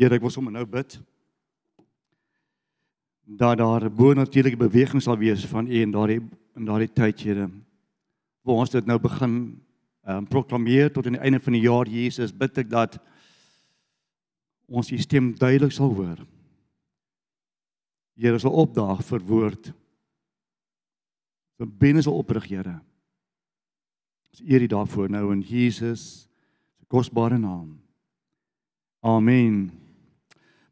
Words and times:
Here, 0.00 0.16
ek 0.16 0.22
wil 0.24 0.32
sommer 0.32 0.54
nou 0.54 0.62
bid 0.64 0.94
dat 3.36 3.58
daar 3.60 3.84
'n 3.84 3.94
bonatuurlike 3.94 4.56
beweging 4.56 5.02
sal 5.02 5.18
wees 5.18 5.44
van 5.46 5.66
U 5.66 5.76
in 5.80 5.90
daardie 5.90 6.22
in 6.56 6.64
daardie 6.64 6.92
tyd, 6.92 7.20
Here. 7.20 7.50
Waar 8.42 8.56
ons 8.56 8.70
dit 8.70 8.86
nou 8.86 8.98
begin 8.98 9.60
ehm 10.04 10.16
um, 10.16 10.26
proklameer 10.26 10.92
tot 10.92 11.06
aan 11.06 11.12
die 11.12 11.20
einde 11.20 11.40
van 11.40 11.52
die 11.52 11.60
jaar, 11.60 11.86
Jesus, 11.86 12.32
bid 12.32 12.58
ek 12.58 12.70
dat 12.70 12.98
ons 14.66 14.90
U 14.90 14.98
stem 14.98 15.34
duidelik 15.34 15.72
sal 15.72 15.92
hoor. 15.94 16.26
Here 18.16 18.38
sal 18.38 18.52
opdaag 18.52 19.04
vir 19.04 19.20
woord. 19.20 19.72
vir 21.58 21.66
binne 21.66 22.02
sal 22.02 22.16
oprig, 22.16 22.48
Here. 22.48 22.80
Ons 24.30 24.40
eer 24.48 24.62
U 24.62 24.66
daarvoor 24.66 25.10
nou 25.10 25.32
in 25.32 25.42
Jesus 25.42 26.28
se 26.78 26.84
kosbare 26.88 27.38
naam. 27.38 27.78
Amen. 29.02 29.89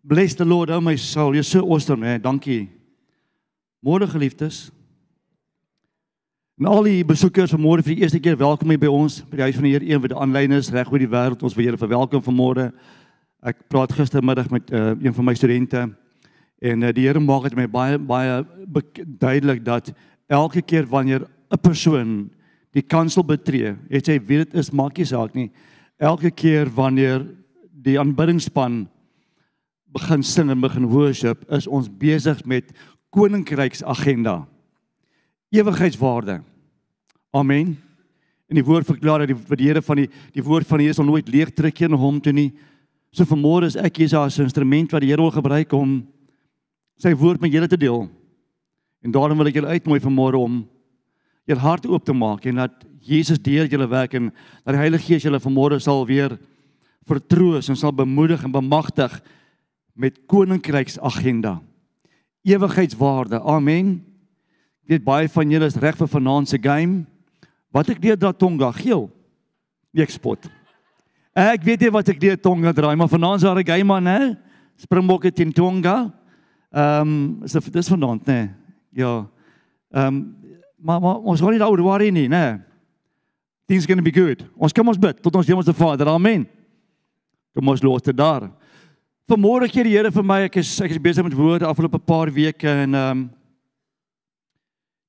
Bless 0.03 0.35
the 0.35 0.45
Lord, 0.45 0.71
oh 0.71 0.81
my 0.81 0.97
soul. 0.97 1.35
You're 1.35 1.43
so 1.43 1.67
awesome, 1.67 2.01
man. 2.01 2.21
Dankie. 2.23 2.69
Môre 3.83 4.07
geliefdes. 4.07 4.71
En 6.59 6.67
al 6.67 6.87
die 6.87 7.05
besoekers 7.07 7.51
vanmôre 7.55 7.83
vir 7.83 7.95
die 7.97 8.03
eerste 8.03 8.21
keer 8.23 8.39
welkom 8.39 8.71
hier 8.71 8.81
by 8.83 8.91
ons 8.91 9.21
by 9.27 9.41
die 9.41 9.47
huis 9.49 9.59
van 9.59 9.67
die 9.67 9.73
Here, 9.75 9.87
een 9.87 10.03
wat 10.03 10.15
aanlyn 10.15 10.55
is 10.55 10.71
reg 10.75 10.91
oor 10.91 11.03
die 11.03 11.11
wêreld. 11.11 11.43
Ons 11.43 11.55
wil 11.59 11.67
julle 11.67 11.81
verwelkom 11.81 12.23
vanmôre. 12.23 12.69
Ek 13.47 13.65
praat 13.71 13.95
gistermiddag 13.95 14.51
met 14.55 14.71
uh, 14.71 14.93
een 14.99 15.15
van 15.15 15.27
my 15.27 15.35
studente 15.39 15.85
en 16.59 16.83
uh, 16.83 16.91
die 16.95 17.07
Here 17.07 17.23
maak 17.23 17.47
dit 17.47 17.59
my 17.59 17.69
baie 17.71 17.99
baie 17.99 18.41
duidelik 19.19 19.65
dat 19.67 19.93
elke 20.27 20.63
keer 20.63 20.87
wanneer 20.87 21.27
'n 21.51 21.63
persoon 21.63 22.31
die 22.75 22.83
kansel 22.83 23.25
betree, 23.25 23.75
het 23.91 24.07
sy 24.07 24.19
weet 24.19 24.51
dit 24.51 24.61
is 24.63 24.71
maakie 24.71 25.07
saak 25.07 25.35
nie. 25.35 25.51
Elke 25.99 26.31
keer 26.31 26.71
wanneer 26.71 27.27
die 27.71 27.99
aanbiddingsspan 27.99 28.87
begin 29.93 30.23
sing 30.23 30.51
en 30.51 30.61
begin 30.61 30.87
worship, 30.91 31.45
is 31.53 31.67
ons 31.67 31.89
besig 31.89 32.45
met 32.45 32.73
koninkryksagenda. 33.15 34.43
Ewigheidswaarde. 35.55 36.43
Amen. 37.33 37.77
En 38.49 38.57
die 38.57 38.65
woord 38.65 38.89
verklaar 38.89 39.25
dat 39.25 39.33
die, 39.33 39.57
die 39.57 39.69
Here 39.69 39.83
van 39.85 40.03
die 40.03 40.09
die 40.33 40.45
woord 40.45 40.69
van 40.69 40.81
die 40.81 40.89
Here 40.89 40.97
sal 40.97 41.09
nooit 41.09 41.29
leeg 41.29 41.53
terugkeer 41.53 41.91
na 41.93 42.01
hom 42.01 42.21
toe 42.21 42.33
nie. 42.33 42.51
So 43.13 43.25
vanmôre 43.29 43.69
is 43.69 43.77
ek 43.77 44.01
hier 44.01 44.17
as 44.19 44.39
'n 44.39 44.49
instrument 44.49 44.93
wat 44.93 45.01
die 45.01 45.09
Here 45.09 45.23
wil 45.23 45.33
gebruik 45.33 45.73
om 45.73 46.07
sy 46.99 47.15
woord 47.15 47.41
met 47.41 47.53
julle 47.53 47.69
te 47.69 47.77
deel. 47.77 48.09
En 49.05 49.11
daarom 49.11 49.39
wil 49.39 49.47
ek 49.47 49.55
julle 49.55 49.73
uitnooi 49.73 50.01
vanmôre 50.01 50.39
om 50.39 50.67
julle 51.47 51.61
hart 51.61 51.87
oop 51.87 52.05
te 52.05 52.13
maak 52.13 52.45
en 52.47 52.57
dat 52.57 52.85
Jesus 53.01 53.39
deur 53.39 53.67
julle 53.67 53.89
werk 53.89 54.15
en 54.15 54.33
dat 54.65 54.75
die 54.75 54.83
Heilige 54.83 55.07
Gees 55.07 55.23
julle 55.25 55.41
vanmôre 55.41 55.81
sal 55.81 56.05
weer 56.07 56.39
vertroos 57.07 57.69
en 57.69 57.77
sal 57.77 57.93
bemoedig 57.93 58.45
en 58.45 58.53
bemagtig 58.53 59.23
met 59.99 60.21
koninkryks 60.31 60.99
agenda. 61.03 61.59
Ewigheidswaarde. 62.47 63.41
Amen. 63.43 63.97
Ek 64.87 64.95
weet 64.95 65.05
baie 65.05 65.29
van 65.29 65.51
julle 65.51 65.67
is 65.67 65.79
reg 65.83 65.99
vir 65.99 66.11
vanaand 66.13 66.49
se 66.49 66.61
game. 66.63 67.03
Wat 67.75 67.91
ek 67.91 68.01
leer 68.05 68.17
dat 68.17 68.39
Tonga 68.39 68.71
geel. 68.79 69.09
Nie 69.93 70.07
ek 70.07 70.15
spot. 70.15 70.47
Ek 71.35 71.67
weet 71.67 71.83
nie 71.83 71.91
wat 71.95 72.13
ek 72.15 72.23
leer 72.23 72.39
Tonga 72.41 72.73
draai, 72.73 72.95
maar 72.97 73.11
vanaand 73.11 73.43
'n 73.43 73.67
game 73.67 73.85
man, 73.85 74.07
hè? 74.07 74.37
Springbokke 74.77 75.33
teen 75.33 75.53
Tonga. 75.53 76.15
Ehm, 76.71 77.01
um, 77.01 77.43
is 77.45 77.53
dit 77.53 77.73
dis 77.73 77.89
vanaand, 77.89 78.25
né? 78.27 78.55
Ja. 78.93 79.27
Ehm 79.91 80.07
um, 80.07 80.37
maar, 80.79 81.01
maar 81.01 81.17
ons 81.17 81.41
gaan 81.41 81.51
nie 81.51 81.59
daaroor 81.59 81.83
worry 81.83 82.11
nie, 82.11 82.29
né? 82.29 82.63
Things 83.67 83.85
going 83.85 83.99
to 83.99 84.05
be 84.05 84.13
good. 84.13 84.47
Ons 84.57 84.73
kom 84.73 84.89
ons 84.89 84.99
bid 84.99 85.23
tot 85.23 85.35
ons 85.35 85.47
Hemelse 85.47 85.75
Vader. 85.75 86.09
Amen. 86.09 86.47
Kom 87.55 87.69
ons 87.69 87.83
los 87.83 88.03
dit 88.03 88.17
daar. 88.17 88.51
Vanmôre 89.29 89.67
gee 89.69 89.85
die 89.85 89.91
Here 89.93 90.09
vir 90.09 90.25
my, 90.25 90.39
ek 90.47 90.55
is 90.63 90.71
ek 90.81 90.95
is 90.95 91.01
besig 91.05 91.21
met 91.21 91.35
woorde 91.37 91.67
afgelope 91.69 91.99
paar 92.01 92.31
weke 92.33 92.65
en 92.65 92.95
ehm 92.97 93.11
um, 93.11 93.27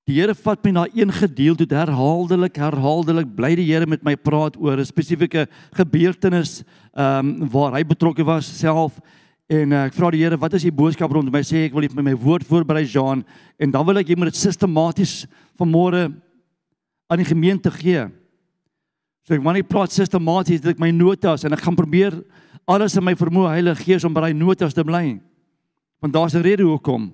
die 0.09 0.17
Here 0.17 0.33
vat 0.35 0.65
my 0.65 0.73
na 0.75 0.83
een 0.91 1.13
gedeelte 1.15 1.63
toe 1.63 1.77
herhaaldelik, 1.77 2.57
herhaaldelik 2.59 3.29
bly 3.37 3.53
die 3.55 3.69
Here 3.69 3.87
met 3.87 4.03
my 4.03 4.17
praat 4.19 4.57
oor 4.59 4.75
'n 4.75 4.89
spesifieke 4.89 5.45
gebeurtenis 5.71 6.65
ehm 6.91 7.29
um, 7.29 7.47
waar 7.47 7.77
hy 7.77 7.83
betrokke 7.87 8.25
was 8.27 8.43
self 8.59 8.99
en 9.47 9.71
uh, 9.71 9.85
ek 9.87 9.95
vra 9.95 10.11
die 10.11 10.19
Here, 10.25 10.35
wat 10.35 10.53
is 10.53 10.67
die 10.67 10.75
boodskap 10.75 11.15
rondom 11.15 11.31
my? 11.31 11.39
Sê 11.39 11.63
ek 11.69 11.73
wil 11.73 11.87
net 11.87 11.95
met 11.95 12.11
my 12.11 12.15
woord 12.19 12.43
voorberei 12.43 12.83
Jean 12.83 13.23
en 13.55 13.71
dan 13.71 13.85
wil 13.87 14.03
ek 14.03 14.09
jy 14.11 14.19
moet 14.19 14.33
dit 14.33 14.41
sistematies 14.43 15.29
vanmôre 15.55 16.11
aan 17.07 17.23
die 17.23 17.31
gemeente 17.31 17.71
gee. 17.71 18.03
So 19.23 19.31
ek 19.33 19.47
wanneer 19.47 19.63
ek 19.63 19.71
praat 19.71 19.95
sistematies, 19.95 20.59
dit 20.59 20.75
ek 20.75 20.83
my 20.83 20.91
notas 20.91 21.47
en 21.47 21.55
ek 21.55 21.63
gaan 21.63 21.79
probeer 21.79 22.19
alles 22.69 22.95
in 22.99 23.05
my 23.05 23.15
vermoë 23.17 23.55
Heilige 23.55 23.85
Gees 23.87 24.05
om 24.05 24.13
by 24.13 24.27
daai 24.27 24.37
notas 24.37 24.75
te 24.77 24.85
bly. 24.85 25.17
Want 25.99 26.13
daar's 26.13 26.35
'n 26.35 26.45
rede 26.45 26.63
hoekom. 26.63 27.13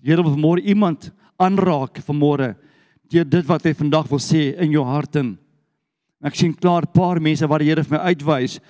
Die 0.00 0.10
Here 0.10 0.22
wil 0.22 0.36
vanmôre 0.36 0.62
iemand 0.64 1.10
aanraak 1.38 1.98
vanmôre 1.98 2.56
deur 3.10 3.24
dit 3.24 3.46
wat 3.46 3.64
hy 3.64 3.72
vandag 3.74 4.08
wil 4.08 4.18
sê 4.18 4.56
in 4.56 4.70
jou 4.70 4.84
hart 4.84 5.16
en 5.16 5.38
ek 6.22 6.34
sien 6.34 6.54
klaar 6.54 6.82
'n 6.82 6.92
paar 6.94 7.20
mense 7.20 7.46
wat 7.46 7.58
die 7.58 7.68
Here 7.68 7.82
vir 7.82 7.98
my 7.98 8.04
uitwys 8.14 8.60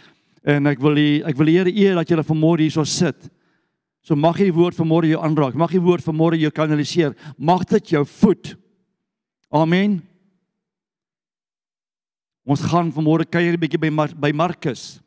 en 0.43 0.67
ek 0.67 0.81
wil 0.81 0.95
die, 0.95 1.23
ek 1.23 1.37
wil 1.37 1.47
die 1.47 1.59
Here 1.59 1.71
eer 1.71 1.95
dat 1.95 2.09
julle 2.09 2.25
vanmôre 2.25 2.61
hierso 2.61 2.85
sit. 2.85 3.31
So 4.03 4.17
mag 4.17 4.37
hierdie 4.37 4.57
woord 4.57 4.75
vanmôre 4.75 5.07
jou 5.07 5.21
aanraak. 5.21 5.55
Mag 5.55 5.71
hierdie 5.71 5.87
woord 5.87 6.03
vanmôre 6.03 6.41
jou 6.41 6.51
kanaliseer. 6.51 7.15
Mag 7.37 7.67
dit 7.67 7.91
jou 7.91 8.05
voed. 8.05 8.57
Amen. 9.53 10.03
Ons 12.47 12.63
gaan 12.63 12.91
vanmôre 12.91 13.29
kuier 13.29 13.53
'n 13.53 13.61
bietjie 13.61 13.79
by 13.79 13.91
Mar 13.91 14.09
by 14.09 14.33
Markus. 14.33 15.01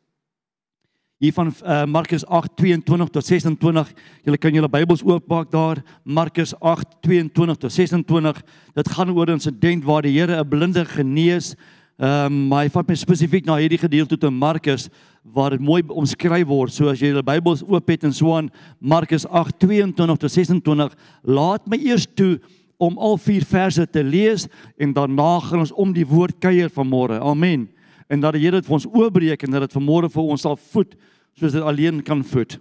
Hier 1.22 1.32
van 1.32 1.52
uh, 1.62 1.84
Markus 1.84 2.24
8:22 2.26 3.10
tot 3.10 3.24
26. 3.26 3.92
Julle 4.24 4.38
kan 4.38 4.52
julle 4.52 4.68
Bybels 4.68 5.04
oopmaak 5.06 5.50
daar. 5.50 5.78
Markus 6.02 6.54
8:22 6.58 7.54
tot 7.58 7.72
26. 7.72 8.42
Dit 8.74 8.90
gaan 8.90 9.10
oor 9.10 9.26
'n 9.26 9.38
insident 9.38 9.84
waar 9.84 10.02
die 10.02 10.18
Here 10.18 10.42
'n 10.42 10.48
blinde 10.48 10.84
genees. 10.84 11.54
Ehm 11.98 12.26
um, 12.26 12.48
maar 12.48 12.64
hy 12.64 12.70
vat 12.70 12.88
my 12.88 12.94
spesifiek 12.94 13.44
na 13.46 13.56
hierdie 13.56 13.78
gedeelte 13.78 14.18
toe 14.18 14.28
in 14.28 14.38
Markus 14.38 14.88
waar 15.22 15.50
dit 15.50 15.60
mooi 15.60 15.82
omskryf 15.86 16.46
word. 16.46 16.72
So 16.72 16.88
as 16.88 16.98
jy 16.98 17.06
julle 17.06 17.22
Bybels 17.22 17.62
oop 17.62 17.88
het 17.88 18.04
en 18.04 18.12
so 18.12 18.34
aan 18.34 18.50
Markus 18.80 19.26
8:22 19.26 20.18
tot 20.18 20.30
26, 20.30 20.96
laat 21.22 21.66
my 21.66 21.76
eers 21.76 22.06
toe 22.14 22.40
om 22.76 22.98
al 22.98 23.16
vier 23.16 23.44
verse 23.44 23.86
te 23.90 24.02
lees 24.02 24.48
en 24.76 24.92
daarna 24.92 25.40
gaan 25.40 25.58
ons 25.58 25.72
om 25.72 25.92
die 25.92 26.06
woord 26.06 26.38
kuier 26.38 26.68
vanmôre. 26.68 27.20
Amen. 27.20 27.68
En 28.08 28.20
dat 28.20 28.36
die 28.36 28.44
Here 28.44 28.60
dit 28.60 28.66
vir 28.66 28.76
ons 28.76 28.86
oopbreek 28.86 29.42
en 29.42 29.56
dat 29.56 29.66
dit 29.66 29.76
vanmôre 29.76 30.10
vir 30.12 30.30
ons 30.34 30.44
sal 30.46 30.56
voed 30.56 30.94
soos 31.34 31.54
dit 31.56 31.62
alleen 31.62 32.02
kan 32.06 32.22
voed. 32.24 32.58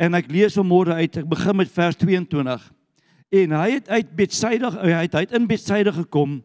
En 0.00 0.16
ek 0.16 0.28
lees 0.32 0.56
vanmôre 0.58 0.96
uit, 0.98 1.16
ek 1.22 1.28
begin 1.28 1.56
met 1.56 1.70
vers 1.72 1.96
22. 1.96 2.66
En 3.40 3.54
hy 3.56 3.68
het 3.78 3.88
uit 3.88 4.10
Betsaida 4.16 4.72
hy 4.80 5.04
het 5.04 5.14
uit 5.14 5.32
in 5.36 5.46
Betsaida 5.48 5.94
gekom 5.94 6.40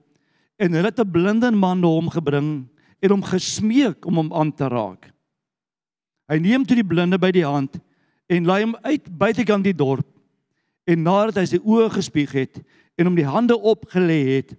en 0.55 0.77
hulle 0.77 0.91
het 0.91 0.99
'n 0.99 1.11
blinde 1.11 1.51
man 1.51 1.81
na 1.81 1.87
hom 1.87 2.09
gebring 2.09 2.67
en 3.01 3.09
hom 3.09 3.23
gesmeek 3.23 4.05
om 4.05 4.15
hom 4.15 4.33
aan 4.33 4.53
te 4.53 4.67
raak. 4.67 5.11
Hy 6.29 6.37
neem 6.39 6.65
toe 6.65 6.75
die 6.75 6.87
blinde 6.87 7.17
by 7.19 7.31
die 7.31 7.45
hand 7.45 7.79
en 8.29 8.45
lei 8.45 8.63
hom 8.63 8.75
uit 8.83 9.17
buitekant 9.17 9.63
die 9.63 9.75
dorp 9.75 10.15
En 10.85 11.01
nadat 11.01 11.41
hy 11.41 11.45
sy 11.49 11.59
oë 11.65 11.89
gespieg 11.97 12.33
het 12.37 12.61
en 12.95 13.09
hom 13.09 13.17
die 13.17 13.27
hande 13.27 13.57
opgelê 13.57 14.19
het, 14.37 14.53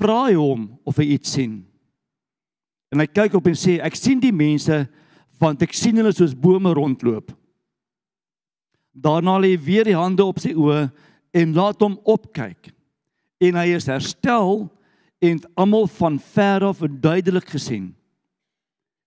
vra 0.00 0.26
hy 0.28 0.36
hom 0.36 0.68
of 0.88 1.00
hy 1.00 1.16
iets 1.16 1.32
sien. 1.36 1.62
En 2.90 3.02
hy 3.02 3.06
kyk 3.06 3.36
op 3.38 3.46
en 3.46 3.58
sê 3.58 3.78
ek 3.82 3.98
sien 3.98 4.20
die 4.22 4.34
mense 4.34 4.82
want 5.40 5.62
ek 5.64 5.72
sien 5.76 5.96
hulle 5.96 6.12
soos 6.12 6.34
bome 6.36 6.72
rondloop. 6.76 7.30
Daarna 8.92 9.38
lê 9.40 9.54
hy 9.54 9.62
weer 9.64 9.88
die 9.88 9.96
hande 9.96 10.26
op 10.26 10.40
sy 10.42 10.52
oë 10.52 10.88
en 11.40 11.54
laat 11.56 11.80
hom 11.80 11.96
opkyk. 12.04 12.72
En 13.40 13.56
hy 13.56 13.70
is 13.78 13.88
herstel 13.88 14.66
en 15.22 15.40
almal 15.54 15.86
van 16.00 16.18
ver 16.34 16.66
af 16.66 16.82
duidelik 16.82 17.48
gesien. 17.54 17.92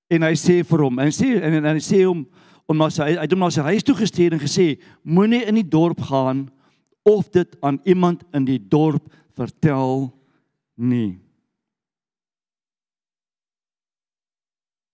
En 0.10 0.26
hy 0.26 0.34
sê 0.38 0.62
vir 0.66 0.84
hom, 0.86 1.00
en 1.02 1.14
sê 1.14 1.36
en, 1.42 1.60
en 1.60 1.70
hy 1.74 1.84
sê 1.84 2.04
hom 2.06 2.24
om 2.70 2.80
na 2.80 2.90
sy 2.94 3.06
hy 3.10 3.16
het 3.20 3.34
na 3.38 3.50
sy 3.52 3.66
huis 3.68 3.86
toe 3.86 3.96
gestuur 3.98 4.36
en 4.36 4.42
gesê 4.42 4.78
moenie 5.04 5.44
in 5.50 5.58
die 5.60 5.68
dorp 5.68 6.00
gaan 6.08 6.46
of 7.04 7.28
dit 7.36 7.58
aan 7.62 7.82
iemand 7.84 8.24
in 8.34 8.46
die 8.48 8.60
dorp 8.60 9.10
vertel 9.36 10.08
nie. 10.80 11.23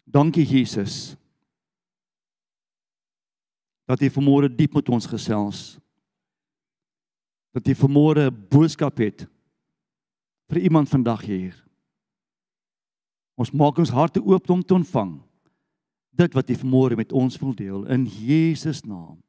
Dankie 0.09 0.45
Jesus. 0.45 1.15
Dat 3.85 4.01
jy 4.01 4.09
vanmôre 4.13 4.49
diep 4.49 4.73
met 4.77 4.89
ons 4.89 5.05
gesels. 5.09 5.77
Dat 7.53 7.65
jy 7.65 7.75
vanmôre 7.77 8.29
'n 8.29 8.47
boodskap 8.49 8.97
het 8.97 9.27
vir 10.49 10.57
iemand 10.61 10.89
vandag 10.89 11.21
hier. 11.21 11.55
Ons 13.37 13.51
maak 13.51 13.77
ons 13.77 13.89
harte 13.89 14.21
oop 14.21 14.49
om 14.49 14.61
te 14.63 14.73
ontvang 14.73 15.21
dit 16.19 16.33
wat 16.33 16.49
jy 16.49 16.57
vanmôre 16.59 16.97
met 16.99 17.11
ons 17.15 17.37
wil 17.39 17.53
deel 17.55 17.85
in 17.87 18.05
Jesus 18.05 18.83
naam. 18.83 19.21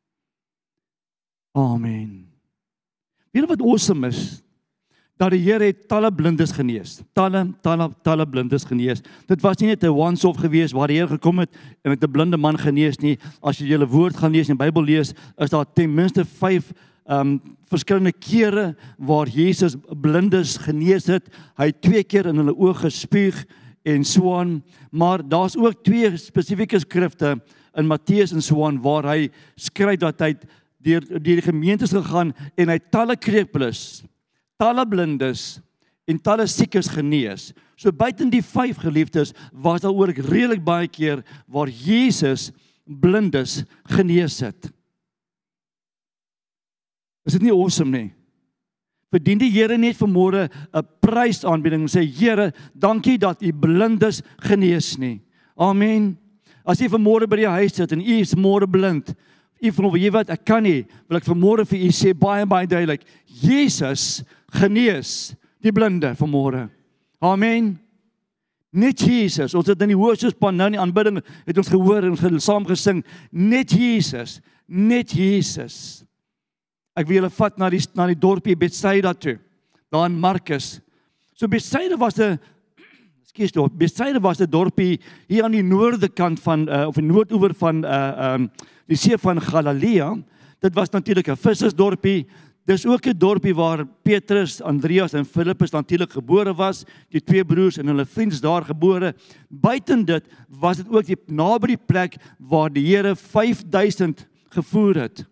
Amen. 1.52 2.32
Weet 3.30 3.46
wat 3.46 3.62
awesome 3.62 4.06
is? 4.06 4.42
Dat 5.20 5.34
die 5.34 5.42
Here 5.44 5.68
het 5.68 5.82
talle 5.88 6.08
blindes 6.12 6.52
genees. 6.56 7.00
Talle 7.16 7.44
talle 7.64 7.90
talle 8.06 8.24
blindes 8.28 8.64
genees. 8.64 9.02
Dit 9.28 9.42
was 9.44 9.58
nie 9.60 9.68
net 9.68 9.84
'n 9.84 9.92
once-off 9.92 10.40
gewees 10.40 10.72
waar 10.72 10.88
die 10.88 10.96
Here 10.96 11.08
gekom 11.08 11.38
het 11.38 11.50
en 11.84 11.90
met 11.90 12.02
'n 12.02 12.10
blinde 12.10 12.36
man 12.36 12.58
genees 12.58 12.98
nie. 12.98 13.18
As 13.42 13.58
jy 13.58 13.66
julle 13.66 13.86
woord 13.86 14.16
gaan 14.16 14.32
lees 14.32 14.48
en 14.48 14.56
Bybel 14.56 14.82
lees, 14.82 15.12
is 15.38 15.50
daar 15.50 15.66
ten 15.74 15.94
minste 15.94 16.24
5 16.24 16.72
um 17.06 17.40
verskillende 17.68 18.12
kere 18.12 18.76
waar 18.98 19.26
Jesus 19.26 19.76
blindes 20.00 20.56
genees 20.56 21.06
het. 21.06 21.28
Hy 21.56 21.66
het 21.66 21.82
twee 21.82 22.04
keer 22.04 22.26
in 22.26 22.36
hulle 22.36 22.54
oë 22.54 22.74
gespuug 22.74 23.46
en 23.84 24.04
so 24.04 24.38
aan, 24.38 24.62
maar 24.90 25.28
daar's 25.28 25.56
ook 25.56 25.84
twee 25.84 26.16
spesifieke 26.16 26.78
skrifte 26.78 27.40
in 27.74 27.86
Matteus 27.86 28.32
en 28.32 28.42
so 28.42 28.64
aan 28.66 28.80
waar 28.80 29.04
hy 29.04 29.30
skryf 29.56 29.98
dat 29.98 30.20
hy 30.20 30.34
deur 30.78 31.00
deur 31.00 31.20
die 31.22 31.42
gemeentes 31.42 31.92
gegaan 31.92 32.32
en 32.56 32.68
hy 32.68 32.78
talle 32.90 33.16
krepeles 33.16 34.02
talle 34.60 34.84
blindes 34.88 35.58
en 36.10 36.20
talle 36.20 36.46
siekes 36.50 36.90
genees. 36.92 37.50
So 37.80 37.92
buiten 37.92 38.30
die 38.32 38.44
vyf 38.44 38.82
geliefdes 38.82 39.32
was 39.52 39.80
daar 39.84 39.96
ook 39.96 40.20
redelik 40.28 40.64
baie 40.64 40.88
keer 40.88 41.24
waar 41.48 41.70
Jesus 41.70 42.50
blindes 42.84 43.62
genees 43.88 44.40
het. 44.44 44.68
Is 47.24 47.36
dit 47.36 47.46
nie 47.46 47.54
awesome 47.54 47.92
nie? 47.94 48.10
Verdien 49.10 49.40
die 49.40 49.50
Here 49.50 49.76
net 49.78 49.98
vanmôre 49.98 50.48
'n 50.48 50.86
prysaanbieding 51.02 51.82
en 51.82 51.88
sê 51.88 52.04
Here, 52.06 52.52
dankie 52.74 53.18
dat 53.18 53.42
U 53.42 53.52
blindes 53.52 54.22
genees 54.38 54.98
nie. 54.98 55.20
Amen. 55.56 56.16
As 56.64 56.80
jy 56.80 56.88
vanmôre 56.88 57.26
by 57.28 57.40
die 57.40 57.48
huis 57.48 57.74
sit 57.74 57.92
en 57.92 58.00
u 58.00 58.16
is 58.20 58.36
môre 58.36 58.68
blind, 58.68 59.14
u 59.60 59.70
voel 59.72 59.96
jy 60.00 60.10
wat 60.14 60.30
ek 60.30 60.44
kan 60.48 60.62
nie, 60.62 60.86
wil 61.08 61.18
ek 61.18 61.28
vanmôre 61.28 61.66
vir 61.68 61.82
u 61.84 61.90
sê 61.92 62.12
baie 62.16 62.46
baie 62.48 62.68
duidelik, 62.68 63.02
Jesus 63.26 64.22
genees 64.50 65.34
die 65.62 65.72
blinde 65.72 66.14
vanmôre. 66.18 66.68
Amen. 67.20 67.78
Net 68.72 69.02
Jesus. 69.02 69.54
Ons 69.54 69.66
het 69.66 69.82
in 69.82 69.92
die 69.92 69.98
hoorspan 69.98 70.56
nou 70.56 70.68
in 70.70 70.76
die 70.78 70.82
aanbidding 70.82 71.20
het 71.46 71.58
ons 71.58 71.70
gehoor 71.72 72.06
en 72.06 72.40
saam 72.40 72.66
gesing 72.68 73.02
net 73.30 73.72
Jesus, 73.74 74.38
net 74.66 75.10
Jesus. 75.12 76.04
Ek 76.94 77.08
wil 77.08 77.20
julle 77.20 77.32
vat 77.34 77.58
na 77.58 77.70
die 77.70 77.82
na 77.94 78.06
die 78.10 78.18
dorpie 78.18 78.56
Bethsaida 78.58 79.12
toe. 79.14 79.38
Daar 79.90 80.06
in 80.06 80.18
Markus. 80.20 80.78
So 81.34 81.48
Bethsaida 81.48 81.96
was 81.98 82.18
'n 82.18 82.38
Skus 83.30 83.52
dorp. 83.52 83.72
Bethsaida 83.78 84.20
was 84.20 84.40
'n 84.40 84.50
dorpie 84.50 85.00
hier 85.28 85.44
aan 85.44 85.52
die 85.52 85.62
noorde 85.62 86.08
kant 86.08 86.40
van 86.40 86.68
uh, 86.68 86.86
of 86.88 86.94
die 86.94 87.04
noordoewer 87.04 87.54
van 87.54 87.84
uh 87.84 88.34
um 88.34 88.50
die 88.86 88.96
see 88.96 89.16
van 89.18 89.40
Galilea. 89.40 90.16
Dit 90.60 90.74
was 90.74 90.90
natuurlik 90.90 91.28
'n 91.28 91.36
vissersdorpie. 91.36 92.26
Dis 92.70 92.86
ook 92.86 93.06
'n 93.06 93.18
dorpie 93.18 93.54
waar 93.54 93.86
Petrus, 94.02 94.62
Andreas 94.62 95.12
en 95.12 95.24
Filippus 95.24 95.70
natuurlik 95.70 96.12
gebore 96.12 96.54
was, 96.54 96.84
die 97.08 97.24
twee 97.24 97.44
broers 97.44 97.76
en 97.76 97.86
hulle 97.86 98.06
vriende 98.06 98.40
daar 98.40 98.62
gebore. 98.64 99.14
Buiten 99.48 100.04
dit 100.04 100.24
was 100.48 100.76
dit 100.76 100.88
ook 100.88 101.06
die 101.06 101.16
naby 101.26 101.66
die 101.66 101.84
plek 101.86 102.16
waar 102.38 102.72
die 102.72 102.86
Here 102.86 103.16
5000 103.16 104.26
gevoer 104.48 104.94
het. 104.94 105.26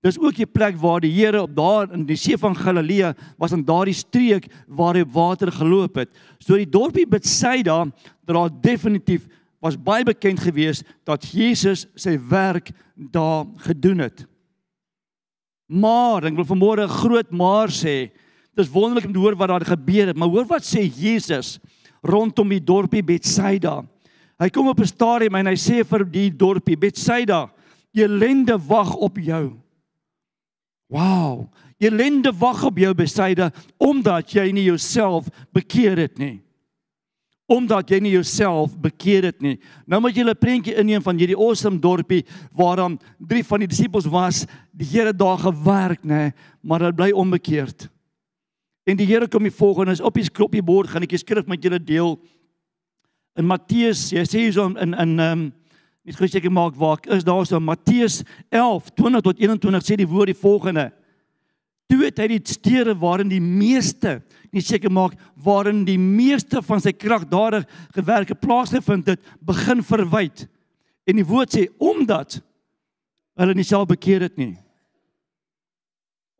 Dis 0.00 0.18
ook 0.18 0.34
die 0.34 0.46
plek 0.46 0.76
waar 0.76 1.00
die 1.00 1.12
Here 1.12 1.42
op 1.42 1.56
daar 1.56 1.92
in 1.92 2.06
die 2.06 2.16
see 2.16 2.38
van 2.38 2.56
Galilea 2.56 3.14
was 3.36 3.52
in 3.52 3.64
daardie 3.64 3.94
streek 3.94 4.46
waar 4.66 4.94
hy 4.94 5.04
water 5.04 5.52
geloop 5.52 5.94
het. 5.94 6.08
So 6.38 6.56
die 6.56 6.70
dorpie 6.70 7.06
Betsaida, 7.06 7.92
daar 8.24 8.48
definitief 8.60 9.28
was 9.60 9.76
baie 9.76 10.04
bekend 10.04 10.40
geweest 10.40 10.82
dat 11.04 11.24
Jesus 11.24 11.86
sy 11.94 12.18
werk 12.28 12.70
daar 12.94 13.44
gedoen 13.56 13.98
het. 13.98 14.26
Maar 15.74 16.28
ek 16.30 16.36
wil 16.38 16.46
vanmôre 16.46 16.86
'n 16.86 16.98
groot 17.02 17.30
maar 17.30 17.68
sê. 17.68 18.10
Dis 18.54 18.70
wonderlik 18.70 19.06
om 19.06 19.12
te 19.12 19.18
hoor 19.18 19.36
wat 19.36 19.48
daar 19.48 19.66
gebeur 19.66 20.06
het, 20.06 20.16
maar 20.16 20.28
hoor 20.28 20.46
wat 20.46 20.62
sê 20.62 20.86
Jesus 20.86 21.58
rondom 22.02 22.48
die 22.48 22.62
dorpie 22.62 23.02
Betsaida. 23.02 23.82
Hy 24.38 24.48
kom 24.50 24.68
op 24.68 24.80
'n 24.80 24.86
stadium 24.86 25.34
en 25.34 25.46
hy 25.46 25.56
sê 25.56 25.84
vir 25.84 26.04
die 26.04 26.30
dorpie 26.30 26.76
Betsaida, 26.76 27.50
"Elende 27.92 28.58
wag 28.58 28.94
op 28.94 29.18
jou." 29.18 29.58
Wow, 30.88 31.48
elende 31.78 32.32
wag 32.32 32.64
op 32.64 32.78
jou 32.78 32.94
Betsaida 32.94 33.50
omdat 33.78 34.30
jy 34.30 34.52
nie 34.52 34.64
jouself 34.64 35.28
bekeer 35.52 35.96
het 35.96 36.18
nie 36.18 36.44
omdat 37.46 37.90
jy 37.92 37.98
nie 38.00 38.14
jouself 38.14 38.72
bekeer 38.80 39.28
het 39.28 39.42
nie. 39.44 39.58
Nou 39.86 40.00
moet 40.00 40.16
jy 40.16 40.24
'n 40.24 40.36
prentjie 40.36 40.74
inneem 40.74 41.02
van 41.02 41.16
hierdie 41.16 41.36
awesome 41.36 41.78
dorpie 41.78 42.24
waar 42.52 42.76
dan 42.76 42.98
drie 43.18 43.44
van 43.44 43.60
die 43.60 43.68
disippels 43.68 44.06
was, 44.06 44.46
die 44.72 44.86
Here 44.86 45.12
daar 45.12 45.38
gewerk, 45.38 46.02
nê, 46.04 46.32
maar 46.62 46.80
hulle 46.80 46.92
bly 46.92 47.10
onbekeerd. 47.10 47.88
En 48.84 48.96
die 48.96 49.06
Here 49.06 49.28
kom 49.28 49.42
die 49.42 49.50
volgende 49.50 49.92
is 49.92 50.00
op 50.00 50.14
die 50.14 50.24
skroppie 50.24 50.62
bord 50.62 50.88
gaan 50.88 51.02
ek 51.02 51.10
die 51.10 51.18
skrif 51.18 51.46
met 51.46 51.62
julle 51.62 51.78
deel. 51.78 52.18
In 53.36 53.46
Matteus, 53.46 54.10
jy 54.10 54.24
sê 54.24 54.38
hier 54.38 54.58
in 54.80 54.94
in 54.94 55.20
ehm 55.20 55.32
um, 55.32 55.52
net 56.04 56.16
gou 56.16 56.28
seker 56.28 56.52
maak 56.52 56.74
waar 56.76 56.98
is 57.08 57.24
daar 57.24 57.46
so 57.46 57.60
Matteus 57.60 58.22
11 58.50 58.90
20 58.94 59.22
tot 59.22 59.38
21 59.40 59.82
sê 59.82 59.96
die 59.96 60.08
woord 60.08 60.26
die 60.26 60.34
volgende. 60.36 60.92
Toe 61.90 62.00
het 62.06 62.20
hy 62.22 62.28
die 62.32 62.40
stede 62.48 62.94
waarin 62.96 63.28
die 63.28 63.42
meeste, 63.42 64.18
nie 64.54 64.62
seker 64.64 64.92
maak 64.92 65.16
waarin 65.44 65.82
die 65.84 65.98
meeste 66.00 66.62
van 66.64 66.80
sy 66.80 66.94
kragdadige 66.96 67.68
gewerke 67.96 68.36
plaasgevind 68.38 69.10
het, 69.12 69.22
begin 69.44 69.82
verwyd. 69.84 70.46
En 71.04 71.18
die 71.20 71.26
woord 71.26 71.52
sê 71.52 71.66
omdat 71.82 72.38
hulle 73.36 73.56
nie 73.56 73.66
self 73.66 73.90
bekeer 73.90 74.24
het 74.28 74.38
nie. 74.40 74.54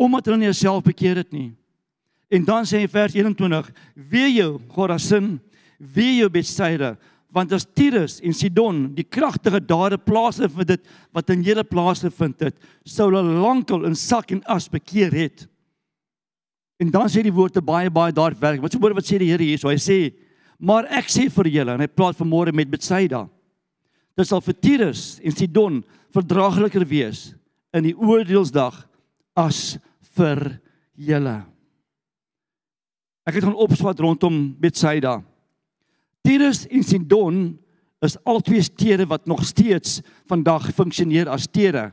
Omdat 0.01 0.31
hulle 0.31 0.41
nie 0.41 0.55
self 0.57 0.87
bekeer 0.87 1.21
het 1.21 1.35
nie. 1.35 1.53
En 2.33 2.47
dan 2.47 2.65
sê 2.67 2.81
hy 2.83 2.89
vers 2.91 3.15
21: 3.15 3.69
"Wee 3.95 4.33
jou, 4.39 4.59
Chorazin, 4.73 5.37
wee 5.79 6.17
jou 6.23 6.31
Bethsaida, 6.33 6.95
want 7.35 7.53
as 7.53 7.67
Tyrus 7.67 8.21
en 8.23 8.35
Sidon 8.37 8.85
die 8.95 9.07
kragtige 9.07 9.59
dade 9.59 9.99
plase 9.99 10.47
vir 10.55 10.69
dit 10.69 10.85
wat 11.15 11.33
in 11.35 11.43
julle 11.43 11.65
plase 11.67 12.11
vind 12.15 12.47
het, 12.47 12.55
sou 12.87 13.09
hulle 13.11 13.41
lankal 13.43 13.89
in 13.89 13.99
sak 13.99 14.31
en 14.37 14.43
as 14.51 14.69
bekeer 14.71 15.15
het. 15.15 15.47
En 16.79 16.93
dan 16.95 17.11
sê 17.11 17.25
die 17.27 17.35
woorde 17.35 17.63
baie 17.63 17.91
baie 17.91 18.15
daar 18.15 18.37
werk. 18.39 18.63
Wat 18.63 18.75
sê 18.75 18.79
woorde 18.79 19.01
wat 19.01 19.09
sê 19.09 19.19
die 19.19 19.33
Here 19.33 19.43
hierso? 19.43 19.69
Hy 19.69 19.81
sê: 19.83 20.15
"Maar 20.59 20.87
ek 20.91 21.11
sê 21.11 21.27
vir 21.31 21.51
julle 21.51 21.75
en 21.75 21.81
hy 21.81 21.91
praat 21.91 22.19
vanmôre 22.19 22.55
met 22.55 22.71
Betsaida. 22.71 23.29
Dit 24.17 24.27
sal 24.27 24.41
vir 24.41 24.55
Tyrus 24.55 25.21
en 25.23 25.35
Sidon 25.35 25.85
verdraagliker 26.15 26.87
wees 26.87 27.35
in 27.75 27.83
die 27.83 27.97
oordeelsdag 27.99 28.87
as 29.37 29.79
vir 30.15 30.61
julle." 30.95 31.43
Ek 33.27 33.35
het 33.35 33.45
gaan 33.45 33.57
opswat 33.57 33.99
rondom 33.99 34.55
Betsaida. 34.61 35.23
Tyrus 36.25 36.63
en 36.73 36.83
Sidon 36.83 37.41
is 38.05 38.17
albei 38.25 38.63
stede 38.65 39.05
wat 39.07 39.27
nog 39.29 39.43
steeds 39.45 40.01
vandag 40.29 40.71
funksioneer 40.73 41.29
as 41.29 41.45
stede. 41.51 41.91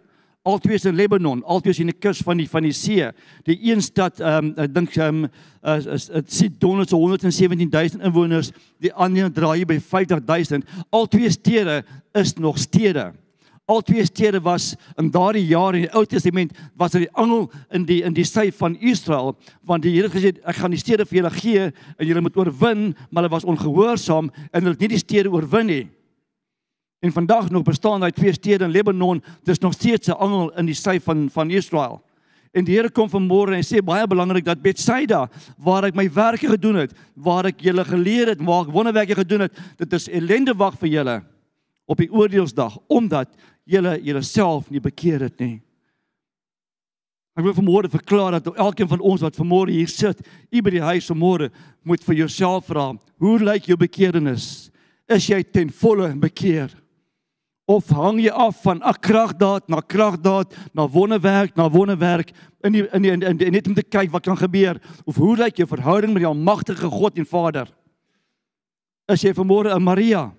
Albei 0.48 0.74
is 0.74 0.86
in 0.88 0.96
Lebanon, 0.96 1.44
albei 1.44 1.74
is 1.74 1.82
in 1.84 1.92
die 1.92 1.98
kus 2.00 2.22
van 2.24 2.40
die 2.40 2.48
van 2.50 2.64
die 2.64 2.72
see. 2.74 3.10
Die 3.46 3.58
een 3.68 3.84
stad 3.84 4.22
ehm 4.24 4.54
um, 4.54 4.54
ek 4.64 4.72
dink 4.74 4.96
ehm 4.96 5.26
um, 5.26 5.28
is 5.76 5.86
is 5.86 6.08
Sidon 6.32 6.80
het 6.80 6.90
so 6.90 6.98
117000 6.98 8.08
inwoners, 8.08 8.54
die 8.80 8.94
ander 8.94 9.28
draai 9.32 9.66
by 9.68 9.80
50000. 9.84 10.64
Albei 10.90 11.30
stede 11.30 11.82
is 12.16 12.34
nog 12.40 12.58
stede. 12.58 13.12
Al 13.70 13.82
twee 13.82 14.06
stede 14.06 14.42
was 14.42 14.76
in 14.98 15.12
daardie 15.12 15.46
jare 15.46 15.78
in 15.78 15.86
die 15.86 15.94
Ou 15.94 16.06
Testament 16.06 16.52
was 16.76 16.92
dit 16.96 17.06
die 17.06 17.14
angel 17.14 17.46
in 17.72 17.86
die 17.86 18.02
in 18.04 18.14
die 18.14 18.26
sy 18.26 18.50
van 18.58 18.76
Israel 18.80 19.36
want 19.68 19.86
die 19.86 19.94
Here 19.94 20.10
gesê 20.10 20.34
ek 20.42 20.58
gaan 20.60 20.74
die 20.74 20.82
stede 20.82 21.06
vir 21.06 21.22
julle 21.22 21.34
gee 21.36 21.68
en 21.70 22.08
julle 22.08 22.24
moet 22.26 22.38
oorwin 22.42 22.92
maar 23.10 23.22
hulle 23.22 23.34
was 23.36 23.48
ongehoorsaam 23.48 24.32
en 24.52 24.62
hulle 24.62 24.74
het 24.74 24.82
nie 24.82 24.96
die 24.96 25.04
stede 25.04 25.32
oorwin 25.32 25.70
nie. 25.70 25.84
En 27.02 27.14
vandag 27.14 27.50
nog 27.50 27.64
bestaan 27.66 28.02
daai 28.02 28.12
twee 28.14 28.34
stede 28.34 28.66
in 28.66 28.74
Lebanon, 28.74 29.24
dis 29.44 29.60
nog 29.60 29.74
steeds 29.74 30.08
'n 30.08 30.18
angel 30.18 30.52
in 30.58 30.66
die 30.66 30.76
sy 30.76 31.00
van 31.00 31.30
van 31.30 31.50
Israel. 31.50 32.02
En 32.52 32.66
die 32.66 32.76
Here 32.76 32.90
kom 32.90 33.10
vanmôre 33.10 33.56
en 33.56 33.64
sê 33.64 33.82
baie 33.82 34.08
belangrik 34.08 34.46
dat 34.46 34.62
Betsaida 34.62 35.30
waar 35.58 35.86
ek 35.86 35.96
my 35.96 36.10
werke 36.14 36.48
gedoen 36.48 36.76
het, 36.76 36.94
waar 37.16 37.46
ek 37.46 37.62
julle 37.62 37.86
geleer 37.86 38.28
het, 38.28 38.42
waar 38.42 38.68
ek 38.68 38.74
wonderwerke 38.74 39.16
gedoen 39.16 39.40
het, 39.40 39.52
dit 39.78 39.94
is 39.94 40.10
ellende 40.10 40.54
wag 40.54 40.78
vir 40.80 40.90
julle 40.90 41.24
op 41.92 42.00
die 42.00 42.12
oordeelsdag 42.12 42.78
omdat 42.88 43.34
julle 43.68 43.98
julleself 44.04 44.70
nie 44.72 44.82
bekeer 44.82 45.28
het 45.28 45.38
nie. 45.44 45.60
Ek 47.36 47.46
wil 47.46 47.56
vanmôre 47.56 47.92
verklaar 47.92 48.36
dat 48.36 48.50
elkeen 48.60 48.90
van 48.92 49.04
ons 49.08 49.24
wat 49.24 49.38
vanmôre 49.40 49.72
hier 49.72 49.92
sit, 49.92 50.20
u 50.52 50.62
by 50.64 50.74
die 50.74 50.84
huis 50.84 51.08
vanmôre 51.12 51.48
moet 51.88 52.04
vir 52.04 52.24
jouself 52.24 52.68
vra, 52.68 52.92
hoe 53.24 53.38
lyk 53.40 53.70
jou 53.72 53.78
bekeerdenis? 53.80 54.70
Is 55.12 55.30
jy 55.30 55.40
ten 55.44 55.72
volle 55.72 56.12
bekeer? 56.20 56.74
Of 57.72 57.92
hang 57.96 58.20
jy 58.20 58.32
af 58.32 58.60
van 58.66 58.82
'n 58.84 59.00
kragdaad 59.00 59.70
na 59.70 59.80
kragdaad, 59.80 60.52
na 60.74 60.88
wonderwerk 60.88 61.56
na 61.56 61.70
wonderwerk 61.70 62.32
in 62.64 62.74
die, 62.74 62.88
in, 62.94 63.02
die, 63.02 63.12
in, 63.12 63.20
die, 63.20 63.30
in 63.30 63.38
die, 63.38 63.52
net 63.52 63.68
om 63.68 63.74
te 63.74 63.84
kyk 63.84 64.12
wat 64.12 64.24
kan 64.24 64.38
gebeur? 64.38 64.82
Of 65.06 65.16
hoe 65.16 65.38
lyk 65.38 65.58
jou 65.58 65.68
verhouding 65.68 66.14
met 66.14 66.24
die 66.24 66.28
almagtige 66.28 66.90
God 66.90 67.18
en 67.18 67.26
Vader? 67.26 67.68
Is 69.08 69.22
jy 69.22 69.32
vanmôre 69.34 69.72
'n 69.76 69.84
Maria 69.84 70.34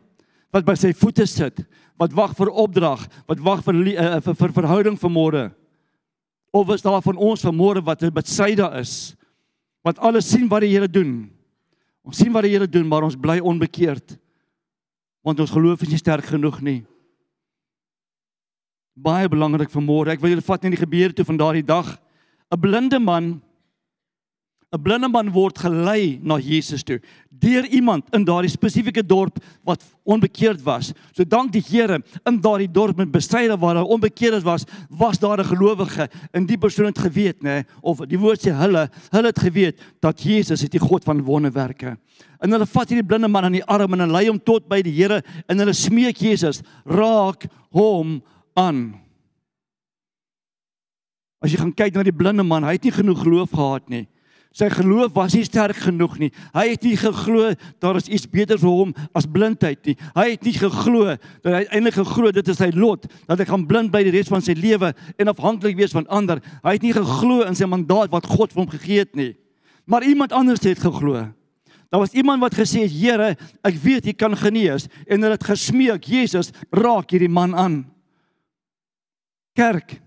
wat 0.52 0.64
by 0.64 0.74
sy 0.76 0.92
voete 0.92 1.26
sit? 1.26 1.64
wat 2.02 2.14
wag 2.16 2.36
vir 2.36 2.50
opdrag, 2.50 3.04
wat 3.30 3.42
wag 3.42 3.60
vir 3.66 3.78
uh, 3.92 4.20
vir, 4.24 4.38
vir 4.40 4.54
verhouding 4.56 4.96
vir 4.98 5.12
môre. 5.12 5.42
Of 6.52 6.72
is 6.74 6.84
daar 6.84 7.02
van 7.04 7.16
ons 7.16 7.44
van 7.44 7.56
môre 7.56 7.82
wat 7.84 8.02
by 8.12 8.24
syde 8.28 8.66
is? 8.80 9.14
Want 9.86 10.00
alles 10.02 10.28
sien 10.28 10.48
wat 10.50 10.64
die 10.64 10.72
Here 10.74 10.88
doen. 10.88 11.30
Ons 12.06 12.20
sien 12.20 12.32
wat 12.34 12.44
die 12.46 12.52
Here 12.52 12.68
doen, 12.68 12.86
maar 12.88 13.06
ons 13.06 13.18
bly 13.18 13.38
onbekeerd. 13.40 14.16
Want 15.22 15.40
ons 15.40 15.54
geloof 15.54 15.82
is 15.86 15.94
nie 15.94 16.00
sterk 16.00 16.26
genoeg 16.28 16.60
nie. 16.62 16.80
Baie 18.92 19.30
belangrik 19.30 19.70
vir 19.72 19.84
môre. 19.84 20.12
Ek 20.12 20.20
wil 20.20 20.34
julle 20.34 20.44
vat 20.44 20.66
in 20.66 20.74
die 20.74 20.82
gebeure 20.82 21.16
toe 21.16 21.26
van 21.26 21.40
daardie 21.40 21.66
dag. 21.66 21.96
'n 22.52 22.60
Blinde 22.60 22.98
man 23.00 23.40
'n 24.72 24.82
blinde 24.82 25.08
man 25.08 25.30
word 25.32 25.58
gelei 25.58 26.18
na 26.22 26.38
Jesus 26.40 26.82
toe 26.84 26.98
deur 27.42 27.66
iemand 27.74 28.06
in 28.14 28.24
daardie 28.26 28.50
spesifieke 28.50 29.02
dorp 29.06 29.40
wat 29.66 29.82
onbekeerd 30.02 30.62
was. 30.62 30.92
So 31.12 31.26
dank 31.26 31.52
die 31.54 31.62
Here 31.62 32.00
in 32.28 32.40
daardie 32.42 32.70
dorp 32.70 32.96
met 32.96 33.10
bestryde 33.12 33.56
waar 33.58 33.74
daar 33.78 33.90
onbekeerd 33.90 34.42
was, 34.46 34.64
was 34.88 35.18
daar 35.18 35.38
'n 35.38 35.50
gelowige 35.50 36.08
en 36.32 36.46
die 36.46 36.58
persoon 36.58 36.86
het 36.86 36.98
geweet, 36.98 37.42
nê, 37.42 37.64
of 37.80 37.98
die 38.06 38.18
woord 38.18 38.40
sê 38.46 38.52
hulle, 38.52 38.90
hulle 39.10 39.26
het 39.26 39.38
geweet 39.38 39.80
dat 40.00 40.22
Jesus 40.22 40.62
is 40.62 40.68
die 40.68 40.80
God 40.80 41.04
van 41.04 41.22
wonderwerke. 41.22 41.96
En 42.40 42.50
hulle 42.50 42.66
vat 42.66 42.88
hierdie 42.88 43.06
blinde 43.06 43.28
man 43.28 43.44
aan 43.44 43.52
die 43.52 43.64
arm 43.64 43.92
en 43.92 44.00
hulle 44.00 44.12
lei 44.12 44.28
hom 44.28 44.38
tot 44.42 44.68
by 44.68 44.82
die 44.82 44.94
Here 44.94 45.22
en 45.46 45.58
hulle 45.58 45.72
smeek 45.72 46.16
Jesus, 46.16 46.62
raak 46.84 47.46
hom 47.70 48.22
aan. 48.54 48.94
As 51.42 51.50
jy 51.50 51.58
gaan 51.58 51.74
kyk 51.74 51.94
na 51.94 52.02
die 52.02 52.14
blinde 52.14 52.42
man, 52.42 52.64
hy 52.64 52.72
het 52.72 52.84
nie 52.84 52.94
genoeg 52.94 53.22
geloof 53.22 53.50
gehad 53.50 53.88
nie. 53.88 54.06
Sy 54.52 54.68
geloof 54.68 55.14
was 55.16 55.32
nie 55.32 55.44
sterk 55.46 55.78
genoeg 55.80 56.18
nie. 56.20 56.28
Hy 56.52 56.64
het 56.74 56.82
nie 56.84 56.96
geglo 57.00 57.52
daar 57.80 57.96
is 57.96 58.08
iets 58.12 58.28
beter 58.28 58.60
vir 58.60 58.68
hom 58.68 58.94
as 59.16 59.24
blindheid 59.24 59.80
nie. 59.88 59.96
Hy 60.12 60.26
het 60.34 60.44
nie 60.44 60.54
geglo 60.58 61.14
dat 61.14 61.52
hy 61.54 61.62
eintlik 61.70 61.96
geglo 61.96 62.32
dit 62.36 62.50
is 62.52 62.60
sy 62.60 62.68
lot 62.76 63.06
dat 63.28 63.40
hy 63.40 63.46
gaan 63.48 63.64
blind 63.68 63.92
bly 63.92 64.02
die 64.04 64.12
res 64.12 64.28
van 64.28 64.44
sy 64.44 64.52
lewe 64.58 64.92
en 65.16 65.32
afhanklik 65.32 65.78
wees 65.78 65.96
van 65.96 66.08
ander. 66.12 66.42
Hy 66.64 66.76
het 66.76 66.84
nie 66.84 66.92
geglo 66.96 67.46
in 67.46 67.56
sy 67.56 67.68
mandaat 67.70 68.12
wat 68.12 68.28
God 68.28 68.52
vir 68.52 68.64
hom 68.64 68.72
gegee 68.74 69.06
het 69.06 69.16
nie. 69.16 69.32
Maar 69.88 70.04
iemand 70.04 70.36
anders 70.36 70.62
het 70.64 70.84
geglo. 70.84 71.24
Daar 71.92 72.00
was 72.00 72.12
iemand 72.16 72.40
wat 72.40 72.54
gesê 72.56 72.84
het: 72.84 72.92
"Here, 72.92 73.36
ek 73.64 73.74
weet 73.74 74.06
U 74.06 74.12
kan 74.12 74.36
genees." 74.36 74.86
En 75.06 75.20
hulle 75.20 75.36
het 75.36 75.44
gesmeek, 75.44 76.04
"Jesus, 76.04 76.50
raak 76.70 77.10
hierdie 77.10 77.28
man 77.28 77.56
aan." 77.56 77.84
Kerk, 79.52 80.00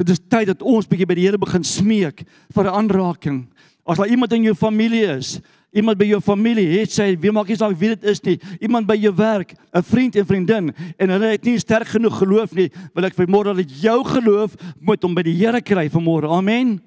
dit 0.00 0.14
is 0.14 0.20
tyd 0.32 0.48
dat 0.48 0.62
ons 0.64 0.88
bietjie 0.88 1.08
by 1.08 1.16
die 1.18 1.26
Here 1.26 1.40
begin 1.40 1.64
smeek 1.66 2.24
vir 2.54 2.64
'n 2.64 2.74
aanraking. 2.74 3.46
As 3.86 3.98
daar 3.98 4.08
iemand 4.08 4.32
in 4.32 4.44
jou 4.44 4.54
familie 4.54 5.04
is, 5.16 5.40
iemand 5.72 5.98
by 5.98 6.04
jou 6.04 6.20
familie 6.20 6.78
het 6.80 6.90
sê, 6.90 7.18
wie 7.20 7.32
maak 7.32 7.48
nie 7.48 7.56
saak 7.56 7.76
wie 7.78 7.88
dit 7.88 8.04
is 8.04 8.22
nie, 8.22 8.38
iemand 8.60 8.86
by 8.86 8.96
jou 8.96 9.12
werk, 9.12 9.54
'n 9.74 9.82
vriend 9.82 10.16
en 10.16 10.26
vriendin 10.26 10.74
en 10.98 11.08
hulle 11.08 11.30
het 11.30 11.44
nie 11.44 11.58
sterk 11.58 11.86
genoeg 11.86 12.18
geloof 12.18 12.54
nie, 12.54 12.70
wil 12.94 13.04
ek 13.04 13.14
vanmôre 13.14 13.56
dat 13.56 13.80
jou 13.82 14.04
geloof 14.04 14.54
moet 14.80 15.04
om 15.04 15.14
by 15.14 15.22
die 15.22 15.34
Here 15.34 15.60
kry 15.60 15.88
vanmôre. 15.88 16.28
Amen. 16.28 16.80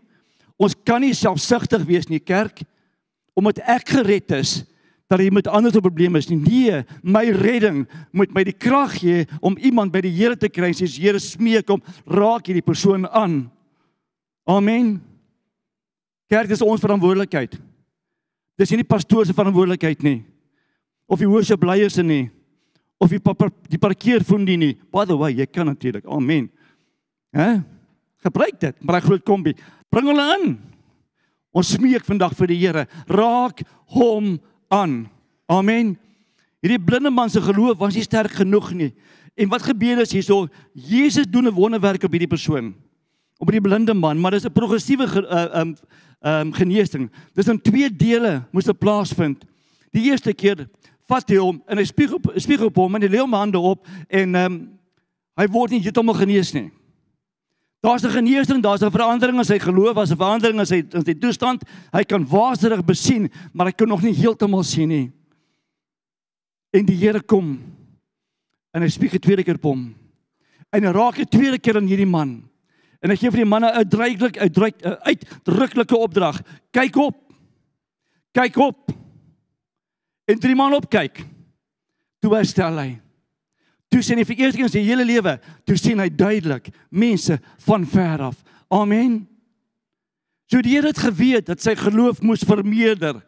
Ons 0.57 0.75
kan 0.83 1.01
nie 1.01 1.13
selfsugtig 1.13 1.85
wees 1.85 2.07
nie, 2.07 2.19
kerk, 2.19 2.61
omdat 3.35 3.59
ek 3.59 3.89
gered 3.89 4.31
is 4.31 4.63
dat 5.13 5.21
jy 5.21 5.33
met 5.33 5.47
ander 5.47 5.73
probleme 5.77 6.17
is 6.17 6.29
nie. 6.31 6.39
Nee, 6.41 6.81
my 7.05 7.23
redding 7.35 7.83
moet 8.11 8.33
my 8.33 8.43
die 8.47 8.55
krag 8.55 8.97
gee 8.97 9.27
om 9.45 9.57
iemand 9.61 9.93
by 9.93 10.01
die 10.05 10.13
Here 10.13 10.37
te 10.39 10.49
kry. 10.49 10.71
Sê 10.73 10.89
Here 10.89 11.21
smeek 11.21 11.69
hom, 11.69 11.83
raak 12.09 12.49
hierdie 12.49 12.65
persoon 12.65 13.05
aan. 13.09 13.43
Amen. 14.49 14.95
Kerk 16.31 16.49
dis 16.49 16.63
ons 16.65 16.81
verantwoordelikheid. 16.81 17.59
Dis 18.57 18.73
nie 18.73 18.81
die 18.81 18.89
pastoor 18.89 19.27
se 19.27 19.35
verantwoordelikheid 19.37 20.01
nie. 20.05 20.23
Of 21.05 21.21
die 21.21 21.29
worship 21.29 21.63
leiers 21.65 21.99
nie. 22.01 22.31
Of 23.01 23.13
die 23.13 23.21
pa 23.21 23.35
die 23.69 23.81
parkeerfondie 23.81 24.57
nie. 24.57 24.73
By 24.93 25.05
the 25.09 25.17
way, 25.19 25.33
jy 25.35 25.45
kan 25.49 25.69
natuurlik. 25.69 26.07
Amen. 26.09 26.49
Hè? 27.33 27.61
Gebruik 28.23 28.59
dit, 28.61 28.75
maar 28.81 28.97
hy 28.97 29.07
groot 29.07 29.25
kombi. 29.27 29.53
Bring 29.93 30.09
hulle 30.09 30.27
in. 30.39 30.55
Ons 31.53 31.75
smeek 31.75 32.05
vandag 32.07 32.33
vir 32.39 32.49
die 32.49 32.59
Here, 32.63 32.87
raak 33.11 33.61
hom 33.93 34.39
aan. 34.73 34.93
Amen. 35.45 35.97
Hierdie 36.63 36.81
blinde 36.81 37.11
man 37.11 37.29
se 37.29 37.41
geloof 37.43 37.77
was 37.77 37.97
nie 37.97 38.05
sterk 38.05 38.39
genoeg 38.39 38.71
nie. 38.73 38.91
En 39.35 39.49
wat 39.51 39.65
gebeur 39.65 40.01
is 40.03 40.13
hierso? 40.13 40.47
Jesus 40.73 41.25
doen 41.29 41.47
'n 41.47 41.53
wonderwerk 41.53 42.03
op 42.03 42.11
hierdie 42.11 42.31
persoon. 42.35 42.73
Op 43.37 43.49
hierdie 43.49 43.67
blinde 43.69 43.93
man, 43.93 44.19
maar 44.19 44.31
dis 44.31 44.45
'n 44.45 44.51
progressiewe 44.51 45.05
uh 45.05 45.59
um 45.61 45.75
ehm 46.21 46.47
um, 46.47 46.53
genesing. 46.53 47.11
Dis 47.33 47.47
in 47.47 47.61
twee 47.61 47.95
dele 47.95 48.43
moes 48.51 48.63
dit 48.63 48.77
plaasvind. 48.79 49.43
Die 49.91 50.03
eerste 50.09 50.33
keer 50.33 50.69
vat 51.07 51.29
hy 51.29 51.35
hom 51.35 51.61
en 51.67 51.77
hy 51.77 51.83
spieg 51.83 52.13
op 52.13 52.31
spieg 52.35 52.61
op 52.61 52.75
hom 52.75 52.95
en 52.95 53.01
hy 53.01 53.09
lê 53.09 53.19
hom 53.19 53.33
hande 53.33 53.59
op 53.59 53.87
en 54.07 54.35
ehm 54.35 54.53
um, 54.53 54.79
hy 55.35 55.47
word 55.47 55.71
nie 55.71 55.81
heeltemal 55.81 56.15
genees 56.15 56.53
nie. 56.53 56.71
Daar's 57.83 58.03
'n 58.03 58.09
genesing, 58.09 58.61
daar's 58.63 58.81
'n 58.81 58.91
verandering 58.91 59.37
in 59.37 59.45
sy 59.45 59.59
geloof, 59.59 59.95
daar's 59.95 60.11
'n 60.11 60.15
verandering 60.15 60.59
in 60.59 60.65
sy 60.65 60.83
in 60.89 61.05
sy 61.05 61.13
toestand. 61.13 61.63
Hy 61.91 62.03
kan 62.03 62.27
waaserig 62.27 62.85
besien, 62.85 63.29
maar 63.51 63.65
hy 63.65 63.71
kan 63.73 63.87
nog 63.87 64.01
nie 64.01 64.13
heeltemal 64.13 64.63
sien 64.63 64.87
nie. 64.87 65.11
En 66.71 66.85
die 66.85 66.95
Here 66.95 67.21
kom 67.21 67.59
en 68.71 68.81
hy 68.81 68.87
spieg 68.87 69.13
'n 69.13 69.19
tweede 69.19 69.43
keer 69.43 69.55
op 69.55 69.63
hom. 69.63 69.95
En 70.71 70.83
hy 70.83 70.91
raak 70.91 71.17
'n 71.17 71.25
tweede 71.25 71.59
keer 71.59 71.75
aan 71.75 71.87
hierdie 71.87 72.07
man. 72.07 72.49
En 73.01 73.09
hy 73.09 73.17
gee 73.17 73.29
vir 73.29 73.43
die 73.43 73.49
manne 73.49 73.67
'n 73.67 73.75
uitdruklik 73.75 74.37
uitdruk 74.37 74.81
uitdruklike 74.83 75.97
opdrag. 75.97 76.41
Kyk 76.71 76.95
op. 76.95 77.33
Kyk 78.31 78.57
op. 78.57 78.91
En 80.25 80.39
drie 80.39 80.55
man 80.55 80.73
opkyk. 80.73 81.25
Toe 82.21 82.35
herstel 82.35 82.77
hy. 82.77 83.02
Toe 83.93 84.01
sien 84.01 84.17
hy 84.17 84.25
vir 84.25 84.39
eers 84.41 84.57
in 84.57 84.71
sy 84.73 84.81
hele 84.87 85.05
lewe, 85.05 85.35
toe 85.69 85.75
sien 85.77 85.99
hy 86.01 86.07
duidelik 86.09 86.71
mense 86.89 87.37
van 87.67 87.83
ver 87.85 88.23
af. 88.31 88.39
Amen. 88.73 89.19
So 90.49 90.63
die 90.65 90.73
Here 90.73 90.89
het 90.89 91.01
geweet 91.01 91.45
dat 91.51 91.61
sy 91.61 91.75
geloof 91.77 92.23
moes 92.25 92.41
vermeerder. 92.45 93.19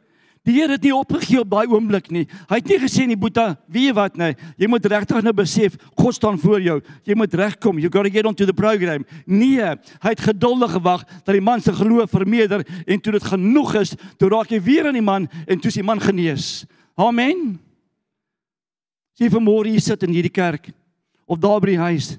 Die 0.46 0.56
Here 0.58 0.74
het 0.74 0.86
nie 0.86 0.94
opgegee 0.94 1.42
op 1.42 1.52
daai 1.54 1.70
oomblik 1.70 2.10
nie. 2.14 2.24
Hy 2.50 2.60
het 2.60 2.70
nie 2.70 2.80
gesê 2.82 3.06
nie, 3.06 3.18
Boeta, 3.18 3.56
weet 3.70 3.92
jy 3.92 3.94
wat 3.98 4.18
nou? 4.18 4.32
Jy 4.62 4.70
moet 4.70 4.88
regtig 4.94 5.26
nou 5.26 5.34
besef, 5.38 5.78
God 5.98 6.18
staan 6.18 6.38
voor 6.42 6.62
jou. 6.62 6.80
Jy 7.06 7.18
moet 7.18 7.38
regkom. 7.38 7.82
You 7.82 7.90
got 7.94 8.06
to 8.06 8.14
get 8.14 8.30
onto 8.30 8.46
the 8.46 8.54
program. 8.54 9.06
Nee, 9.26 9.74
hy 10.02 10.14
het 10.14 10.26
geduldig 10.26 10.78
gewag 10.78 11.06
dat 11.26 11.34
die 11.34 11.46
man 11.46 11.62
se 11.62 11.74
geloof 11.74 12.14
vermeerder 12.14 12.66
en 12.86 13.02
toe 13.02 13.18
dit 13.18 13.30
genoeg 13.34 13.78
is, 13.82 13.94
toe 14.18 14.30
raak 14.34 14.54
hy 14.54 14.62
weer 14.66 14.90
aan 14.90 14.98
die 14.98 15.06
man 15.06 15.30
en 15.46 15.62
toe 15.62 15.74
is 15.74 15.82
die 15.82 15.86
man 15.86 16.02
genees. 16.02 16.66
Amen. 16.98 17.58
Sien 19.16 19.32
vanmôre 19.32 19.72
hier 19.72 19.84
sit 19.84 20.04
in 20.04 20.14
hierdie 20.16 20.34
kerk 20.34 20.70
of 21.26 21.40
daar 21.40 21.62
by 21.64 21.72
die 21.72 21.82
huis 21.82 22.16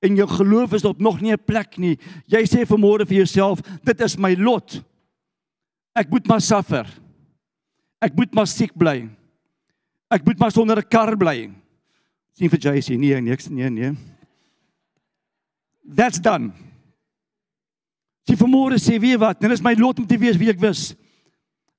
en 0.00 0.16
jou 0.16 0.26
geloof 0.30 0.72
is 0.78 0.86
op 0.88 1.00
nog 1.02 1.20
nie 1.20 1.32
'n 1.32 1.44
plek 1.44 1.76
nie. 1.78 1.98
Jy 2.26 2.42
sê 2.46 2.64
vanmôre 2.64 3.06
vir 3.06 3.18
jouself, 3.18 3.60
dit 3.84 4.00
is 4.00 4.16
my 4.16 4.34
lot. 4.34 4.82
Ek 5.94 6.08
moet 6.10 6.26
maar 6.26 6.40
suffer. 6.40 6.86
Ek 8.00 8.14
moet 8.16 8.32
maar 8.34 8.46
siek 8.46 8.72
bly. 8.74 9.08
Ek 10.10 10.24
moet 10.24 10.38
maar 10.38 10.52
sonder 10.52 10.78
'n 10.78 10.88
kar 10.88 11.16
bly. 11.16 11.50
Sien 12.32 12.48
vir 12.48 12.58
JC, 12.58 12.96
nee, 12.96 13.20
niks 13.20 13.48
nee, 13.48 13.68
nee. 13.68 13.96
That's 15.84 16.20
done. 16.20 16.52
Sy 18.26 18.36
vermoere 18.36 18.78
sê 18.78 18.98
wie 19.00 19.16
wat, 19.18 19.40
dit 19.40 19.50
is 19.50 19.62
my 19.62 19.74
lot 19.74 19.98
om 19.98 20.06
te 20.06 20.16
wees 20.16 20.36
wie 20.36 20.50
ek 20.50 20.60
was. 20.60 20.94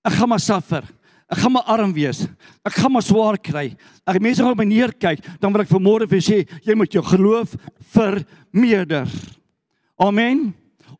Ek 0.03 0.13
gaan 0.13 0.29
maar 0.29 0.39
suffer. 0.39 0.83
Ek 1.31 1.39
gaan 1.39 1.53
maar 1.55 1.69
arm 1.71 1.93
wees. 1.95 2.25
Ek 2.67 2.75
gaan 2.75 2.91
maar 2.91 3.05
swaar 3.05 3.37
kry. 3.39 3.69
Ek 4.03 4.19
mense 4.19 4.43
gaan 4.43 4.51
op 4.51 4.59
my 4.59 4.67
neerkyk, 4.67 5.21
dan 5.39 5.53
wil 5.53 5.63
ek 5.63 5.71
vermoere 5.71 6.07
vir 6.11 6.23
sê, 6.23 6.41
jy 6.67 6.75
moet 6.75 6.91
jou 6.91 7.03
geloof 7.07 7.53
vermeerder. 7.93 9.07
Amen. 10.01 10.49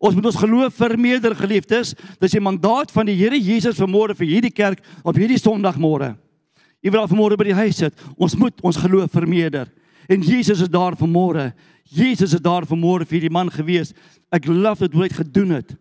Ons 0.02 0.16
moet 0.16 0.30
ons 0.32 0.40
geloof 0.42 0.78
vermeerder 0.80 1.36
geliefdes. 1.38 1.94
Dis 2.22 2.38
die 2.38 2.42
mandaat 2.42 2.94
van 2.96 3.10
die 3.10 3.18
Here 3.20 3.38
Jesus 3.38 3.78
vanmôre 3.82 4.16
vir 4.18 4.30
hierdie 4.30 4.54
kerk 4.56 4.80
op 5.04 5.20
hierdie 5.20 5.38
Sondagmôre. 5.42 6.16
Jy 6.82 6.96
wil 6.96 7.06
vanmôre 7.12 7.38
by 7.38 7.52
die 7.52 7.60
huis 7.60 7.84
sit. 7.84 8.08
Ons 8.18 8.34
moet 8.40 8.64
ons 8.66 8.80
geloof 8.82 9.12
vermeerder. 9.14 9.70
En 10.10 10.24
Jesus 10.26 10.64
is 10.64 10.72
daar 10.72 10.98
vanmôre. 10.98 11.52
Jesus 11.92 12.34
is 12.34 12.42
daar 12.42 12.66
vanmôre 12.66 13.06
vir 13.06 13.20
hierdie 13.20 13.34
man 13.34 13.52
gewees. 13.54 13.92
Ek 14.34 14.48
love 14.50 14.88
dit 14.88 14.96
hoe 14.96 15.04
hy 15.04 15.12
dit 15.12 15.22
gedoen 15.22 15.58
het. 15.60 15.76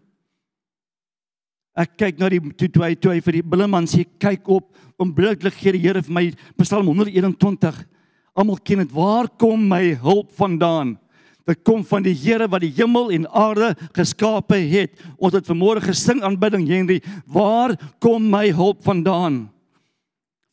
Ek 1.78 1.94
kyk 2.00 2.18
na 2.18 2.28
die 2.32 2.40
toe 2.58 2.68
toe 2.68 2.82
hy 2.82 2.94
toe 2.98 3.12
hy 3.14 3.20
vir 3.22 3.38
die 3.38 3.46
blimman 3.46 3.86
sê 3.90 4.02
kyk 4.22 4.48
op 4.50 4.72
onmiddellik 5.00 5.54
gee 5.54 5.76
die 5.76 5.84
Here 5.84 6.02
vir 6.02 6.14
my 6.14 6.24
Psalm 6.60 6.90
121. 6.90 7.84
Almal 8.34 8.58
ken 8.64 8.82
dit. 8.82 8.92
Waar 8.94 9.28
kom 9.38 9.62
my 9.70 9.94
hulp 10.02 10.32
vandaan? 10.38 10.96
Dit 11.48 11.62
kom 11.66 11.84
van 11.86 12.04
die 12.04 12.14
Here 12.14 12.48
wat 12.50 12.62
die 12.64 12.72
hemel 12.74 13.10
en 13.14 13.28
aarde 13.30 13.72
geskape 13.96 14.58
het. 14.70 14.98
Ons 15.18 15.38
het 15.38 15.48
vanmôre 15.48 15.82
gesing 15.84 16.22
aanbidding 16.26 16.66
Henry, 16.68 17.00
waar 17.26 17.74
kom 18.02 18.28
my 18.30 18.50
hulp 18.54 18.82
vandaan? 18.86 19.48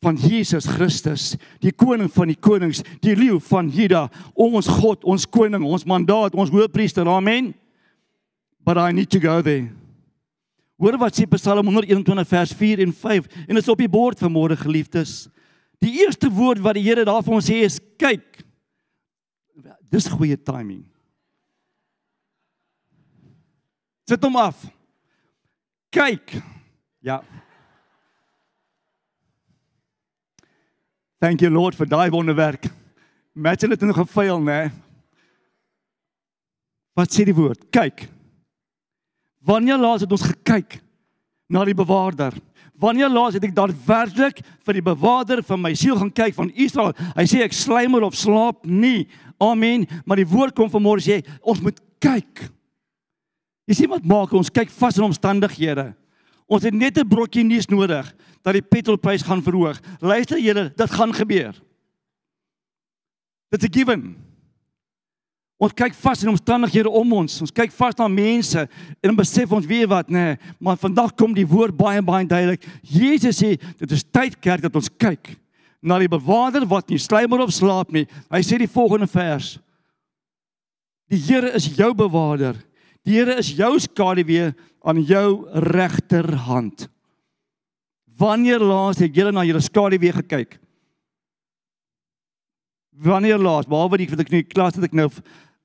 Van 0.02 0.14
Jesus 0.14 0.68
Christus, 0.70 1.32
die 1.58 1.74
koning 1.74 2.10
van 2.14 2.30
die 2.30 2.38
konings, 2.38 2.84
die 3.02 3.16
leeu 3.18 3.40
van 3.48 3.66
Juda, 3.74 4.04
ons 4.38 4.68
God, 4.70 5.02
ons 5.02 5.26
koning, 5.26 5.64
ons 5.66 5.86
mandaat, 5.90 6.38
ons 6.38 6.52
hoëpriester. 6.54 7.06
Amen. 7.10 7.50
But 8.62 8.78
I 8.78 8.92
need 8.94 9.10
to 9.10 9.18
go 9.18 9.42
there. 9.42 9.77
Hoor 10.78 10.94
wat 11.02 11.16
sê 11.18 11.26
Psalm 11.26 11.66
121 11.66 12.28
vers 12.30 12.52
4 12.54 12.84
en 12.84 12.92
5 12.94 13.26
en 13.48 13.56
dit 13.56 13.62
is 13.64 13.70
op 13.72 13.80
die 13.82 13.90
bord 13.90 14.20
vanmôre 14.22 14.54
geliefdes. 14.60 15.26
Die 15.82 16.04
eerste 16.04 16.30
woord 16.30 16.62
wat 16.62 16.78
die 16.78 16.84
Here 16.86 17.04
daar 17.06 17.24
vir 17.26 17.34
ons 17.34 17.48
sê 17.50 17.58
is 17.66 17.80
kyk. 17.98 18.44
Dis 19.90 20.06
goeie 20.12 20.36
timing. 20.38 20.84
Sit 24.08 24.22
hom 24.22 24.38
af. 24.38 24.62
Kyk. 25.92 26.36
Ja. 27.02 27.18
Thank 31.18 31.42
you 31.42 31.50
Lord 31.50 31.74
vir 31.74 31.90
daai 31.90 32.10
wonderwerk. 32.14 32.70
Imagine 33.34 33.74
dit 33.74 33.88
nog 33.88 33.98
gefaal, 33.98 34.38
né? 34.42 34.70
Wat 36.94 37.10
sê 37.10 37.26
die 37.26 37.34
woord? 37.34 37.66
Kyk. 37.74 38.06
Wanneer 39.44 39.78
laas 39.78 40.04
het 40.04 40.12
ons 40.12 40.26
gekyk 40.26 40.80
na 41.48 41.64
die 41.64 41.76
bewaarder? 41.76 42.34
Wanneer 42.78 43.10
laas 43.10 43.34
het 43.34 43.44
ek 43.48 43.54
daadwerklik 43.56 44.42
vir 44.66 44.78
die 44.78 44.84
bewaarder 44.86 45.42
van 45.46 45.62
my 45.62 45.72
siel 45.78 45.98
gaan 45.98 46.12
kyk 46.14 46.36
van 46.36 46.52
Israel? 46.54 46.94
Hy 47.16 47.26
sê 47.26 47.42
ek 47.42 47.56
slymer 47.56 48.06
of 48.06 48.18
slaap 48.18 48.66
nie. 48.66 49.08
Amen. 49.42 49.86
Maar 50.06 50.22
die 50.22 50.30
woord 50.30 50.54
kom 50.58 50.70
vanmôre 50.70 51.02
sê 51.02 51.22
ons 51.42 51.62
moet 51.62 51.78
kyk. 52.02 52.46
Jy 53.68 53.82
sien 53.82 53.90
wat 53.92 54.06
maak 54.06 54.32
ons 54.32 54.50
kyk 54.50 54.70
vas 54.78 54.98
in 54.98 55.08
omstandighede. 55.10 55.90
Ons 56.48 56.64
het 56.64 56.74
net 56.74 56.98
'n 56.98 57.08
brokkie 57.08 57.44
nuus 57.44 57.68
nodig 57.68 58.06
dat 58.42 58.54
die 58.54 58.62
petrolprys 58.62 59.22
gaan 59.22 59.42
verhoog. 59.42 59.78
Luister 60.00 60.38
julle, 60.40 60.72
dit 60.74 60.90
gaan 60.90 61.12
gebeur. 61.12 61.54
Dit's 63.50 63.64
a 63.64 63.68
given. 63.68 64.27
Ons 65.58 65.74
kyk 65.74 65.96
vas 65.98 66.20
in 66.22 66.30
omstandighede 66.30 66.90
om 66.90 67.12
ons. 67.18 67.40
Ons 67.42 67.52
kyk 67.54 67.72
vas 67.74 67.96
na 67.98 68.06
mense 68.06 68.60
en 68.62 69.10
dan 69.10 69.18
besef 69.18 69.50
ons 69.52 69.66
weer 69.66 69.88
wat 69.90 70.06
nê, 70.06 70.22
nee, 70.30 70.52
maar 70.62 70.78
vandag 70.78 71.16
kom 71.18 71.34
die 71.34 71.46
woord 71.46 71.74
baie 71.74 72.02
baie 72.02 72.26
duidelik. 72.30 72.62
Jesus 72.86 73.40
sê 73.42 73.56
dit 73.58 73.94
is 73.94 74.06
tyd 74.06 74.36
kerk 74.38 74.62
dat 74.62 74.76
ons 74.78 74.90
kyk 75.02 75.34
na 75.82 75.98
die 75.98 76.10
bewaarder 76.10 76.66
wat 76.70 76.90
nie 76.90 77.00
slymer 77.02 77.42
of 77.42 77.50
slaap 77.54 77.90
nie. 77.94 78.06
Hy 78.30 78.42
sê 78.46 78.58
die 78.62 78.70
volgende 78.70 79.10
vers. 79.10 79.56
Die 81.10 81.18
Here 81.18 81.50
is 81.56 81.66
jou 81.74 81.90
bewaarder. 81.96 82.54
Die 83.02 83.16
Here 83.16 83.38
is 83.40 83.50
jou 83.56 83.72
skaduwee 83.82 84.52
aan 84.86 85.02
jou 85.02 85.48
regterhand. 85.74 86.86
Wanneer 88.18 88.62
laas 88.62 89.02
het 89.02 89.14
jy 89.14 89.30
na 89.34 89.46
jou 89.46 89.58
skaduwee 89.62 90.14
gekyk? 90.20 90.58
Wanneer 92.98 93.38
laas, 93.38 93.66
behalwe 93.66 94.00
die 94.00 94.08
in 94.10 94.24
die 94.40 94.46
klas 94.46 94.74
het 94.74 94.88
ek 94.88 94.94
nou 94.94 95.06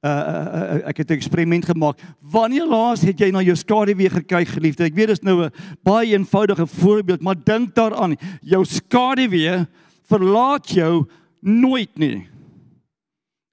uh, 0.03 0.09
uh, 0.09 0.87
ek 0.87 0.97
het 0.97 1.09
'n 1.09 1.13
eksperiment 1.13 1.65
gemaak. 1.65 1.99
Wanneer 2.19 2.67
laas 2.67 3.01
het 3.01 3.19
jy 3.19 3.31
na 3.31 3.41
jou 3.41 3.55
skaduwee 3.55 4.09
gekyk, 4.09 4.47
geliefde? 4.47 4.83
Ek 4.83 4.95
weet 4.95 5.07
dit 5.07 5.17
is 5.17 5.23
nou 5.23 5.45
'n 5.45 5.51
baie 5.83 6.13
eenvoudige 6.13 6.67
voorbeeld, 6.67 7.21
maar 7.21 7.35
dink 7.35 7.75
daaraan. 7.75 8.17
Jou 8.41 8.65
skaduwee 8.65 9.67
verlaat 10.03 10.69
jou 10.69 11.07
nooit 11.39 11.97
nie. 11.97 12.27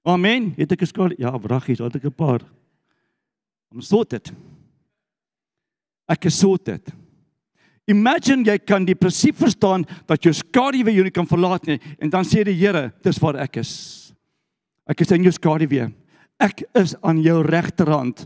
Amen. 0.03 0.53
Het 0.57 0.71
ek 0.71 0.81
'n 0.81 0.85
skadu? 0.85 1.15
Ja, 1.17 1.39
wraggies, 1.39 1.79
het 1.79 1.95
ek 1.95 2.05
'n 2.05 2.13
paar. 2.13 2.41
Om 3.71 3.81
sorted. 3.81 4.31
Ek 6.07 6.25
is 6.25 6.37
sorted. 6.37 6.91
Imagine 7.85 8.43
jy 8.43 8.57
kan 8.57 8.85
die 8.85 8.95
prinsip 8.95 9.37
verstaan 9.37 9.85
dat 10.05 10.23
jou 10.23 10.33
skaduwee 10.33 10.93
jou 10.93 11.03
nie 11.03 11.11
kan 11.11 11.27
verlaat 11.27 11.65
nie 11.65 11.79
en 11.99 12.09
dan 12.09 12.23
sê 12.23 12.43
die 12.43 12.53
Here, 12.53 12.93
dis 13.01 13.19
waar 13.19 13.35
ek 13.35 13.57
is. 13.57 14.13
Ek 14.87 15.01
is 15.01 15.11
in 15.11 15.23
jou 15.23 15.31
skaduwee. 15.31 15.91
Ek 16.41 16.63
is 16.73 16.95
aan 17.05 17.21
jou 17.21 17.41
regterhand. 17.45 18.25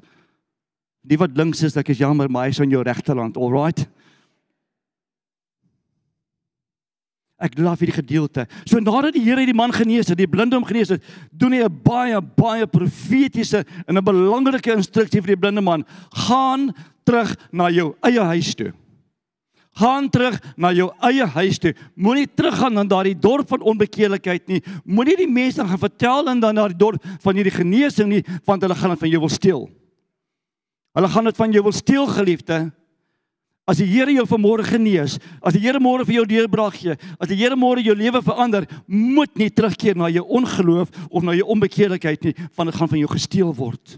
Die 1.06 1.20
wat 1.20 1.36
links 1.38 1.62
is, 1.68 1.76
ek 1.78 1.92
is 1.94 2.02
jammer, 2.02 2.32
maar 2.32 2.48
hy 2.48 2.56
is 2.56 2.62
aan 2.64 2.72
jou 2.72 2.82
regterhand. 2.86 3.38
Alraight. 3.38 3.86
Ek 7.36 7.58
glo 7.58 7.74
vir 7.76 7.92
die 7.92 7.98
gedeelte. 7.98 8.46
So 8.64 8.80
nadat 8.80 9.18
die 9.18 9.26
Here 9.26 9.44
die 9.46 9.54
man 9.58 9.74
genees 9.76 10.08
het, 10.08 10.18
die 10.18 10.30
blinde 10.32 10.56
hom 10.56 10.66
genees 10.66 10.94
het, 10.96 11.04
doen 11.36 11.52
hy 11.52 11.66
'n 11.68 11.82
baie 11.84 12.22
baie 12.22 12.66
profetiese 12.66 13.66
en 13.88 13.98
'n 13.98 14.04
belangrike 14.04 14.72
instruksie 14.72 15.22
vir 15.22 15.36
die 15.36 15.42
blinde 15.44 15.62
man: 15.62 15.84
"Gaan 16.16 16.74
terug 17.04 17.36
na 17.52 17.70
jou 17.70 17.96
eie 18.02 18.24
huis 18.24 18.56
toe." 18.56 18.72
Gaan 19.76 20.08
terug 20.10 20.38
na 20.56 20.72
jou 20.72 20.88
eie 21.04 21.26
huis 21.36 21.60
toe. 21.60 21.74
Moenie 21.96 22.28
teruggaan 22.28 22.74
na 22.78 22.86
daardie 22.88 23.18
dorp 23.20 23.50
van 23.52 23.66
onbekeerlikheid 23.74 24.48
nie. 24.48 24.62
Moenie 24.86 25.18
die 25.20 25.32
mense 25.32 25.64
gaan 25.64 25.82
vertel 25.82 26.32
en 26.32 26.40
dan 26.40 26.56
na 26.56 26.70
die 26.72 26.80
dorp 26.80 27.04
van 27.24 27.36
hierdie 27.36 27.54
genesing 27.54 28.10
nie, 28.12 28.24
want 28.48 28.64
hulle 28.64 28.78
gaan 28.78 28.96
dit 28.96 29.04
van 29.04 29.12
jou 29.12 29.22
wil 29.26 29.34
steel. 29.34 29.68
Hulle 30.96 31.12
gaan 31.12 31.28
dit 31.28 31.38
van 31.42 31.52
jou 31.52 31.64
wil 31.66 31.76
steel, 31.76 32.08
geliefde. 32.08 32.60
As 33.66 33.80
die 33.82 33.88
Here 33.90 34.14
jou 34.14 34.28
vanmôre 34.30 34.64
genees, 34.64 35.18
as 35.42 35.56
die 35.58 35.64
Here 35.64 35.82
môre 35.82 36.06
vir 36.06 36.20
jou 36.20 36.26
deurbraak 36.30 36.78
gee, 36.78 36.96
as 37.20 37.28
die 37.28 37.38
Here 37.40 37.58
môre 37.58 37.84
jou 37.84 37.96
lewe 37.98 38.22
verander, 38.24 38.68
moet 38.86 39.34
nie 39.42 39.50
terugkeer 39.50 39.98
na 39.98 40.08
jou 40.14 40.24
ongeloof 40.38 40.94
of 41.10 41.26
na 41.26 41.34
jou 41.36 41.50
onbekeerlikheid 41.52 42.30
nie, 42.30 42.36
want 42.56 42.70
dit 42.70 42.78
gaan 42.78 42.92
van 42.94 43.02
jou 43.02 43.12
gesteel 43.12 43.52
word. 43.58 43.98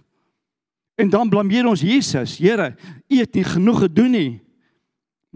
En 0.98 1.12
dan 1.14 1.30
blameer 1.30 1.68
ons 1.70 1.84
Jesus. 1.84 2.40
Here, 2.42 2.72
U 3.12 3.20
het 3.20 3.36
nie 3.36 3.46
genoeg 3.46 3.84
gedoen 3.86 4.16
nie. 4.16 4.30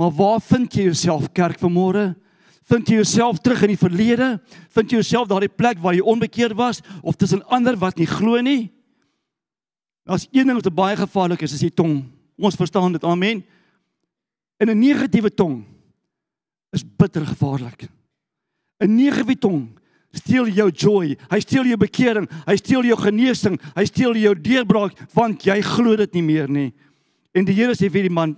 Maar 0.01 0.13
waar 0.17 0.41
vind 0.41 0.73
jy 0.73 0.87
jouself 0.89 1.27
kerk 1.29 1.59
vanmôre? 1.61 2.15
Vind 2.65 2.87
jy 2.89 2.95
jouself 3.03 3.37
terug 3.37 3.61
in 3.67 3.75
die 3.75 3.77
verlede? 3.77 4.29
Vind 4.73 4.89
jy 4.89 4.97
jouself 4.97 5.27
daardie 5.29 5.51
plek 5.51 5.77
waar 5.83 5.93
jy 5.93 6.01
onbekeerd 6.01 6.57
was 6.57 6.79
of 7.05 7.19
tussen 7.21 7.43
ander 7.53 7.77
wat 7.77 7.99
nie 8.01 8.09
glo 8.09 8.41
nie? 8.41 8.71
Daar's 10.09 10.25
een 10.31 10.49
ding 10.49 10.57
wat 10.57 10.73
baie 10.73 10.97
gevaarlik 10.97 11.43
is, 11.45 11.53
is 11.53 11.65
die 11.67 11.73
tong. 11.73 11.99
Ons 12.41 12.57
verstaan 12.57 12.95
dit. 12.97 13.03
Amen. 13.05 13.43
En 14.57 14.69
'n 14.69 14.79
negatiewe 14.79 15.29
tong 15.29 15.65
is 16.73 16.81
bitter 16.83 17.25
gevaarlik. 17.25 17.85
'n 18.81 18.95
Negatiewe 18.95 19.37
tong 19.37 19.77
steel 20.11 20.47
jou 20.47 20.69
joy, 20.71 21.15
hy 21.29 21.39
steel 21.39 21.65
jou 21.65 21.77
bekering, 21.77 22.27
hy 22.47 22.55
steel 22.55 22.83
jou 22.83 22.97
genesing, 22.97 23.59
hy 23.75 23.85
steel 23.85 24.15
jou 24.15 24.35
deurbraak 24.35 24.97
want 25.13 25.45
jy 25.45 25.61
glo 25.61 25.95
dit 25.95 26.13
nie 26.13 26.23
meer 26.23 26.49
nie. 26.49 26.73
En 27.33 27.45
die 27.45 27.53
Here 27.53 27.75
sê 27.75 27.89
vir 27.89 28.03
die 28.03 28.09
man, 28.09 28.35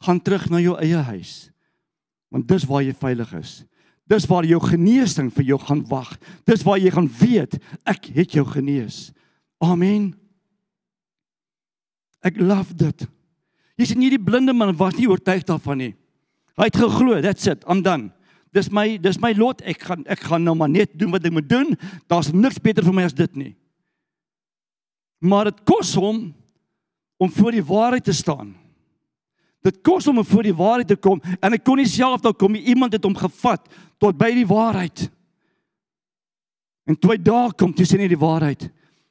gaan 0.00 0.20
terug 0.22 0.48
na 0.50 0.60
jou 0.62 0.76
eie 0.80 1.00
huis. 1.10 1.50
Want 2.30 2.48
dis 2.48 2.64
waar 2.68 2.84
jy 2.84 2.94
veilig 2.96 3.32
is. 3.40 3.52
Dis 4.10 4.26
waar 4.26 4.46
jou 4.46 4.58
genesing 4.62 5.30
vir 5.34 5.52
jou 5.52 5.58
gaan 5.62 5.84
wag. 5.90 6.14
Dis 6.48 6.64
waar 6.66 6.80
jy 6.80 6.90
gaan 6.94 7.08
weet 7.20 7.58
ek 7.88 8.10
het 8.16 8.34
jou 8.34 8.46
genees. 8.48 9.10
Amen. 9.62 10.12
Ek 12.24 12.38
love 12.40 12.74
dit. 12.76 13.06
Jy 13.80 13.90
sien 13.90 14.00
nie 14.02 14.12
die 14.12 14.20
blinde 14.20 14.52
man 14.56 14.74
was 14.76 14.96
nie 14.98 15.08
oortuig 15.08 15.44
daarvan 15.48 15.80
nie. 15.80 15.92
Hy 16.60 16.66
het 16.68 16.76
geglo, 16.76 17.20
that's 17.24 17.46
it, 17.48 17.62
I'm 17.64 17.80
done. 17.84 18.10
Dis 18.52 18.68
my 18.74 18.98
dis 18.98 19.20
my 19.22 19.30
lot. 19.38 19.62
Ek 19.62 19.84
gaan 19.86 20.02
ek 20.10 20.24
gaan 20.26 20.42
nou 20.44 20.56
maar 20.58 20.70
net 20.70 20.96
doen 20.98 21.12
wat 21.14 21.24
ek 21.26 21.34
moet 21.36 21.48
doen. 21.48 21.76
Daar's 22.10 22.32
niks 22.34 22.58
beter 22.62 22.84
vir 22.86 22.96
my 22.96 23.06
as 23.06 23.14
dit 23.14 23.36
nie. 23.38 23.52
Maar 25.22 25.52
dit 25.52 25.60
kos 25.68 25.94
hom 26.00 26.30
om 27.20 27.30
voor 27.30 27.54
die 27.54 27.64
waarheid 27.64 28.04
te 28.08 28.16
staan. 28.16 28.56
Dit 29.64 29.82
kos 29.84 30.06
hom 30.08 30.22
om 30.22 30.26
voor 30.26 30.46
die 30.46 30.56
waarheid 30.56 30.88
te 30.88 30.96
kom 30.96 31.20
en 31.36 31.52
hy 31.52 31.58
kon 31.60 31.80
nie 31.80 31.88
self 31.88 32.22
daar 32.24 32.36
kom 32.36 32.54
nie. 32.56 32.64
Iemand 32.72 32.94
het 32.96 33.04
hom 33.04 33.16
gevat 33.16 33.66
tot 34.00 34.16
by 34.18 34.30
die 34.34 34.48
waarheid. 34.48 35.06
En 36.88 36.96
toe 36.96 37.12
hy 37.12 37.18
daar 37.22 37.52
kom, 37.54 37.74
toe 37.76 37.84
sien 37.86 38.00
hy 38.00 38.08
die 38.10 38.18
waarheid. 38.20 38.70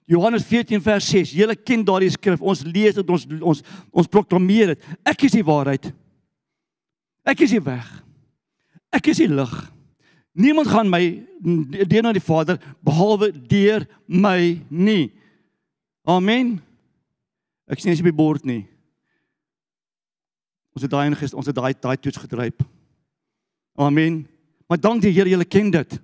Johannes 0.10 0.48
14 0.50 0.82
vers 0.82 1.06
6. 1.14 1.36
Julle 1.38 1.54
ken 1.56 1.86
daardie 1.86 2.10
skrif. 2.10 2.42
Ons 2.42 2.64
lees 2.66 2.98
dit, 2.98 3.12
ons 3.14 3.26
ons 3.40 3.62
ons 3.94 4.10
proklameer 4.10 4.74
dit. 4.74 4.88
Ek 5.06 5.28
is 5.28 5.38
die 5.38 5.46
waarheid. 5.46 5.92
Ek 7.30 7.46
is 7.46 7.54
die 7.54 7.62
weg. 7.62 7.86
Ek 8.90 9.12
is 9.12 9.22
die 9.22 9.30
lig. 9.30 9.54
Niemand 10.40 10.72
gaan 10.72 10.90
my 10.90 11.04
deur 11.86 12.04
na 12.06 12.14
die 12.16 12.24
Vader 12.24 12.58
behalwe 12.86 13.30
deur 13.32 13.86
my 14.08 14.58
nie. 14.70 15.12
Amen. 16.10 16.58
Ek 17.70 17.82
sien 17.82 17.94
as 17.94 18.02
jy 18.02 18.10
by 18.10 18.16
bord 18.18 18.48
nie. 18.50 18.64
Ons 20.80 20.86
het 20.88 20.94
daai 20.94 21.10
ingest, 21.10 21.36
ons 21.36 21.48
het 21.50 21.56
daai 21.58 21.74
daai 21.76 21.98
toets 22.00 22.22
gedryp. 22.24 22.62
Amen. 23.76 24.22
Maar 24.72 24.80
dank 24.80 25.02
die 25.04 25.12
Here, 25.12 25.28
julle 25.28 25.44
ken 25.44 25.74
dit. 25.74 25.98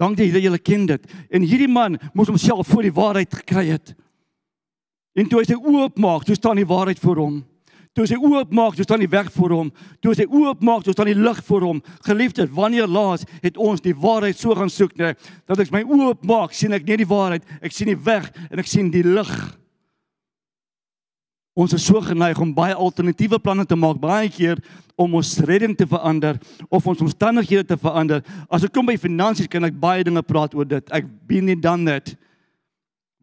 Dank 0.00 0.16
die 0.16 0.30
Here, 0.30 0.40
julle 0.40 0.58
ken 0.58 0.86
dit. 0.88 1.04
En 1.28 1.44
hierdie 1.44 1.68
man 1.68 1.98
moes 2.16 2.30
homself 2.32 2.70
voor 2.72 2.88
die 2.88 2.94
waarheid 2.96 3.34
gekry 3.42 3.66
het. 3.68 3.92
En 5.12 5.28
toe 5.28 5.42
hy 5.42 5.50
sy 5.50 5.58
oë 5.58 5.82
oopmaak, 5.82 6.24
toe 6.24 6.38
staan 6.38 6.56
die 6.56 6.64
waarheid 6.64 7.02
voor 7.02 7.20
hom. 7.20 7.36
Toe 7.92 8.06
hy 8.06 8.08
sy 8.14 8.20
oë 8.22 8.40
oopmaak, 8.40 8.78
toe 8.78 8.88
staan 8.88 9.04
die 9.04 9.12
weg 9.12 9.28
voor 9.36 9.56
hom. 9.58 9.72
Toe 10.00 10.14
hy 10.14 10.18
sy 10.22 10.28
oë 10.30 10.48
oopmaak, 10.54 10.88
toe 10.88 10.96
staan 10.96 11.12
die 11.12 11.20
lig 11.20 11.44
voor 11.50 11.68
hom. 11.68 11.84
Geliefdes, 12.08 12.52
wanneer 12.56 12.88
laas 12.88 13.28
het 13.44 13.60
ons 13.60 13.84
die 13.84 13.92
waarheid 13.92 14.40
so 14.40 14.56
gaan 14.56 14.72
soek, 14.72 14.96
nee, 14.96 15.12
dat 15.44 15.60
ek 15.60 15.76
my 15.76 15.84
oë 15.84 16.14
oopmaak, 16.14 16.56
sien 16.56 16.72
ek 16.72 16.88
nie 16.88 17.02
die 17.02 17.12
waarheid, 17.12 17.44
ek 17.60 17.76
sien 17.76 17.92
die 17.92 18.00
weg 18.00 18.32
en 18.48 18.64
ek 18.64 18.76
sien 18.78 18.88
die 18.96 19.04
lig. 19.04 19.34
Ons 21.58 21.74
is 21.74 21.82
so 21.82 21.98
geneig 22.04 22.38
om 22.38 22.52
baie 22.54 22.74
alternatiewe 22.74 23.40
planne 23.42 23.66
te 23.66 23.76
maak 23.78 23.98
baie 24.00 24.28
keer 24.30 24.60
om 25.00 25.16
ons 25.18 25.32
redding 25.48 25.74
te 25.76 25.86
verander 25.88 26.38
of 26.68 26.86
ons 26.86 27.02
omstandighede 27.02 27.64
te 27.72 27.78
verander. 27.80 28.22
As 28.46 28.64
ek 28.66 28.72
kom 28.74 28.86
by 28.86 28.96
finansies 29.00 29.50
kan 29.50 29.66
ek 29.66 29.78
baie 29.80 30.04
dinge 30.06 30.22
praat 30.22 30.54
oor 30.54 30.68
dit. 30.68 30.92
Ek 30.94 31.08
bin 31.26 31.48
nie 31.50 31.58
dan 31.58 31.82
net 31.84 32.14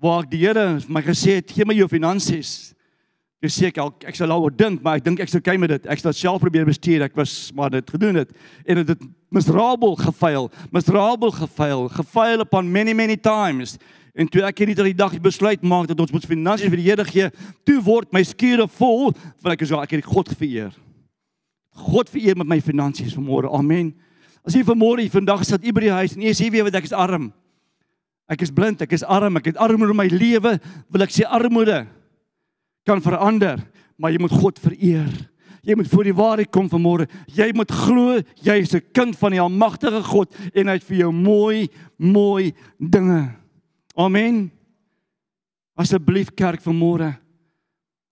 waar 0.01 0.27
die 0.27 0.41
Here 0.43 0.77
my 0.91 1.01
gesê 1.05 1.39
het, 1.39 1.53
gee 1.53 1.65
my 1.65 1.77
jou 1.77 1.87
finansies. 1.89 2.73
Ek 3.37 3.53
sê 3.53 3.69
ek 3.69 3.79
ek 4.09 4.17
sal 4.17 4.31
daaroor 4.33 4.53
dink, 4.53 4.81
maar 4.83 4.97
ek 4.97 5.05
dink 5.05 5.21
ek 5.23 5.31
sou 5.31 5.39
kyk 5.41 5.59
met 5.61 5.75
dit. 5.75 5.87
Ek 5.87 6.01
het 6.01 6.17
self 6.17 6.41
probeer 6.41 6.65
bestuur. 6.67 7.05
Ek 7.05 7.15
was 7.17 7.53
maar 7.55 7.71
dit 7.73 7.95
gedoen 7.95 8.23
het 8.23 8.33
en 8.65 8.81
dit 8.81 8.91
het 8.91 9.05
miserabel 9.31 9.95
gefaal. 10.01 10.49
Miserabel 10.73 11.31
gefaal. 11.31 11.87
Gefaal 11.95 12.43
upon 12.43 12.71
many 12.73 12.97
many 12.97 13.15
times. 13.15 13.77
En 14.17 14.27
toe 14.27 14.41
ek 14.47 14.63
hierdie 14.63 14.95
dag 14.97 15.13
besluit 15.21 15.61
maak 15.61 15.87
dat 15.91 15.99
ons 16.01 16.11
moet 16.11 16.25
finansies 16.25 16.71
vir 16.71 16.81
die 16.81 16.87
Here 16.89 17.05
gee, 17.05 17.29
toe 17.67 17.77
word 17.85 18.09
my 18.15 18.23
skure 18.25 18.65
vol 18.79 19.11
want 19.13 19.53
ek 19.53 19.61
is 19.61 19.69
so 19.69 19.81
ek 19.81 19.93
het 19.93 20.09
God 20.09 20.31
vereer. 20.33 20.73
God 21.77 22.09
vereer 22.09 22.37
met 22.39 22.49
my 22.49 22.57
finansies 22.63 23.13
vanmôre. 23.13 23.51
Amen. 23.53 23.93
As 24.41 24.55
jy 24.57 24.63
vanmôre 24.65 25.05
vandag 25.13 25.45
sit 25.45 25.61
by 25.61 25.85
die 25.85 25.93
huis 25.93 26.17
en 26.17 26.25
jy 26.25 26.33
sê 26.33 26.49
weet 26.49 26.65
wat 26.65 26.79
ek 26.79 26.89
is 26.89 26.95
arm. 26.97 27.29
Ek 28.27 28.41
is 28.43 28.51
blind, 28.51 28.81
ek 28.81 28.97
is 28.97 29.05
arm, 29.05 29.37
ek 29.39 29.53
het 29.53 29.61
armoede 29.61 29.93
in 29.93 30.01
my 30.01 30.09
lewe, 30.11 30.57
wil 30.91 31.05
ek 31.05 31.13
sê 31.15 31.23
armoede 31.23 31.85
kan 32.87 32.99
verander, 33.03 33.61
maar 33.99 34.11
jy 34.11 34.19
moet 34.23 34.35
God 34.35 34.59
vereer. 34.63 35.11
Jy 35.67 35.75
moet 35.75 35.89
voor 35.91 36.07
die 36.07 36.15
waarheid 36.15 36.51
kom 36.55 36.69
vanmôre. 36.71 37.07
Jy 37.35 37.51
moet 37.55 37.71
glo 37.71 38.21
jy 38.41 38.55
is 38.63 38.73
'n 38.73 38.81
kind 38.93 39.15
van 39.15 39.31
die 39.31 39.41
almagtige 39.41 40.01
God 40.03 40.33
en 40.55 40.67
hy 40.67 40.73
het 40.73 40.83
vir 40.83 40.97
jou 40.97 41.11
mooi, 41.11 41.69
mooi 41.97 42.53
dinge. 42.79 43.35
Amen. 43.97 44.51
Asseblief 45.73 46.29
kerk 46.37 46.61
vanmôre. 46.61 47.15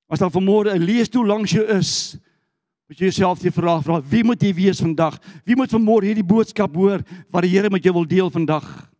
As 0.09 0.19
daar 0.19 0.33
vanmôre 0.33 0.73
'n 0.73 0.85
leesstoel 0.85 1.25
langs 1.25 1.51
jou 1.51 1.65
is, 1.65 2.17
moet 2.87 2.97
jy 2.97 3.05
jouself 3.05 3.39
die 3.39 3.51
vraag 3.51 3.83
vra: 3.83 4.01
Wie 4.01 4.23
moet 4.23 4.41
jy 4.41 4.53
wees 4.53 4.81
vandag? 4.81 5.19
Wie 5.45 5.55
moet 5.55 5.69
vanmôre 5.69 6.05
hierdie 6.05 6.25
boodskap 6.25 6.75
hoor 6.75 7.01
wat 7.29 7.43
die 7.43 7.51
Here 7.51 7.69
met 7.69 7.83
jou 7.83 7.93
wil 7.93 8.05
deel 8.05 8.29
vandag? 8.29 8.91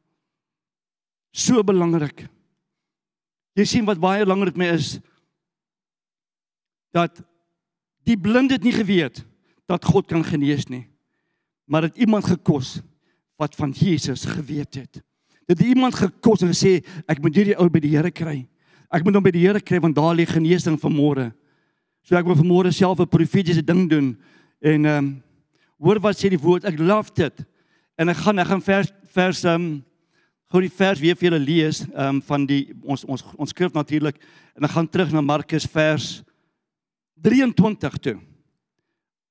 So 1.32 1.63
belangrik. 1.63 2.28
Jy 3.56 3.65
sien 3.65 3.86
wat 3.86 4.00
baie 4.00 4.24
belangrik 4.24 4.56
mee 4.56 4.71
is 4.71 5.00
dat 6.91 7.21
die 8.04 8.17
blinde 8.17 8.54
het 8.54 8.63
nie 8.63 8.76
geweet 8.76 9.26
dat 9.65 9.86
God 9.86 10.08
kan 10.08 10.24
genees 10.24 10.67
nie. 10.67 10.88
Maar 11.65 11.82
dit 11.82 11.98
iemand 11.98 12.26
gekos 12.26 12.82
wat 13.38 13.56
van 13.56 13.71
Jesus 13.71 14.26
geweet 14.26 14.76
het. 14.76 15.04
Dit 15.45 15.60
het 15.60 15.67
iemand 15.67 15.95
gekos 15.95 16.41
en 16.41 16.49
gesê 16.49 16.79
ek 17.05 17.21
moet 17.21 17.36
hierdie 17.36 17.58
ou 17.62 17.69
by 17.69 17.81
die 17.84 17.93
Here 17.93 18.12
kry. 18.12 18.47
Ek 18.89 19.03
moet 19.05 19.17
hom 19.17 19.25
by 19.25 19.34
die 19.34 19.43
Here 19.45 19.62
kry 19.62 19.79
want 19.81 19.97
daar 19.97 20.15
lê 20.17 20.25
genesing 20.25 20.77
vir 20.81 20.93
môre. 20.93 21.25
So 22.05 22.17
ek 22.17 22.25
wil 22.25 22.38
vir 22.38 22.49
môre 22.49 22.71
self 22.73 22.99
'n 22.99 23.10
profetiese 23.10 23.62
ding 23.65 23.89
doen 23.89 24.17
en 24.62 24.86
ehm 24.86 24.97
um, 24.97 25.23
hoor 25.79 25.99
wat 25.99 26.17
sê 26.17 26.29
die 26.29 26.41
woord. 26.41 26.65
Ek 26.65 26.79
love 26.79 27.12
dit. 27.13 27.45
En 27.97 28.10
ek 28.10 28.17
gaan 28.17 28.39
ek 28.39 28.47
gaan 28.47 28.62
vers 28.62 28.91
vers 29.13 29.43
ehm 29.43 29.55
um, 29.55 29.84
gou 30.51 30.62
die 30.62 30.69
vers 30.71 30.99
weer 30.99 31.15
vir 31.15 31.29
julle 31.29 31.45
lees 31.45 31.81
ehm 31.81 32.15
um, 32.15 32.21
van 32.21 32.45
die 32.45 32.73
ons 32.84 33.05
ons 33.05 33.23
ons 33.38 33.49
skrif 33.49 33.73
natuurlik 33.73 34.17
en 34.55 34.63
ek 34.63 34.71
gaan 34.71 34.88
terug 34.88 35.12
na 35.12 35.21
Markus 35.21 35.65
vers 35.65 36.23
23 37.21 37.97
toe. 37.97 38.17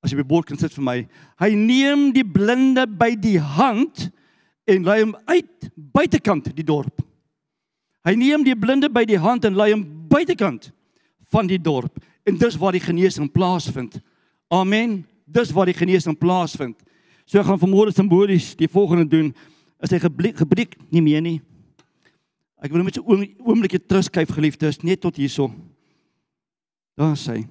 As 0.02 0.12
jy 0.12 0.18
by 0.20 0.26
bord 0.28 0.46
kan 0.46 0.58
sit 0.58 0.72
vir 0.72 0.84
my. 0.84 0.98
Hy 1.40 1.54
neem 1.54 2.12
die 2.12 2.24
blinde 2.24 2.86
by 2.86 3.14
die 3.16 3.38
hand 3.40 4.10
en 4.64 4.84
lei 4.84 5.00
hom 5.02 5.14
uit 5.24 5.68
buitekant 5.74 6.50
die 6.56 6.64
dorp. 6.66 7.02
Hy 8.04 8.14
neem 8.16 8.44
die 8.44 8.56
blinde 8.56 8.90
by 8.92 9.04
die 9.08 9.20
hand 9.20 9.44
en 9.44 9.56
lei 9.56 9.72
hom 9.72 9.84
buitekant 10.10 10.70
van 11.32 11.48
die 11.48 11.60
dorp 11.60 11.96
en 12.24 12.38
dis 12.40 12.56
waar 12.60 12.76
die 12.76 12.84
genesing 12.84 13.30
plaasvind. 13.32 13.98
Amen. 14.52 15.02
Dis 15.24 15.52
waar 15.52 15.68
die 15.68 15.76
genesing 15.76 16.16
plaasvind. 16.18 16.76
So 17.24 17.42
gaan 17.44 17.60
vanmôre 17.60 17.92
simbolies 17.92 18.52
die 18.56 18.68
volgende 18.68 19.08
doen. 19.08 19.32
Is 19.84 19.92
hy 19.92 20.00
gebreek 20.00 20.76
nie 20.92 21.02
meer 21.04 21.24
nie. 21.24 21.38
Ek 22.64 22.72
wil 22.72 22.84
net 22.84 22.96
so 22.96 23.04
'n 23.04 23.36
oombliekie 23.44 23.80
terugskyf 23.80 24.30
geliefdes 24.32 24.82
net 24.82 25.00
tot 25.00 25.16
hierso. 25.16 25.52
Daar 26.96 27.16
sê. 27.16 27.44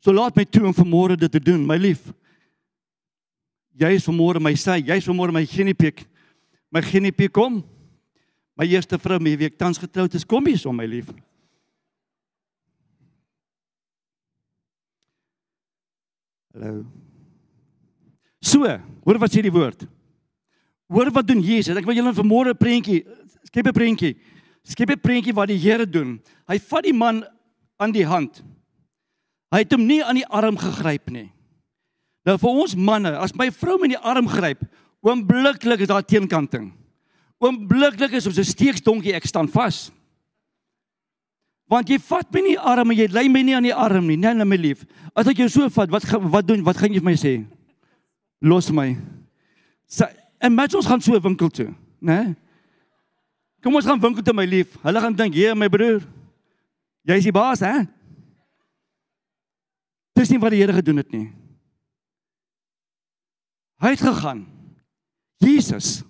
So 0.00 0.12
laat 0.12 0.36
my 0.36 0.44
toe 0.44 0.64
om 0.66 0.74
vanmôre 0.74 1.16
dit 1.16 1.30
te 1.30 1.40
doen, 1.40 1.66
my 1.66 1.76
lief. 1.76 2.12
Jy 3.78 3.94
is 3.94 4.06
vanmôre 4.06 4.40
my 4.40 4.54
sy, 4.54 4.80
jy 4.80 4.96
is 4.96 5.06
vanmôre 5.06 5.32
my 5.32 5.44
geniepie. 5.46 5.92
My 6.72 6.80
geniepie 6.80 7.28
kom. 7.28 7.60
My 8.56 8.64
eerste 8.68 8.98
vrou 9.00 9.18
met 9.20 9.36
wie 9.40 9.48
ek 9.50 9.58
tans 9.60 9.80
getroud 9.80 10.14
is, 10.16 10.24
kom 10.28 10.46
hier 10.48 10.72
my 10.72 10.86
lief. 10.88 11.12
Hallo. 16.52 16.84
So, 18.42 18.68
hoor 19.04 19.20
wat 19.22 19.32
sê 19.32 19.40
die 19.44 19.52
woord. 19.52 19.86
Hoor 20.92 21.12
wat 21.14 21.28
doen 21.28 21.40
Jesus? 21.40 21.76
Ek 21.78 21.86
wil 21.88 21.96
julle 21.96 22.12
vanmôre 22.12 22.52
'n 22.52 22.58
prentjie, 22.58 23.04
skep 23.48 23.68
'n 23.68 23.72
prentjie. 23.72 24.16
Skep 24.64 24.90
'n 24.90 25.00
prentjie 25.00 25.32
wat 25.32 25.48
die 25.48 25.56
Here 25.56 25.86
doen. 25.86 26.20
Hy 26.48 26.58
vat 26.58 26.84
die 26.84 26.92
man 26.92 27.24
aan 27.78 27.92
die 27.92 28.04
hand. 28.04 28.42
Hy 29.52 29.58
het 29.58 29.72
hom 29.72 29.86
nie 29.86 30.04
aan 30.04 30.16
die 30.16 30.26
arm 30.26 30.56
gegryp 30.56 31.10
nie. 31.10 31.32
Nou 32.26 32.36
vir 32.38 32.50
ons 32.50 32.74
manne, 32.74 33.16
as 33.18 33.34
my 33.34 33.50
vrou 33.50 33.78
my 33.78 33.84
in 33.84 33.96
die 33.96 34.04
arm 34.04 34.28
gryp, 34.28 34.62
oombliklik 35.02 35.80
is 35.80 35.90
daar 35.90 36.06
teenkanting 36.06 36.70
oombliklik 37.42 38.14
is 38.14 38.26
ons 38.26 38.38
'n 38.38 38.44
steeksdonkie 38.44 39.14
ek 39.14 39.26
staan 39.26 39.48
vas. 39.48 39.90
Want 41.68 41.88
jy 41.88 41.98
vat 41.98 42.32
my 42.32 42.40
nie 42.40 42.58
arm 42.58 42.90
en 42.90 42.96
jy 42.96 43.08
lê 43.08 43.28
my 43.30 43.42
nie 43.42 43.56
aan 43.56 43.66
die 43.66 43.74
arm 43.74 44.06
nie, 44.06 44.16
nee, 44.16 44.34
nee 44.34 44.44
my 44.44 44.56
lief. 44.56 44.84
As 45.16 45.26
ek 45.26 45.38
jou 45.38 45.48
so 45.48 45.68
vat, 45.68 45.90
wat 45.90 46.04
wat 46.04 46.46
doen? 46.46 46.62
Wat 46.62 46.76
gaan 46.76 46.92
jy 46.92 47.00
vir 47.00 47.10
my 47.10 47.16
sê? 47.16 47.44
Los 48.40 48.70
my. 48.70 48.96
Sa 49.86 50.08
en 50.40 50.54
met 50.54 50.74
ons 50.74 50.86
gaan 50.86 51.00
so 51.00 51.14
'n 51.14 51.22
winkel 51.22 51.48
toe, 51.48 51.74
né? 52.00 52.36
Kom 53.62 53.74
ons 53.74 53.86
gaan 53.86 54.00
winkel 54.00 54.22
toe 54.22 54.34
my 54.34 54.44
lief. 54.44 54.76
Hulle 54.82 55.00
gaan 55.00 55.14
dink, 55.14 55.34
"Hier 55.34 55.54
my 55.54 55.68
broer. 55.68 56.02
Jy 57.04 57.14
is 57.14 57.24
die 57.24 57.32
baas, 57.32 57.60
hè?" 57.60 57.86
Dis 60.14 60.30
nie 60.30 60.38
wat 60.38 60.50
die 60.50 60.60
Here 60.60 60.72
gedoen 60.72 60.96
het 60.96 61.10
nie. 61.10 61.32
Hy 63.80 63.88
het 63.88 64.00
gegaan. 64.00 64.61
Jesus 65.42 66.02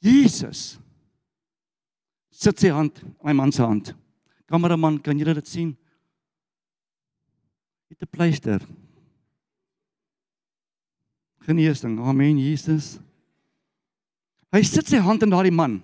Jesus 0.00 0.76
sit 2.30 2.60
sy 2.60 2.70
hand 2.70 3.00
aan 3.02 3.32
my 3.32 3.34
man 3.40 3.52
se 3.52 3.64
hand. 3.64 3.94
Kameraman, 4.46 5.00
kan 5.02 5.18
julle 5.18 5.34
dit 5.34 5.48
sien? 5.48 5.72
Het 7.90 8.02
'n 8.02 8.10
pleister. 8.10 8.60
Genesing. 11.40 11.98
Amen, 11.98 12.38
Jesus. 12.38 12.98
Hy 14.52 14.62
sit 14.62 14.86
sy 14.86 14.98
hand 14.98 15.22
in 15.22 15.30
daardie 15.30 15.54
man. 15.54 15.82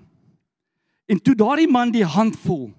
En 1.06 1.18
toe 1.18 1.34
daardie 1.34 1.70
man 1.70 1.90
die 1.90 2.04
hand 2.04 2.36
voel 2.36 2.72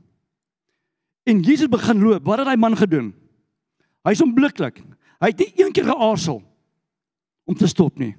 en 1.23 1.39
Jesus 1.39 1.67
begin 1.71 2.02
loop, 2.04 2.26
wat 2.26 2.38
het 2.38 2.47
daai 2.47 2.60
man 2.60 2.76
gedoen? 2.76 3.13
Hy's 4.04 4.21
onmiddellik. 4.21 4.82
Hy 5.23 5.30
het 5.32 5.39
nie 5.39 5.54
een 5.56 5.71
keer 5.71 5.86
geaarsel 5.88 6.41
om 7.47 7.56
te 7.56 7.67
stop 7.67 7.97
nie. 7.97 8.15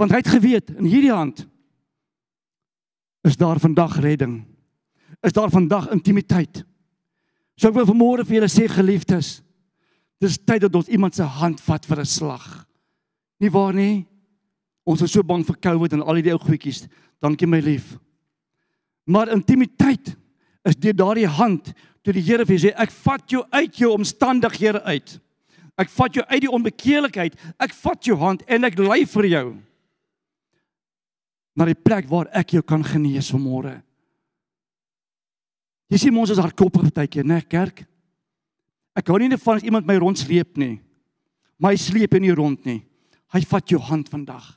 Want 0.00 0.10
hy 0.10 0.20
het 0.22 0.32
geweet 0.34 0.72
in 0.74 0.88
hierdie 0.88 1.12
hand 1.14 1.44
is 3.24 3.38
daar 3.40 3.60
vandag 3.60 3.96
redding. 4.04 4.42
Is 5.24 5.32
daar 5.32 5.50
vandag 5.50 5.88
intimiteit. 5.94 6.64
So 7.56 7.70
ek 7.70 7.78
wil 7.78 7.88
vanmôre 7.88 8.26
vir 8.26 8.40
julle 8.40 8.50
sê 8.52 8.66
geliefdes, 8.68 9.38
dis 10.20 10.36
tyd 10.42 10.66
dat 10.66 10.74
ons 10.76 10.90
iemand 10.92 11.14
se 11.16 11.24
hand 11.24 11.62
vat 11.64 11.86
vir 11.86 12.00
'n 12.00 12.10
slag. 12.10 12.66
Nie 13.40 13.50
waar 13.50 13.72
nie? 13.72 14.06
Ons 14.84 15.02
is 15.02 15.12
so 15.12 15.22
bang 15.22 15.44
vir 15.46 15.56
COVID 15.56 15.92
en 15.92 16.02
al 16.02 16.20
die 16.20 16.32
ou 16.32 16.38
goedjies. 16.38 16.88
Dankie 17.20 17.46
my 17.46 17.60
lief. 17.60 17.96
Maar 19.06 19.32
intimiteit 19.32 20.16
is 20.64 20.76
deur 20.76 20.92
daardie 20.96 21.28
hand 21.28 21.72
toe 22.02 22.12
die 22.12 22.22
Here 22.22 22.44
vir 22.44 22.56
jou 22.56 22.68
sê 22.68 22.74
ek 22.76 22.90
vat 22.90 23.30
jou 23.30 23.44
uit 23.50 23.76
jou 23.76 23.92
omstandighede 23.92 24.82
uit. 24.82 25.20
Ek 25.78 25.88
vat 25.88 26.14
jou 26.14 26.24
uit 26.26 26.40
die 26.40 26.50
onbekeerlikheid. 26.50 27.34
Ek 27.58 27.72
vat 27.72 28.04
jou 28.04 28.16
hand 28.16 28.42
en 28.46 28.64
ek 28.64 28.78
lei 28.78 29.06
vir 29.06 29.26
jou 29.26 29.56
na 31.54 31.66
die 31.68 31.78
plek 31.78 32.08
waar 32.10 32.30
ek 32.34 32.56
jou 32.56 32.62
kan 32.66 32.82
genees 32.84 33.30
vanmôre. 33.32 33.78
Jy 35.92 36.00
sien 36.00 36.18
ons 36.18 36.32
is 36.32 36.40
hardkoppig 36.40 36.88
partykeer, 36.88 37.26
né, 37.26 37.40
kerk? 37.46 37.84
Ek 38.94 39.10
hou 39.10 39.18
nie 39.20 39.30
net 39.30 39.42
van 39.42 39.58
as 39.58 39.66
iemand 39.66 39.86
my 39.86 39.96
rondsleep 40.00 40.58
nie. 40.58 40.78
Maar 41.58 41.74
hy 41.74 41.80
sleep 41.80 42.16
nie 42.18 42.34
rond 42.34 42.64
nie. 42.66 42.80
Hy 43.34 43.42
vat 43.50 43.70
jou 43.70 43.80
hand 43.82 44.10
vandag 44.10 44.54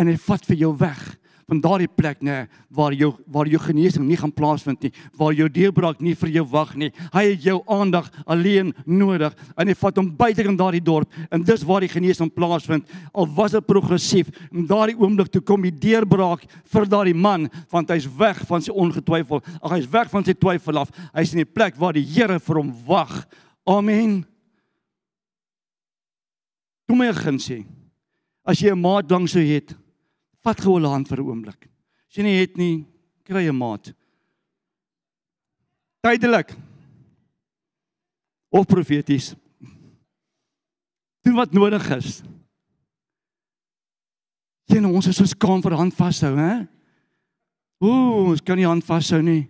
en 0.00 0.08
hy 0.08 0.16
vat 0.16 0.46
vir 0.48 0.56
jou 0.64 0.72
weg 0.80 1.00
van 1.48 1.60
daardie 1.60 1.88
plek 1.88 2.22
nê 2.24 2.44
waar 2.74 2.94
jou 2.96 3.12
waar 3.26 3.48
jou 3.48 3.60
genesing 3.60 4.06
nie 4.08 4.16
gaan 4.16 4.32
plaasvind 4.32 4.82
nie, 4.86 4.92
waar 5.18 5.34
jou 5.36 5.48
deurbraak 5.48 6.00
nie 6.00 6.14
vir 6.18 6.32
jou 6.38 6.44
wag 6.50 6.74
nie. 6.80 6.90
Hy 7.12 7.24
het 7.30 7.44
jou 7.44 7.58
aandag 7.70 8.10
alleen 8.26 8.72
nodig 8.86 9.34
en 9.56 9.68
hy 9.68 9.76
vat 9.78 10.00
hom 10.00 10.10
buite 10.16 10.44
in 10.44 10.58
daardie 10.58 10.82
dorp 10.84 11.12
en 11.30 11.44
dis 11.44 11.64
waar 11.66 11.84
die 11.84 11.92
genesing 11.92 12.32
plaasvind. 12.32 12.88
Al 13.12 13.28
was 13.36 13.54
dit 13.56 13.66
progressief, 13.66 14.32
in 14.52 14.66
daardie 14.70 14.96
oomblik 14.98 15.30
toe 15.32 15.42
kom 15.44 15.64
die 15.64 15.74
deurbraak 15.74 16.46
vir 16.72 16.88
daardie 16.88 17.16
man 17.16 17.48
want 17.72 17.92
hy's 17.92 18.08
weg 18.18 18.42
van 18.48 18.64
sy 18.64 18.72
ongetwyfel. 18.72 19.42
Ag 19.60 19.78
hy's 19.78 19.90
weg 19.90 20.10
van 20.12 20.24
sy 20.24 20.36
twyfel 20.36 20.84
af. 20.84 20.92
Hy's 21.14 21.34
in 21.34 21.44
die 21.44 21.50
plek 21.50 21.78
waar 21.80 21.96
die 21.96 22.06
Here 22.14 22.38
vir 22.38 22.60
hom 22.60 22.70
wag. 22.86 23.24
Amen. 23.66 24.22
Toe 26.84 26.96
my 26.96 27.08
gaan 27.16 27.40
sê 27.40 27.64
as 28.44 28.60
jy 28.60 28.70
'n 28.70 28.80
maat 28.80 29.10
langs 29.10 29.32
jou 29.32 29.40
het 29.40 29.72
Vat 30.44 30.60
gou 30.60 30.78
'n 30.78 30.84
hand 30.84 31.08
vir 31.08 31.20
'n 31.20 31.26
oomblik. 31.26 31.68
As 32.08 32.16
jy 32.16 32.22
nie 32.22 32.40
het 32.40 32.56
nie, 32.56 32.86
kry 33.24 33.48
'n 33.48 33.56
maat. 33.56 33.92
Tydelik. 36.02 36.54
Of 38.50 38.66
profeties. 38.66 39.34
Doen 41.22 41.34
wat 41.34 41.52
nodig 41.52 41.90
is. 41.90 42.22
Nou 44.68 44.94
ons 44.94 45.06
is 45.06 45.16
so 45.16 45.24
skaam 45.24 45.62
vir 45.62 45.72
hand 45.72 45.94
vashou, 45.94 46.36
hè? 46.36 46.66
Ooh, 47.80 48.30
ons 48.30 48.40
kan 48.40 48.56
nie 48.56 48.66
hand 48.66 48.84
vashou 48.84 49.22
nie. 49.22 49.48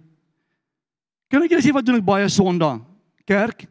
Kan 1.28 1.42
ek 1.42 1.50
julle 1.50 1.62
sê 1.62 1.72
wat 1.72 1.85
doen 1.85 1.96
ek 1.96 2.04
baie 2.04 2.28
Sondag? 2.28 2.80
Kerk 3.24 3.66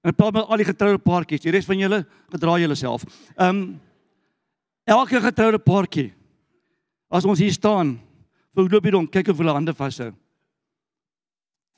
En 0.00 0.14
praat 0.14 0.32
met 0.32 0.46
al 0.46 0.62
die 0.62 0.68
getroude 0.68 1.00
paartjies. 1.02 1.42
Die 1.42 1.52
res 1.52 1.66
van 1.66 1.80
julle 1.80 2.02
gedra 2.32 2.56
julle 2.62 2.78
self. 2.78 3.04
Ehm 3.36 3.48
um, 3.48 3.60
elke 4.88 5.20
getroude 5.20 5.58
paartjie 5.60 6.14
as 7.10 7.24
ons 7.24 7.40
hier 7.40 7.52
staan, 7.52 7.96
vir 8.54 8.68
loop 8.68 8.84
hier 8.84 8.96
rond, 8.96 9.10
kyk 9.12 9.30
of 9.32 9.40
hulle 9.40 9.54
hande 9.54 9.74
vashou. 9.76 10.10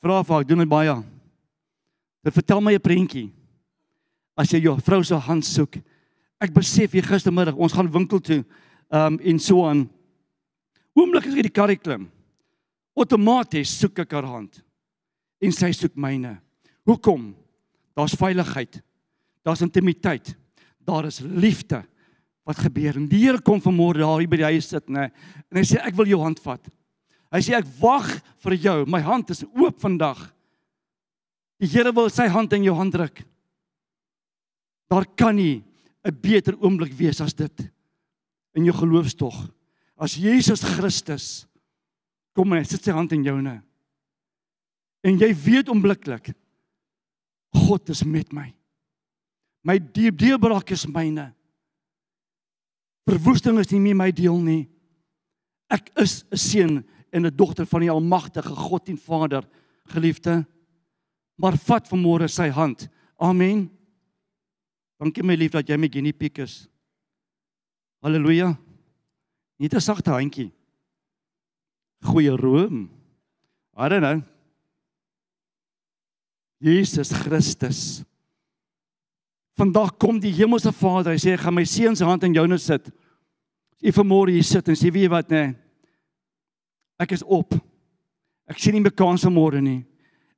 Vra 0.00 0.22
vir, 0.24 0.40
ek 0.40 0.48
doen 0.48 0.62
dit 0.64 0.70
baie. 0.70 0.94
Dit 2.24 2.34
vertel 2.34 2.60
my 2.60 2.74
'n 2.74 2.80
prentjie. 2.80 3.32
As 4.36 4.50
jy 4.50 4.62
jou 4.64 4.76
vrou 4.80 5.02
se 5.02 5.14
hand 5.14 5.44
soek. 5.44 5.76
Ek 6.40 6.52
besef 6.52 6.92
hier 6.92 7.02
gistermiddag, 7.02 7.56
ons 7.56 7.72
gaan 7.72 7.92
winkel 7.92 8.20
toe, 8.20 8.44
ehm 8.90 9.14
um, 9.14 9.20
en 9.20 9.38
so 9.38 9.66
aan. 9.66 9.88
Oomblik 10.96 11.26
as 11.26 11.34
ek 11.34 11.42
die 11.42 11.52
karry 11.52 11.76
klim, 11.76 12.10
outomaties 12.96 13.78
soek 13.78 13.98
ek 13.98 14.12
haar 14.12 14.24
hand. 14.24 14.62
En 15.40 15.52
sy 15.52 15.70
soek 15.72 15.96
myne. 15.96 16.40
Hoekom? 16.84 17.34
Daar's 17.94 18.14
veiligheid. 18.14 18.82
Daar's 19.44 19.62
intimiteit. 19.62 20.36
Daar 20.84 21.04
is 21.04 21.20
liefde 21.20 21.84
wat 22.50 22.60
gebeur. 22.66 22.98
En 22.98 23.06
die 23.08 23.22
Here 23.24 23.40
kom 23.44 23.62
vanmôre 23.62 24.02
daar 24.02 24.26
by 24.26 24.42
die 24.42 24.48
huis 24.50 24.68
sit, 24.72 24.86
nê. 24.90 25.08
En 25.50 25.60
hy 25.60 25.64
sê 25.66 25.80
ek 25.82 25.96
wil 25.98 26.10
jou 26.10 26.20
hand 26.22 26.40
vat. 26.42 26.70
Hy 27.30 27.40
sê 27.46 27.54
ek 27.58 27.68
wag 27.78 28.08
vir 28.44 28.56
jou. 28.58 28.76
My 28.90 29.00
hand 29.06 29.30
is 29.30 29.44
oop 29.54 29.78
vandag. 29.82 30.22
Die 31.62 31.70
Here 31.70 31.92
wil 31.94 32.10
sy 32.10 32.26
hand 32.32 32.52
in 32.56 32.66
jou 32.66 32.74
hand 32.74 32.94
druk. 32.96 33.22
Daar 34.90 35.06
kan 35.06 35.36
nie 35.36 35.62
'n 36.04 36.16
beter 36.20 36.56
oomblik 36.58 36.92
wees 36.92 37.20
as 37.20 37.34
dit 37.34 37.70
in 38.56 38.64
jou 38.64 38.74
geloofstog. 38.74 39.50
As 39.96 40.16
Jesus 40.16 40.62
Christus 40.62 41.46
kom 42.34 42.52
en 42.52 42.58
hy 42.58 42.64
sit 42.64 42.82
sy 42.82 42.92
hand 42.92 43.12
in 43.12 43.22
joune. 43.22 43.62
En 45.04 45.18
jy 45.18 45.34
weet 45.34 45.68
onmiddellik 45.68 46.34
God 47.52 47.88
is 47.90 48.04
met 48.04 48.32
my. 48.32 48.54
My 49.62 49.78
diep 49.78 50.18
deurbraak 50.18 50.70
is 50.70 50.86
myne. 50.86 51.34
Verwoesting 53.10 53.58
is 53.58 53.72
nie 53.72 53.80
meer 53.82 53.98
my 53.98 54.10
deel 54.14 54.38
nie. 54.38 54.68
Ek 55.70 55.90
is 55.98 56.24
'n 56.30 56.36
seun 56.36 56.84
en 57.12 57.26
'n 57.26 57.36
dogter 57.36 57.66
van 57.66 57.80
die 57.80 57.90
almagtige 57.90 58.54
God 58.54 58.88
en 58.88 58.98
Vader, 58.98 59.44
geliefde. 59.88 60.46
Maar 61.36 61.56
vat 61.56 61.88
vanmôre 61.88 62.28
sy 62.28 62.48
hand. 62.48 62.88
Amen. 63.18 63.70
Dankie 64.98 65.24
my 65.24 65.34
lief 65.34 65.52
dat 65.52 65.68
jy 65.68 65.76
met 65.76 65.92
Jenny 65.92 66.12
Piek 66.12 66.38
is. 66.38 66.68
Halleluja. 68.02 68.58
Net 69.58 69.74
'n 69.74 69.80
sagte 69.80 70.10
handjie. 70.10 70.52
Goeie 72.02 72.36
room. 72.36 72.90
I 73.76 73.88
don't 73.88 74.02
know. 74.02 74.22
Jesus 76.60 77.12
Christus. 77.12 78.04
Vandag 79.56 79.96
kom 79.98 80.20
die 80.20 80.32
hemelse 80.32 80.72
Vader, 80.72 81.12
hy 81.12 81.18
sê 81.18 81.34
ek 81.34 81.40
gaan 81.40 81.54
my 81.54 81.64
seun 81.64 81.96
se 81.96 82.04
hand 82.04 82.22
in 82.24 82.34
joune 82.34 82.58
sit. 82.58 82.90
Jy 83.80 83.92
vanmôre 83.96 84.34
hier 84.34 84.44
sit 84.44 84.68
en 84.68 84.76
sê 84.76 84.90
weet 84.92 85.08
jy 85.08 85.12
wat 85.12 85.30
nê? 85.32 85.44
Nee, 85.46 85.56
ek 87.00 87.14
is 87.16 87.24
op. 87.24 87.54
Ek 88.50 88.58
sien 88.60 88.74
nie 88.76 88.82
meer 88.84 88.92
kans 88.92 89.24
vanmôre 89.24 89.62
nie. 89.64 89.80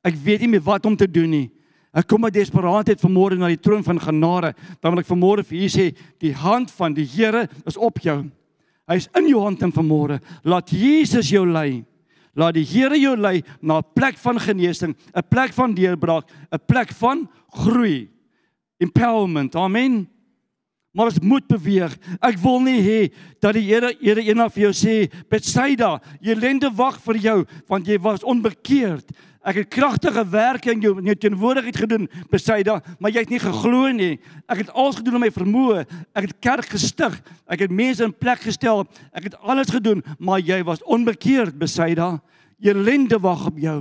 Ek 0.07 0.14
weet 0.14 0.44
nie 0.44 0.52
meer 0.55 0.64
wat 0.66 0.87
om 0.87 0.94
te 0.98 1.09
doen 1.11 1.31
nie. 1.31 1.48
Ek 1.92 2.07
kom 2.09 2.22
met 2.24 2.33
desperaatheid 2.33 3.02
vanmôre 3.02 3.37
na 3.37 3.50
die 3.50 3.61
troon 3.61 3.83
van 3.85 3.98
genade. 4.00 4.52
Dan 4.81 4.94
wil 4.94 5.02
ek 5.02 5.11
vanmôre 5.11 5.44
vir 5.44 5.64
u 5.66 5.70
sê, 5.72 5.88
die 6.22 6.33
hand 6.33 6.70
van 6.72 6.94
die 6.96 7.07
Here 7.09 7.48
is 7.68 7.76
op 7.76 7.98
jou. 8.00 8.22
Hy's 8.88 9.09
in 9.18 9.28
jou 9.31 9.42
hand 9.44 9.62
en 9.62 9.74
vanmôre 9.74 10.20
laat 10.48 10.72
Jesus 10.72 11.31
jou 11.33 11.44
lei. 11.46 11.83
Laat 12.38 12.57
die 12.57 12.64
Here 12.66 12.96
jou 12.96 13.16
lei 13.16 13.42
na 13.61 13.78
'n 13.78 13.92
plek 13.94 14.16
van 14.16 14.38
genesing, 14.38 14.94
'n 15.14 15.28
plek 15.28 15.52
van 15.52 15.74
deurbraak, 15.74 16.24
'n 16.52 16.59
plek 16.66 16.92
van 16.92 17.28
groei. 17.50 18.09
Empowerment. 18.81 19.55
Amen. 19.55 20.09
Maar 20.92 21.09
ons 21.09 21.20
moet 21.24 21.46
beweeg. 21.48 21.94
Ek 22.20 22.37
wil 22.42 22.61
nie 22.61 22.81
hê 22.85 23.00
dat 23.40 23.57
die 23.57 23.64
Here 23.64 23.94
Here 24.00 24.20
eendag 24.20 24.52
vir 24.52 24.68
jou 24.68 24.72
sê, 24.72 25.11
"Betsaida, 25.28 26.00
jy 26.20 26.35
lende 26.35 26.70
wag 26.70 27.00
vir 27.00 27.16
jou 27.16 27.46
want 27.68 27.87
jy 27.87 27.98
was 27.98 28.22
onbekeerd." 28.22 29.11
Ek 29.42 29.57
het 29.59 29.72
kragtige 29.74 30.22
werke 30.31 30.70
in 30.70 30.83
jou 30.85 30.92
in 31.00 31.09
jou 31.11 31.16
teenwoordigheid 31.18 31.76
gedoen, 31.76 32.05
Besaida, 32.31 32.76
maar 33.02 33.11
jy 33.11 33.24
het 33.24 33.33
nie 33.33 33.40
geglo 33.42 33.88
nie. 33.90 34.20
Ek 34.46 34.62
het 34.62 34.70
alles 34.70 35.00
gedoen 35.00 35.18
om 35.18 35.24
my 35.24 35.31
vermoë. 35.35 35.83
Ek 36.14 36.28
het 36.28 36.37
kerk 36.38 36.68
gestig. 36.70 37.16
Ek 37.50 37.64
het 37.64 37.74
mense 37.74 38.05
in 38.07 38.14
plek 38.14 38.44
gestel. 38.46 38.87
Ek 39.11 39.24
het 39.24 39.35
alles 39.42 39.72
gedoen, 39.74 40.05
maar 40.18 40.38
jy 40.38 40.62
was 40.62 40.83
onbekeerd, 40.87 41.59
Besaida. 41.59 42.20
Jy 42.62 42.76
lende 42.78 43.18
wag 43.18 43.48
op 43.50 43.59
jou. 43.59 43.81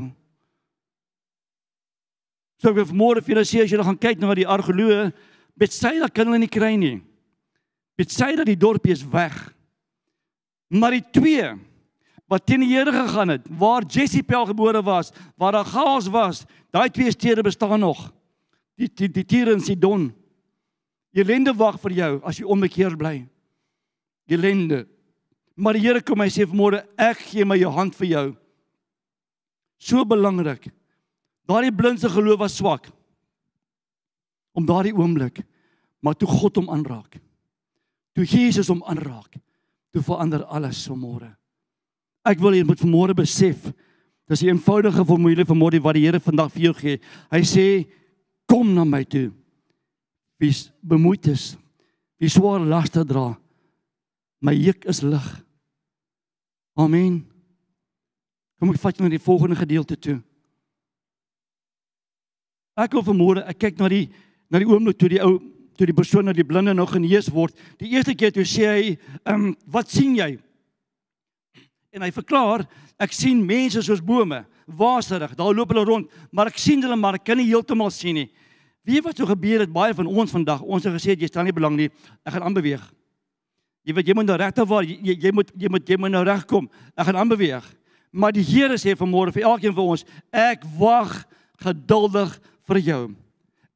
So 2.58 2.70
ek 2.70 2.82
wil 2.82 2.98
môre 2.98 3.22
vir 3.22 3.36
julle 3.36 3.46
sê 3.46 3.62
as 3.62 3.70
julle 3.70 3.86
gaan 3.86 4.02
kyk 4.02 4.20
na 4.22 4.34
die 4.38 4.50
argeloë, 4.50 5.12
Besaida 5.60 6.10
kan 6.10 6.30
hulle 6.30 6.42
nie 6.42 6.52
kry 6.52 6.76
nie. 6.80 7.00
Besaida 8.00 8.46
die 8.48 8.58
dorpie 8.58 8.94
is 8.96 9.04
weg. 9.04 9.36
Maar 10.72 10.98
die 10.98 11.06
twee 11.12 11.52
wat 12.32 12.46
teen 12.48 12.64
die 12.64 12.72
Here 12.72 12.94
gegaan 12.96 13.34
het, 13.34 13.48
waar 13.60 13.84
Jezebel 13.84 14.46
gebore 14.48 14.80
was, 14.88 15.12
waar 15.36 15.52
daar 15.52 15.68
chaos 15.68 16.08
was, 16.08 16.46
daai 16.72 16.88
twee 16.90 17.12
stede 17.12 17.44
bestaan 17.44 17.84
nog. 17.84 18.06
Die 18.80 18.88
die, 18.88 19.10
die 19.12 19.26
Tire 19.28 19.52
en 19.52 19.60
Sidon. 19.60 20.14
Elende 21.12 21.52
wag 21.60 21.76
vir 21.84 21.98
jou 21.98 22.12
as 22.24 22.40
jy 22.40 22.48
onbekeerd 22.48 22.96
bly. 22.98 23.18
Elende. 24.32 24.86
Maar 25.60 25.76
die 25.76 25.84
Here 25.84 26.02
kom 26.02 26.24
hy 26.24 26.30
sê 26.32 26.48
vanmôre 26.48 26.86
ek 26.96 27.20
gee 27.34 27.44
my 27.46 27.60
jou 27.60 27.74
hand 27.76 27.98
vir 28.00 28.08
jou. 28.08 28.26
So 29.82 30.06
belangrik. 30.08 30.70
Daardie 31.50 31.76
blinde 31.76 32.08
geloof 32.10 32.40
was 32.40 32.56
swak. 32.56 32.88
Om 34.54 34.66
daardie 34.66 34.96
oomblik 34.96 35.44
maar 36.02 36.18
toe 36.18 36.28
God 36.28 36.58
hom 36.58 36.70
aanraak. 36.74 37.20
Toe 38.18 38.26
Jesus 38.26 38.72
hom 38.72 38.82
aanraak, 38.90 39.38
toe 39.94 40.02
verander 40.04 40.44
alles 40.50 40.82
vanmôre. 40.90 41.30
Ek 42.28 42.42
wil 42.42 42.58
jy 42.58 42.66
moet 42.66 42.82
vanmôre 42.82 43.16
besef 43.18 43.72
dis 44.32 44.44
'n 44.44 44.56
eenvoudige 44.56 45.06
formule 45.06 45.46
vir 45.46 45.56
môre 45.56 45.80
wat 45.84 45.94
die 45.96 46.06
Here 46.06 46.20
vandag 46.20 46.52
vir 46.52 46.62
jou 46.62 46.74
gee. 46.74 47.00
Hy 47.32 47.42
sê 47.44 47.88
kom 48.48 48.74
na 48.74 48.84
my 48.84 49.04
toe. 49.04 49.32
Wie 50.40 50.54
bemoeid 50.82 51.28
is, 51.28 51.58
wie 52.18 52.30
swaar 52.30 52.60
laste 52.60 53.04
dra, 53.06 53.38
my 54.42 54.54
juk 54.54 54.86
is 54.86 55.02
lig. 55.02 55.44
Amen. 56.78 57.28
Kom 58.60 58.70
ek 58.70 58.80
vat 58.80 58.98
jou 58.98 59.04
na 59.04 59.10
die 59.10 59.20
volgende 59.20 59.56
gedeelte 59.56 60.00
toe. 60.00 60.22
Ek 62.78 62.94
wil 62.94 63.04
vanmôre 63.04 63.46
ek 63.48 63.60
kyk 63.60 63.78
na 63.78 63.90
die 63.90 64.10
na 64.52 64.60
die 64.60 64.68
oomblik 64.68 65.00
toe 65.00 65.10
die 65.10 65.22
ou 65.24 65.40
toe 65.80 65.88
die 65.88 65.96
persoon 65.98 66.28
na 66.28 66.34
die 66.36 66.46
blinde 66.46 66.76
nou 66.76 66.86
genees 66.86 67.30
word. 67.32 67.56
Die 67.80 67.90
eerste 67.96 68.14
keer 68.14 68.34
toe 68.36 68.44
sê 68.44 68.68
hy, 68.68 68.98
"Ehm, 69.26 69.34
um, 69.34 69.56
wat 69.66 69.90
sien 69.90 70.16
jy?" 70.16 70.38
En 71.92 72.02
hy 72.02 72.12
verklaar, 72.12 72.68
ek 73.00 73.12
sien 73.12 73.46
mense 73.46 73.82
soos 73.82 74.00
bome, 74.00 74.46
waserig, 74.68 75.36
daar 75.36 75.54
loop 75.54 75.70
hulle 75.70 75.86
rond, 75.86 76.12
maar 76.32 76.48
ek 76.48 76.58
sien 76.58 76.82
hulle 76.82 76.96
maar 76.96 77.16
ek 77.16 77.26
kan 77.26 77.38
nie 77.38 77.48
heeltemal 77.48 77.92
sien 77.92 78.16
nie. 78.16 78.30
Wie 78.84 79.02
wat 79.02 79.18
so 79.18 79.26
gebeur 79.26 79.60
het 79.60 79.74
baie 79.74 79.94
van 79.94 80.08
ons 80.08 80.32
vandag, 80.32 80.62
ons 80.62 80.84
het 80.84 80.94
gesê 80.94 81.20
jy 81.20 81.28
stel 81.28 81.44
nie 81.44 81.54
belang 81.54 81.76
nie, 81.76 81.90
ek 82.26 82.34
gaan 82.34 82.44
aanbeweeg. 82.44 82.82
Jy 83.84 83.94
weet 83.94 84.08
jy 84.08 84.14
moet 84.14 84.26
nou 84.26 84.38
regte 84.38 84.66
waar 84.66 84.84
jy, 84.84 85.00
jy 85.02 85.18
jy 85.20 85.32
moet 85.32 85.52
jy 85.58 85.70
moet 85.70 85.90
jy 85.90 85.98
moet 85.98 86.12
nou 86.12 86.24
regkom. 86.24 86.70
Ek 86.96 87.06
gaan 87.06 87.16
aanbeweeg. 87.16 87.66
Maar 88.12 88.32
die 88.32 88.44
Here 88.44 88.78
sê 88.78 88.94
vanmôre 88.98 89.34
vir 89.34 89.48
elkeen 89.48 89.74
van 89.74 89.94
ons, 89.96 90.06
ek 90.32 90.64
wag 90.78 91.26
geduldig 91.64 92.40
vir 92.68 92.80
jou. 92.80 93.04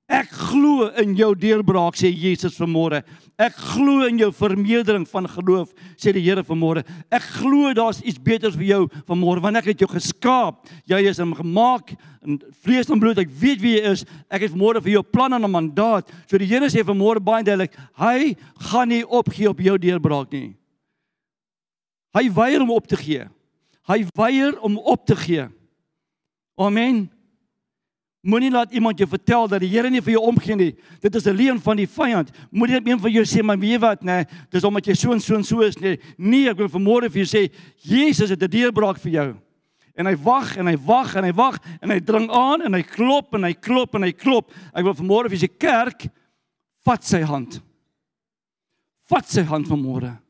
Ek 0.06 0.30
glo 0.30 0.86
in 1.02 1.16
jou 1.18 1.32
deurbraak 1.34 1.96
sê 1.98 2.12
Jesus 2.14 2.60
vanmôre. 2.60 3.00
Ek 3.42 3.56
glo 3.58 4.06
in 4.06 4.20
jou 4.22 4.30
vermeerdering 4.38 5.08
van 5.10 5.26
geloof 5.26 5.72
sê 5.98 6.14
die 6.14 6.22
Here 6.22 6.44
vanmôre. 6.46 6.84
Ek 7.10 7.26
glo 7.40 7.72
daar's 7.74 8.04
iets 8.06 8.22
beters 8.22 8.54
vir 8.54 8.68
jou 8.70 8.82
vanmôre 9.10 9.42
want 9.42 9.58
ek 9.58 9.72
het 9.72 9.82
jou 9.82 9.90
geskaap. 9.90 10.62
Jy 10.86 11.00
is 11.10 11.22
in 11.24 11.34
gemaak 11.34 11.96
in 12.22 12.38
vlees 12.62 12.92
en 12.94 13.02
bloed. 13.02 13.18
Ek 13.18 13.34
weet 13.34 13.64
wie 13.64 13.80
jy 13.80 13.96
is. 13.96 14.06
Ek 14.30 14.46
het 14.46 14.54
vanmôre 14.54 14.84
vir 14.86 15.00
jou 15.00 15.04
plan 15.04 15.34
en 15.34 15.42
'n 15.42 15.52
mandaat. 15.52 16.14
So 16.30 16.38
die 16.38 16.46
Here 16.46 16.70
sê 16.70 16.86
vanmôre 16.86 17.20
baie 17.20 17.44
duidelik, 17.44 17.74
hy 17.98 18.38
gaan 18.70 18.90
nie 18.90 19.04
opgee 19.04 19.50
op 19.50 19.58
jou 19.58 19.78
deurbraak 19.78 20.32
nie. 20.32 20.56
Hy 22.14 22.30
weier 22.30 22.62
om 22.62 22.70
op 22.70 22.88
te 22.88 22.96
gee. 22.96 23.26
Hy 23.88 24.06
weier 24.16 24.60
om 24.62 24.78
op 24.78 25.06
te 25.06 25.16
gee. 25.16 25.50
Amen. 26.58 27.10
Moenie 28.26 28.50
laat 28.50 28.72
iemand 28.74 28.98
jou 28.98 29.06
vertel 29.10 29.48
dat 29.52 29.62
die 29.62 29.70
Here 29.70 29.90
nie 29.94 30.02
vir 30.02 30.16
jou 30.16 30.24
omgee 30.32 30.56
nie. 30.58 30.72
Dit 31.02 31.16
is 31.16 31.28
'n 31.28 31.36
leuen 31.36 31.60
van 31.62 31.78
die 31.78 31.88
vyand. 31.88 32.32
Moenie 32.52 32.80
net 32.80 32.88
een 32.88 33.00
van 33.00 33.12
jou 33.12 33.24
sê 33.24 33.44
maar 33.44 33.60
weet 33.60 33.80
wat 33.80 34.02
nê, 34.02 34.06
nee, 34.06 34.26
dis 34.50 34.64
omdat 34.64 34.86
jy 34.88 34.94
so 34.94 35.12
en 35.12 35.20
so 35.20 35.36
en 35.36 35.44
so 35.44 35.62
is 35.62 35.78
nie. 35.78 36.00
Nee, 36.18 36.50
ek 36.50 36.58
wil 36.58 36.68
vanmôre 36.68 37.12
vir 37.12 37.24
jou 37.24 37.38
sê 37.38 37.52
Jesus 37.78 38.30
het 38.30 38.42
'n 38.42 38.50
deurbraak 38.50 38.98
vir 38.98 39.12
jou. 39.12 39.36
En 39.96 40.06
hy 40.06 40.16
wag 40.16 40.58
en 40.58 40.68
hy 40.68 40.76
wag 40.76 41.16
en 41.16 41.24
hy 41.24 41.32
wag 41.34 41.60
en 41.82 41.90
hy 41.90 42.00
dring 42.00 42.30
aan 42.32 42.62
en 42.62 42.74
hy 42.74 42.82
klop 42.82 43.34
en 43.34 43.44
hy 43.44 43.54
klop 43.54 43.96
en 43.96 44.02
hy 44.02 44.12
klop. 44.12 44.52
Ek 44.74 44.84
wil 44.84 44.94
vanmôre 44.94 45.30
vir 45.30 45.38
sy 45.38 45.48
kerk 45.48 46.08
vat 46.84 47.04
sy 47.04 47.22
hand. 47.22 47.62
Vat 49.08 49.28
sy 49.30 49.44
hand 49.44 49.68
vanmôre. 49.68 50.25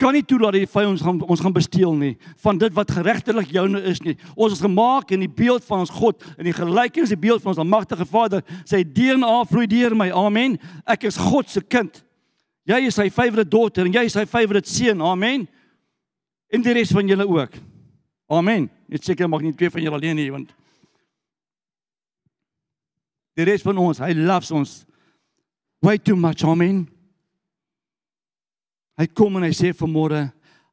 Kan 0.00 0.12
nie 0.16 0.24
toelaat 0.26 0.56
dat 0.56 0.64
die 0.64 0.70
vyand 0.70 0.94
ons 0.96 1.02
gaan 1.06 1.20
ons 1.22 1.42
gaan 1.44 1.54
besteel 1.54 1.92
nie 1.94 2.14
van 2.42 2.58
dit 2.58 2.72
wat 2.74 2.90
geregtelik 2.90 3.52
joune 3.54 3.82
is 3.90 4.02
nie. 4.02 4.16
Ons 4.34 4.56
is 4.56 4.64
gemaak 4.64 5.12
in 5.14 5.22
die 5.22 5.30
beeld 5.30 5.64
van 5.68 5.84
ons 5.84 5.92
God 5.94 6.24
in 6.38 6.48
die 6.48 6.56
gelykenis 6.56 7.12
die 7.14 7.20
beeld 7.20 7.42
van 7.44 7.54
ons 7.54 7.62
almagtige 7.62 8.06
Vader. 8.08 8.42
Sy 8.66 8.82
DNA 8.84 9.36
vloei 9.50 9.68
deur 9.70 9.94
my. 9.98 10.10
Amen. 10.10 10.58
Ek 10.86 11.06
is 11.10 11.20
God 11.20 11.50
se 11.50 11.62
kind. 11.62 12.02
Jy 12.66 12.80
is 12.88 12.98
sy 12.98 13.10
favourite 13.12 13.50
dogter 13.50 13.86
en 13.86 13.94
jy 13.94 14.06
is 14.08 14.16
sy 14.16 14.26
favourite 14.26 14.70
seun. 14.70 15.04
Amen. 15.04 15.46
En 16.50 16.64
die 16.64 16.74
res 16.74 16.92
van 16.94 17.08
julle 17.08 17.28
ook. 17.28 17.56
Amen. 18.32 18.68
Net 18.88 19.04
seker 19.04 19.28
mag 19.30 19.44
nie 19.44 19.54
twee 19.54 19.70
van 19.70 19.84
julle 19.84 20.00
alleen 20.00 20.18
nie 20.18 20.30
want 20.32 20.52
die 23.34 23.46
res 23.48 23.64
van 23.66 23.78
ons, 23.82 24.00
hy 24.02 24.12
loves 24.14 24.52
ons 24.54 24.74
way 25.84 25.98
too 25.98 26.16
much. 26.16 26.44
Amen. 26.46 26.84
Hy 28.98 29.06
kom 29.10 29.38
en 29.38 29.46
hy 29.46 29.52
sê 29.56 29.72
vanmôre, 29.74 30.28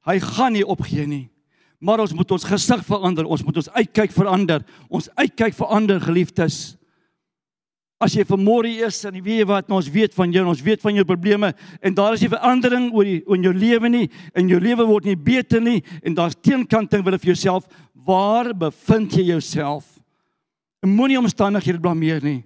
hy 0.05 0.17
gaan 0.21 0.53
nie 0.53 0.65
opgee 0.65 1.07
nie. 1.09 1.25
Maar 1.81 2.03
ons 2.03 2.13
moet 2.13 2.31
ons 2.35 2.45
gesig 2.45 2.83
verander, 2.85 3.25
ons 3.25 3.41
moet 3.41 3.57
ons 3.57 3.71
uitkyk 3.73 4.13
verander. 4.13 4.61
Ons 4.93 5.09
uitkyk 5.17 5.55
verander 5.57 5.97
geliefdes. 6.03 6.59
As 8.01 8.13
jy 8.17 8.25
vanmôre 8.25 8.69
is 8.85 8.99
en 9.05 9.17
jy 9.17 9.21
weet 9.25 9.47
wat 9.49 9.69
ons 9.73 9.89
weet 9.93 10.13
van 10.17 10.31
jou, 10.33 10.43
ons 10.49 10.61
weet 10.65 10.81
van 10.81 10.95
jou 10.97 11.05
probleme 11.05 11.51
en 11.81 11.97
daar 11.97 12.15
is 12.17 12.23
nie 12.23 12.31
verandering 12.33 12.87
oor 12.97 13.05
die 13.05 13.19
in 13.21 13.45
jou 13.45 13.53
lewe 13.53 13.91
nie 13.93 14.07
en 14.37 14.49
jou 14.49 14.57
lewe 14.61 14.87
word 14.89 15.09
nie 15.09 15.17
beter 15.17 15.61
nie 15.61 15.83
en 16.01 16.17
daar's 16.17 16.37
teenkanting 16.37 17.05
wil 17.05 17.17
vir 17.21 17.33
jouself, 17.33 17.67
waar 17.93 18.49
bevind 18.57 19.13
jy 19.17 19.27
jouself? 19.29 19.85
Moenie 20.81 21.19
omstandighede 21.21 21.81
blameer 21.81 22.23
nie. 22.25 22.39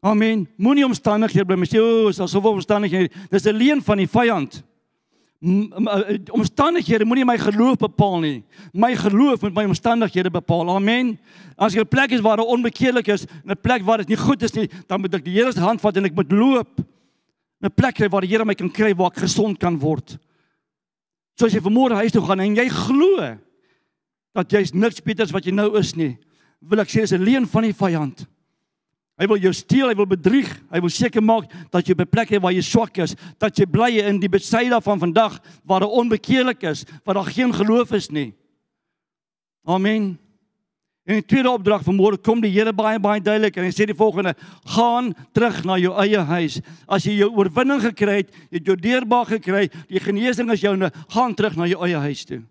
Amen. 0.00 0.48
Moenie 0.56 0.84
omstandighede 0.84 1.44
bly 1.44 1.66
sê 1.66 1.80
o, 1.80 2.08
is 2.08 2.20
asof 2.20 2.44
omstandighede. 2.44 3.10
Dis 3.30 3.46
'n 3.46 3.56
leuen 3.56 3.82
van 3.82 3.96
die 3.96 4.08
vyand. 4.08 4.62
Eh, 5.46 6.18
omstandighede 6.32 7.04
moenie 7.04 7.24
my 7.24 7.36
geloof 7.38 7.76
bepaal 7.78 8.20
nie. 8.20 8.44
My 8.72 8.94
geloof 8.96 9.42
moet 9.42 9.54
my 9.54 9.64
omstandighede 9.64 10.30
bepaal. 10.30 10.70
Amen. 10.70 11.18
As 11.56 11.74
jy 11.74 11.80
'n 11.80 11.88
plek 11.88 12.10
is 12.10 12.20
waar 12.20 12.38
'n 12.38 12.46
onbekeerlik 12.46 13.08
is, 13.08 13.26
'n 13.44 13.56
plek 13.62 13.82
waar 13.82 13.98
dit 13.98 14.08
nie 14.08 14.16
goed 14.16 14.42
is 14.42 14.54
nie, 14.54 14.68
dan 14.86 15.00
moet 15.00 15.14
ek 15.14 15.24
die 15.24 15.34
Here 15.34 15.52
se 15.52 15.60
hand 15.60 15.80
vat 15.80 15.96
en 15.96 16.04
ek 16.04 16.14
moet 16.14 16.32
loop. 16.32 16.80
'n 17.62 17.70
Plek 17.70 17.94
kry 17.94 18.08
waar 18.08 18.20
die 18.22 18.30
Here 18.30 18.44
my 18.44 18.54
kan 18.54 18.70
kry 18.70 18.94
waar 18.94 19.10
ek 19.10 19.22
gesond 19.22 19.58
kan 19.58 19.78
word. 19.78 20.18
So 21.38 21.46
as 21.46 21.52
jy 21.52 21.60
vanmôre 21.60 21.94
huis 21.94 22.12
toe 22.12 22.22
gaan 22.22 22.40
en 22.40 22.56
jy 22.56 22.68
glo 22.68 23.38
dat 24.34 24.52
jy's 24.52 24.72
niks 24.72 25.00
beters 25.00 25.32
wat 25.32 25.44
jy 25.44 25.52
nou 25.52 25.76
is 25.78 25.94
nie, 25.96 26.18
wil 26.60 26.80
ek 26.80 26.88
sê 26.88 27.00
dis 27.00 27.12
'n 27.12 27.24
leuen 27.24 27.46
van 27.46 27.62
die 27.62 27.72
vyand. 27.72 28.26
Hy 29.16 29.26
wil 29.30 29.40
jou 29.40 29.52
steel, 29.56 29.88
hy 29.88 29.96
wil 29.96 30.08
bedrieg. 30.10 30.48
Hy 30.68 30.80
wil 30.84 30.92
seker 30.92 31.24
maak 31.24 31.48
dat 31.72 31.86
jy 31.86 31.94
op 31.96 32.04
'n 32.04 32.12
plek 32.12 32.30
is 32.32 32.42
waar 32.42 32.52
jy 32.52 32.62
swak 32.62 32.98
is, 32.98 33.16
dat 33.38 33.56
jy 33.56 33.64
bly 33.64 33.90
in 34.04 34.20
die 34.20 34.28
besyde 34.28 34.80
van 34.82 34.98
vandag 34.98 35.40
waar 35.64 35.80
dit 35.80 35.88
onbekeerlik 35.88 36.62
is, 36.62 36.84
waar 37.04 37.14
daar 37.14 37.32
geen 37.32 37.52
geloof 37.52 37.92
is 37.92 38.10
nie. 38.10 38.34
Amen. 39.64 40.18
En 41.06 41.14
die 41.14 41.24
tweede 41.24 41.50
opdrag 41.50 41.84
van 41.86 41.94
môre 41.94 42.18
kom 42.18 42.40
die 42.40 42.50
Here 42.50 42.72
baie 42.72 42.98
baie 42.98 43.20
duidelik 43.20 43.56
en 43.56 43.64
hy 43.64 43.70
sê 43.70 43.86
die 43.86 43.94
volgende: 43.94 44.34
Gaan 44.64 45.14
terug 45.32 45.64
na 45.64 45.78
jou 45.78 45.94
eie 46.02 46.18
huis. 46.18 46.60
As 46.88 47.04
jy 47.04 47.20
jou 47.20 47.30
oorwinning 47.30 47.80
gekry 47.80 48.16
het, 48.16 48.34
jy 48.50 48.58
het 48.58 48.66
jou 48.66 48.76
deurbraak 48.76 49.28
gekry, 49.28 49.70
die 49.88 50.00
genesing 50.00 50.50
is 50.50 50.60
joune, 50.60 50.90
gaan 51.08 51.34
terug 51.34 51.56
na 51.56 51.66
jou 51.66 51.78
eie 51.86 51.96
huis 51.96 52.24
toe. 52.24 52.42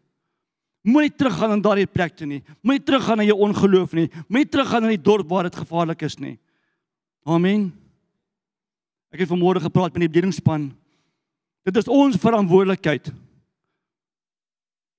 Moenie 0.85 1.11
teruggaan 1.11 1.51
aan 1.51 1.61
daardie 1.61 1.87
plek 1.89 2.15
toe 2.15 2.27
nie. 2.27 2.43
Moenie 2.61 2.83
teruggaan 2.85 3.17
na 3.17 3.23
jou 3.25 3.37
ongeloof 3.41 3.93
nie. 3.97 4.09
Moenie 4.29 4.47
teruggaan 4.47 4.85
na 4.85 4.93
die 4.93 5.01
dorp 5.01 5.27
waar 5.29 5.49
dit 5.49 5.55
gevaarlik 5.55 6.03
is 6.05 6.19
nie. 6.21 6.37
Amen. 7.25 7.71
Ek 9.09 9.23
het 9.23 9.31
vanmôre 9.31 9.63
gepraat 9.63 9.95
met 9.95 10.05
die 10.05 10.11
bedieningspan. 10.11 10.69
Dit 11.65 11.77
is 11.81 11.89
ons 11.89 12.19
verantwoordelikheid 12.21 13.09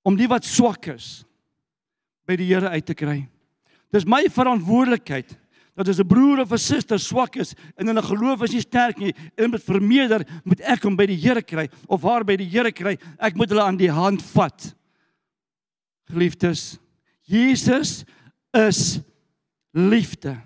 om 0.07 0.15
die 0.19 0.29
wat 0.31 0.47
swak 0.47 0.89
is 0.91 1.25
by 2.27 2.37
die 2.39 2.49
Here 2.51 2.71
uit 2.75 2.87
te 2.87 2.95
kry. 2.99 3.21
Dis 3.95 4.07
my 4.07 4.25
verantwoordelikheid 4.31 5.37
dat 5.77 5.89
as 5.89 6.01
'n 6.01 6.09
broer 6.09 6.41
of 6.41 6.53
'n 6.53 6.59
suster 6.59 6.99
swak 6.99 7.37
is 7.37 7.55
en 7.77 7.87
hulle 7.87 8.03
geloof 8.03 8.43
is 8.43 8.53
nie 8.53 8.61
sterk 8.61 8.99
nie 8.99 9.15
en 9.37 9.51
moet 9.51 9.63
vermeerder, 9.63 10.27
moet 10.45 10.61
ek 10.61 10.83
hom 10.83 10.97
by 10.97 11.07
die 11.07 11.21
Here 11.21 11.43
kry 11.43 11.69
of 11.87 12.03
haar 12.03 12.25
by 12.25 12.37
die 12.37 12.49
Here 12.49 12.73
kry. 12.73 12.99
Ek 13.19 13.37
moet 13.37 13.51
hulle 13.51 13.63
aan 13.63 13.77
die 13.77 13.91
hand 13.91 14.23
vat. 14.23 14.75
Geliefdes, 16.09 16.79
Jesus 17.23 18.05
is 18.55 19.01
liefde. 19.73 20.41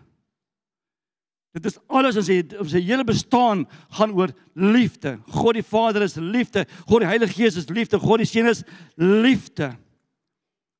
Dit 1.56 1.66
is 1.66 1.78
alles 1.90 2.18
in 2.20 2.26
sy 2.26 2.36
sy 2.70 2.80
hele 2.86 3.04
bestaan 3.06 3.64
gaan 3.96 4.12
oor 4.14 4.30
liefde. 4.54 5.16
God 5.34 5.58
die 5.58 5.66
Vader 5.66 6.04
is 6.06 6.14
liefde. 6.14 6.66
God 6.86 7.02
die 7.02 7.10
Heilige 7.10 7.34
Gees 7.40 7.58
is 7.58 7.70
liefde. 7.70 7.98
God 7.98 8.22
die 8.22 8.28
Seun 8.28 8.50
is 8.52 8.62
liefde. 8.94 9.72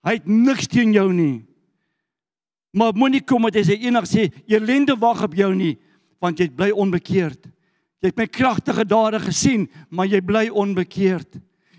Hy 0.06 0.16
het 0.20 0.28
niks 0.30 0.70
teen 0.70 0.94
jou 0.94 1.08
nie. 1.12 1.42
Maar 2.70 2.94
moenie 2.94 3.22
kom 3.26 3.42
met 3.42 3.56
hy 3.58 3.64
sê 3.66 3.76
eendag 3.82 4.06
sê 4.06 4.28
elende 4.46 4.94
wag 5.00 5.24
op 5.26 5.34
jou 5.34 5.50
nie 5.54 5.74
want 6.20 6.36
jy 6.36 6.50
bly 6.52 6.68
onbekeerd. 6.76 7.48
Jy 8.00 8.10
het 8.10 8.18
my 8.20 8.26
kragtige 8.28 8.84
dade 8.84 9.22
gesien, 9.24 9.62
maar 9.88 10.08
jy 10.08 10.20
bly 10.24 10.42
onbekeerd. 10.52 11.38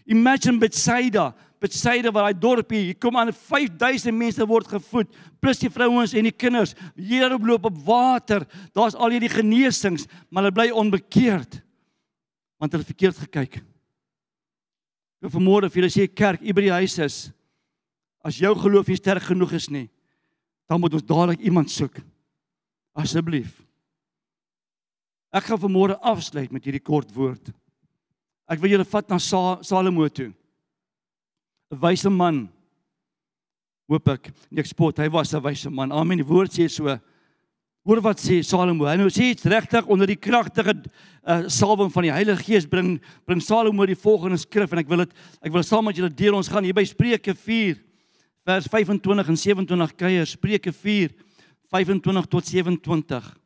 Imagine 0.09 0.57
Bethsaida, 0.57 1.27
Bethsaida 1.61 2.09
waar 2.09 2.31
daai 2.31 2.41
dorpie, 2.41 2.79
hier 2.87 2.97
kom 2.97 3.19
aan 3.21 3.29
5000 3.29 4.15
mense 4.17 4.45
word 4.49 4.71
gevoed, 4.71 5.11
plus 5.37 5.59
die 5.61 5.69
vrouens 5.69 6.15
en 6.17 6.25
die 6.25 6.33
kinders. 6.33 6.73
Here 6.97 7.37
loop 7.37 7.67
op 7.69 7.77
water. 7.85 8.47
Daar's 8.73 8.97
al 8.97 9.13
hierdie 9.13 9.29
genesings, 9.29 10.07
maar 10.29 10.47
hulle 10.47 10.55
bly 10.57 10.71
onbekeerd. 10.73 11.59
Want 12.57 12.73
hulle 12.73 12.87
verkeerd 12.87 13.21
gekyk. 13.27 13.59
Ek 15.21 15.29
vermoed 15.29 15.69
of 15.69 15.77
julle 15.77 15.91
sê 15.93 16.07
kerk 16.09 16.41
hier 16.41 16.57
by 16.57 16.65
die 16.65 16.73
huis 16.73 16.97
is, 16.97 17.17
as 18.25 18.41
jou 18.41 18.55
geloof 18.57 18.89
nie 18.89 18.97
sterk 18.97 19.27
genoeg 19.29 19.53
is 19.57 19.69
nie, 19.69 19.85
dan 20.69 20.81
moet 20.81 20.97
ons 20.97 21.05
dadelik 21.05 21.45
iemand 21.45 21.69
soek. 21.69 22.01
Asseblief. 22.97 23.59
Ek 25.31 25.45
gaan 25.45 25.61
vanmôre 25.61 25.95
afsluit 26.01 26.49
met 26.51 26.65
hierdie 26.65 26.81
kort 26.81 27.13
woord. 27.13 27.53
Ek 28.49 28.59
wil 28.59 28.73
julle 28.73 28.87
vat 28.89 29.13
na 29.13 29.21
Salomo 29.21 30.09
toe. 30.09 30.31
'n 31.71 31.79
wyse 31.79 32.09
man. 32.09 32.49
Hoop 33.87 34.07
ek. 34.09 34.31
Ek 34.55 34.67
spot, 34.67 34.99
hy 34.99 35.09
was 35.09 35.33
'n 35.33 35.41
wyse 35.41 35.69
man. 35.69 35.91
Amen. 35.91 36.17
Die 36.17 36.27
woord 36.27 36.51
sê 36.51 36.69
so. 36.69 36.99
Hoor 37.83 38.01
wat 38.01 38.19
sê 38.19 38.43
Salomo. 38.43 38.85
Hy 38.85 38.95
nou 38.97 39.09
sê 39.09 39.33
dit 39.33 39.45
regtig 39.45 39.87
onder 39.87 40.05
die 40.05 40.19
kragtige 40.19 40.75
uh, 41.25 41.49
salwing 41.49 41.89
van 41.91 42.03
die 42.03 42.11
Heilige 42.11 42.43
Gees 42.43 42.67
bring 42.67 43.01
bring 43.25 43.41
Salomo 43.41 43.85
die 43.85 43.95
volgende 43.95 44.37
skrif 44.37 44.71
en 44.71 44.79
ek 44.79 44.87
wil 44.87 45.05
dit 45.05 45.13
ek 45.41 45.51
wil 45.51 45.63
saam 45.63 45.85
met 45.85 45.95
julle 45.95 46.13
deel. 46.13 46.35
Ons 46.35 46.47
gaan 46.51 46.63
hier 46.63 46.75
by 46.75 46.83
Spreuke 46.85 47.33
4 47.33 47.79
vers 48.45 48.67
25 48.67 49.27
en 49.27 49.37
27 49.37 49.95
kuier. 49.95 50.25
Spreuke 50.27 50.71
4 50.71 51.09
25 51.71 52.27
tot 52.27 52.45
27. 52.45 53.37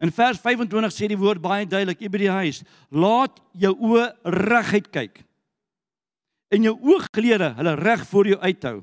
In 0.00 0.12
vers 0.12 0.38
25 0.38 0.92
sê 0.94 1.08
die 1.08 1.18
woord 1.18 1.42
baie 1.42 1.66
duidelik, 1.66 1.98
hier 2.00 2.12
by 2.12 2.18
die 2.22 2.30
huis, 2.30 2.62
laat 2.88 3.36
jou 3.52 3.74
oë 3.74 4.06
reguit 4.24 4.88
kyk 4.92 5.24
en 6.50 6.66
jou 6.66 6.74
ooglede 6.82 7.52
hulle 7.58 7.74
reg 7.78 8.02
voor 8.10 8.26
jou 8.26 8.38
uithou. 8.40 8.80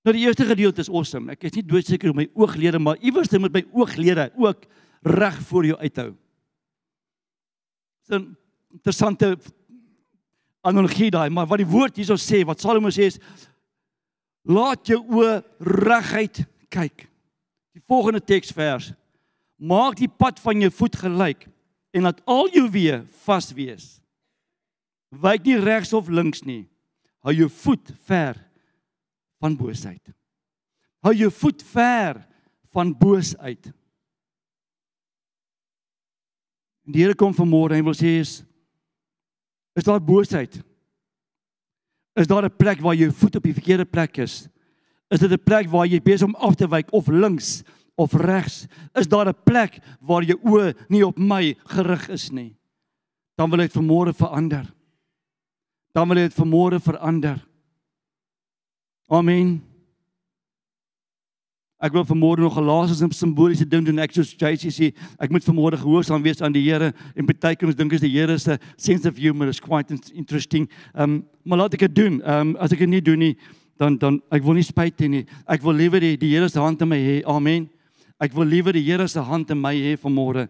Nou 0.00 0.14
die 0.16 0.24
eerste 0.24 0.46
gedeelte 0.48 0.82
is 0.82 0.90
awesome. 0.90 1.32
Ek 1.34 1.44
is 1.44 1.58
nie 1.58 1.66
doodseker 1.66 2.10
om 2.10 2.20
my 2.22 2.26
ooglede 2.38 2.80
maar 2.80 3.00
iewers 3.04 3.32
moet 3.36 3.54
my 3.54 3.64
ooglede 3.76 4.30
ook 4.40 4.64
reg 5.06 5.40
voor 5.48 5.68
jou 5.68 5.78
uithou. 5.78 6.10
Dis 8.08 8.18
'n 8.18 8.36
interessante 8.72 9.38
analogie 10.62 11.10
daai, 11.10 11.30
maar 11.30 11.46
wat 11.46 11.58
die 11.58 11.66
woord 11.66 11.96
hierso 11.96 12.16
sê, 12.16 12.44
wat 12.44 12.60
Salomo 12.60 12.88
sê 12.88 13.08
is 13.08 13.18
laat 14.42 14.86
jou 14.86 15.00
oë 15.08 15.42
reguit 15.60 16.44
kyk. 16.68 17.06
Die 17.72 17.82
volgende 17.86 18.20
teksvers 18.20 18.92
maak 19.56 19.96
die 19.96 20.08
pad 20.08 20.40
van 20.40 20.60
jou 20.60 20.70
voet 20.70 20.96
gelyk 20.96 21.46
en 21.92 22.02
laat 22.02 22.20
al 22.24 22.48
jou 22.48 22.66
weë 22.70 23.04
vas 23.24 23.52
wees 23.52 24.00
wyk 25.10 25.44
nie 25.44 25.58
regs 25.58 25.92
of 25.92 26.08
links 26.08 26.44
nie. 26.46 26.68
Hou 27.26 27.34
jou 27.34 27.50
voet 27.50 27.92
ver 28.06 28.38
van 29.40 29.56
boosheid. 29.56 30.12
Hou 31.04 31.12
jou 31.16 31.30
voet 31.32 31.62
ver 31.72 32.22
van 32.72 32.92
boosheid. 32.96 33.70
En 36.86 36.94
die 36.94 37.04
Here 37.04 37.16
kom 37.18 37.34
vanmôre 37.36 37.76
en 37.76 37.84
wil 37.84 37.96
sê 37.96 38.20
is 38.20 38.40
is 39.78 39.86
daar 39.86 40.00
boosheid? 40.02 40.60
Is 42.18 42.26
daar 42.26 42.44
'n 42.44 42.56
plek 42.56 42.80
waar 42.80 42.94
jou 42.94 43.10
voet 43.12 43.36
op 43.36 43.42
die 43.42 43.54
verkeerde 43.54 43.84
plek 43.84 44.18
is? 44.18 44.48
Is 45.10 45.20
dit 45.20 45.30
'n 45.30 45.44
plek 45.44 45.68
waar 45.68 45.86
jy 45.86 46.00
besig 46.00 46.28
om 46.28 46.34
af 46.34 46.54
te 46.54 46.68
wyk 46.68 46.92
of 46.92 47.08
links 47.08 47.62
of 47.96 48.12
regs? 48.12 48.66
Is 48.94 49.08
daar 49.08 49.28
'n 49.28 49.42
plek 49.44 49.78
waar 50.00 50.22
jou 50.22 50.38
oë 50.42 50.74
nie 50.88 51.06
op 51.06 51.18
my 51.18 51.56
gerig 51.64 52.08
is 52.08 52.30
nie? 52.30 52.56
Dan 53.36 53.50
wil 53.50 53.60
ek 53.60 53.72
vanmôre 53.72 54.12
verander 54.14 54.74
dan 55.92 56.08
wil 56.08 56.16
dit 56.16 56.34
vanmôre 56.34 56.80
verander. 56.80 57.40
Amen. 59.10 59.58
Ek 61.80 61.94
wil 61.96 62.04
vanmôre 62.04 62.44
nog 62.44 62.58
'n 62.58 62.64
laaste 62.64 63.08
simboliese 63.10 63.66
ding 63.66 63.86
doen. 63.86 63.98
Ek 63.98 64.12
soos 64.12 64.36
JC 64.36 64.68
sê, 64.68 64.92
ek 65.18 65.30
moet 65.30 65.42
vanmôre 65.42 65.78
gehoorsaam 65.80 66.22
wees 66.22 66.42
aan 66.42 66.52
die 66.52 66.62
Here 66.62 66.92
en 67.16 67.26
baie 67.26 67.56
keer 67.56 67.68
ons 67.68 67.74
dink 67.74 67.92
is 67.92 68.02
die 68.02 68.10
Here 68.10 68.38
se 68.38 68.58
sense 68.76 69.08
of 69.08 69.16
humor 69.16 69.48
is 69.48 69.60
quite 69.60 69.90
interesting. 70.12 70.68
Ehm 70.94 71.02
um, 71.02 71.24
maar 71.42 71.58
laat 71.58 71.74
ek 71.74 71.80
dit 71.80 71.94
doen. 71.94 72.20
Ehm 72.22 72.48
um, 72.48 72.56
as 72.56 72.72
ek 72.72 72.78
dit 72.80 72.88
nie 72.88 73.00
doen 73.00 73.18
nie, 73.18 73.36
dan 73.78 73.96
dan 73.96 74.20
ek 74.30 74.42
wil 74.42 74.54
nie 74.54 74.62
spyt 74.62 75.00
hê 75.00 75.08
nie. 75.08 75.26
Ek 75.48 75.62
wil 75.62 75.72
liewer 75.72 76.00
die, 76.00 76.16
die 76.16 76.28
Here 76.28 76.48
se 76.48 76.60
hand 76.60 76.82
in 76.82 76.88
my 76.88 76.98
hê. 76.98 77.24
Amen. 77.24 77.70
Ek 78.20 78.32
wil 78.34 78.44
liewer 78.44 78.72
die 78.72 78.84
Here 78.84 79.08
se 79.08 79.20
hand 79.20 79.50
in 79.50 79.60
my 79.60 79.74
hê 79.74 79.96
vanmôre. 79.96 80.48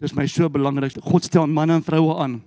Dis 0.00 0.14
my 0.14 0.26
so 0.26 0.48
belangrik. 0.48 0.96
God 1.02 1.24
stel 1.24 1.46
manne 1.46 1.74
en 1.74 1.82
vroue 1.82 2.16
aan 2.18 2.40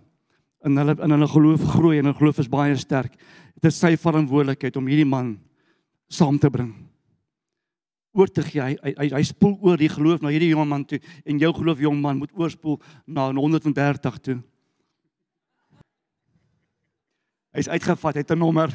in 0.63 0.77
hulle 0.77 0.95
in 1.03 1.11
hulle 1.11 1.27
geloof 1.27 1.65
groei 1.75 1.99
en 1.99 2.05
hulle 2.09 2.17
geloof 2.17 2.39
is 2.39 2.49
baie 2.51 2.75
sterk. 2.77 3.15
Dit 3.59 3.71
is 3.71 3.79
sy 3.79 3.95
verantwoordelikheid 3.99 4.77
om 4.79 4.87
hierdie 4.87 5.07
man 5.07 5.37
saam 6.09 6.39
te 6.39 6.49
bring 6.49 6.73
oor 8.13 8.29
te 8.29 8.43
gee. 8.45 8.61
Hy, 8.61 8.93
hy 8.93 9.09
hy 9.15 9.21
spoel 9.25 9.55
oor 9.65 9.79
die 9.81 9.89
geloof 9.91 10.21
na 10.21 10.31
hierdie 10.33 10.51
jong 10.53 10.69
man 10.69 10.85
toe 10.87 10.99
en 11.25 11.39
jou 11.41 11.51
geloof 11.57 11.81
jong 11.81 11.99
man 12.01 12.19
moet 12.21 12.33
oorspoel 12.37 12.79
na 13.09 13.29
130 13.33 14.19
toe. 14.21 14.39
Hy's 17.53 17.69
uitgevat, 17.69 18.15
hy 18.15 18.21
het 18.21 18.31
'n 18.31 18.39
nommer. 18.39 18.69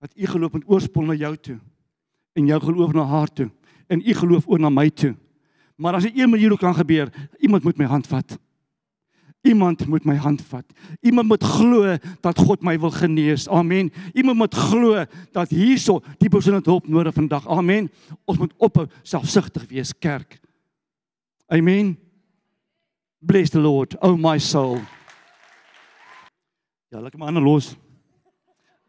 Wat 0.00 0.12
u 0.16 0.26
geloof 0.26 0.52
moet 0.52 0.68
oorspoel 0.68 1.06
na 1.06 1.14
jou 1.14 1.36
toe 1.36 1.58
en 2.36 2.46
jou 2.46 2.60
geloof 2.60 2.92
na 2.92 3.04
haar 3.04 3.32
toe 3.32 3.50
en 3.88 4.00
u 4.00 4.14
geloof 4.14 4.48
oor 4.48 4.60
na 4.60 4.70
my 4.70 4.90
toe. 4.90 5.16
Maar 5.76 5.94
as 5.94 6.02
dit 6.02 6.18
een 6.18 6.30
manier 6.30 6.56
kan 6.58 6.74
gebeur, 6.74 7.12
iemand 7.38 7.64
moet 7.64 7.76
my 7.76 7.84
hand 7.84 8.06
vat. 8.06 8.38
Iemand 9.40 9.86
moet 9.86 10.04
my 10.04 10.16
hand 10.16 10.42
vat. 10.42 10.64
Iemand 11.00 11.28
moet 11.28 11.44
glo 11.44 11.96
dat 12.20 12.38
God 12.38 12.62
my 12.62 12.78
wil 12.78 12.90
genees. 12.90 13.48
Amen. 13.48 13.92
Iemand 14.12 14.38
moet 14.38 14.54
glo 14.54 15.04
dat 15.32 15.50
hierso 15.50 16.00
die 16.18 16.28
persoon 16.28 16.54
het 16.54 16.66
hulp 16.66 16.88
nodig 16.88 17.14
vandag. 17.14 17.48
Amen. 17.48 17.90
Ons 18.24 18.38
moet 18.38 18.54
ophou 18.56 18.86
selfsugtig 19.02 19.68
wees 19.68 19.92
kerk. 19.98 20.40
Amen. 21.46 21.96
Bless 23.18 23.50
the 23.50 23.60
Lord, 23.60 23.96
oh 24.02 24.16
my 24.18 24.38
soul. 24.38 24.80
Ja, 26.88 27.00
lekker 27.00 27.18
maar 27.18 27.28
aan 27.28 27.42
los. 27.42 27.74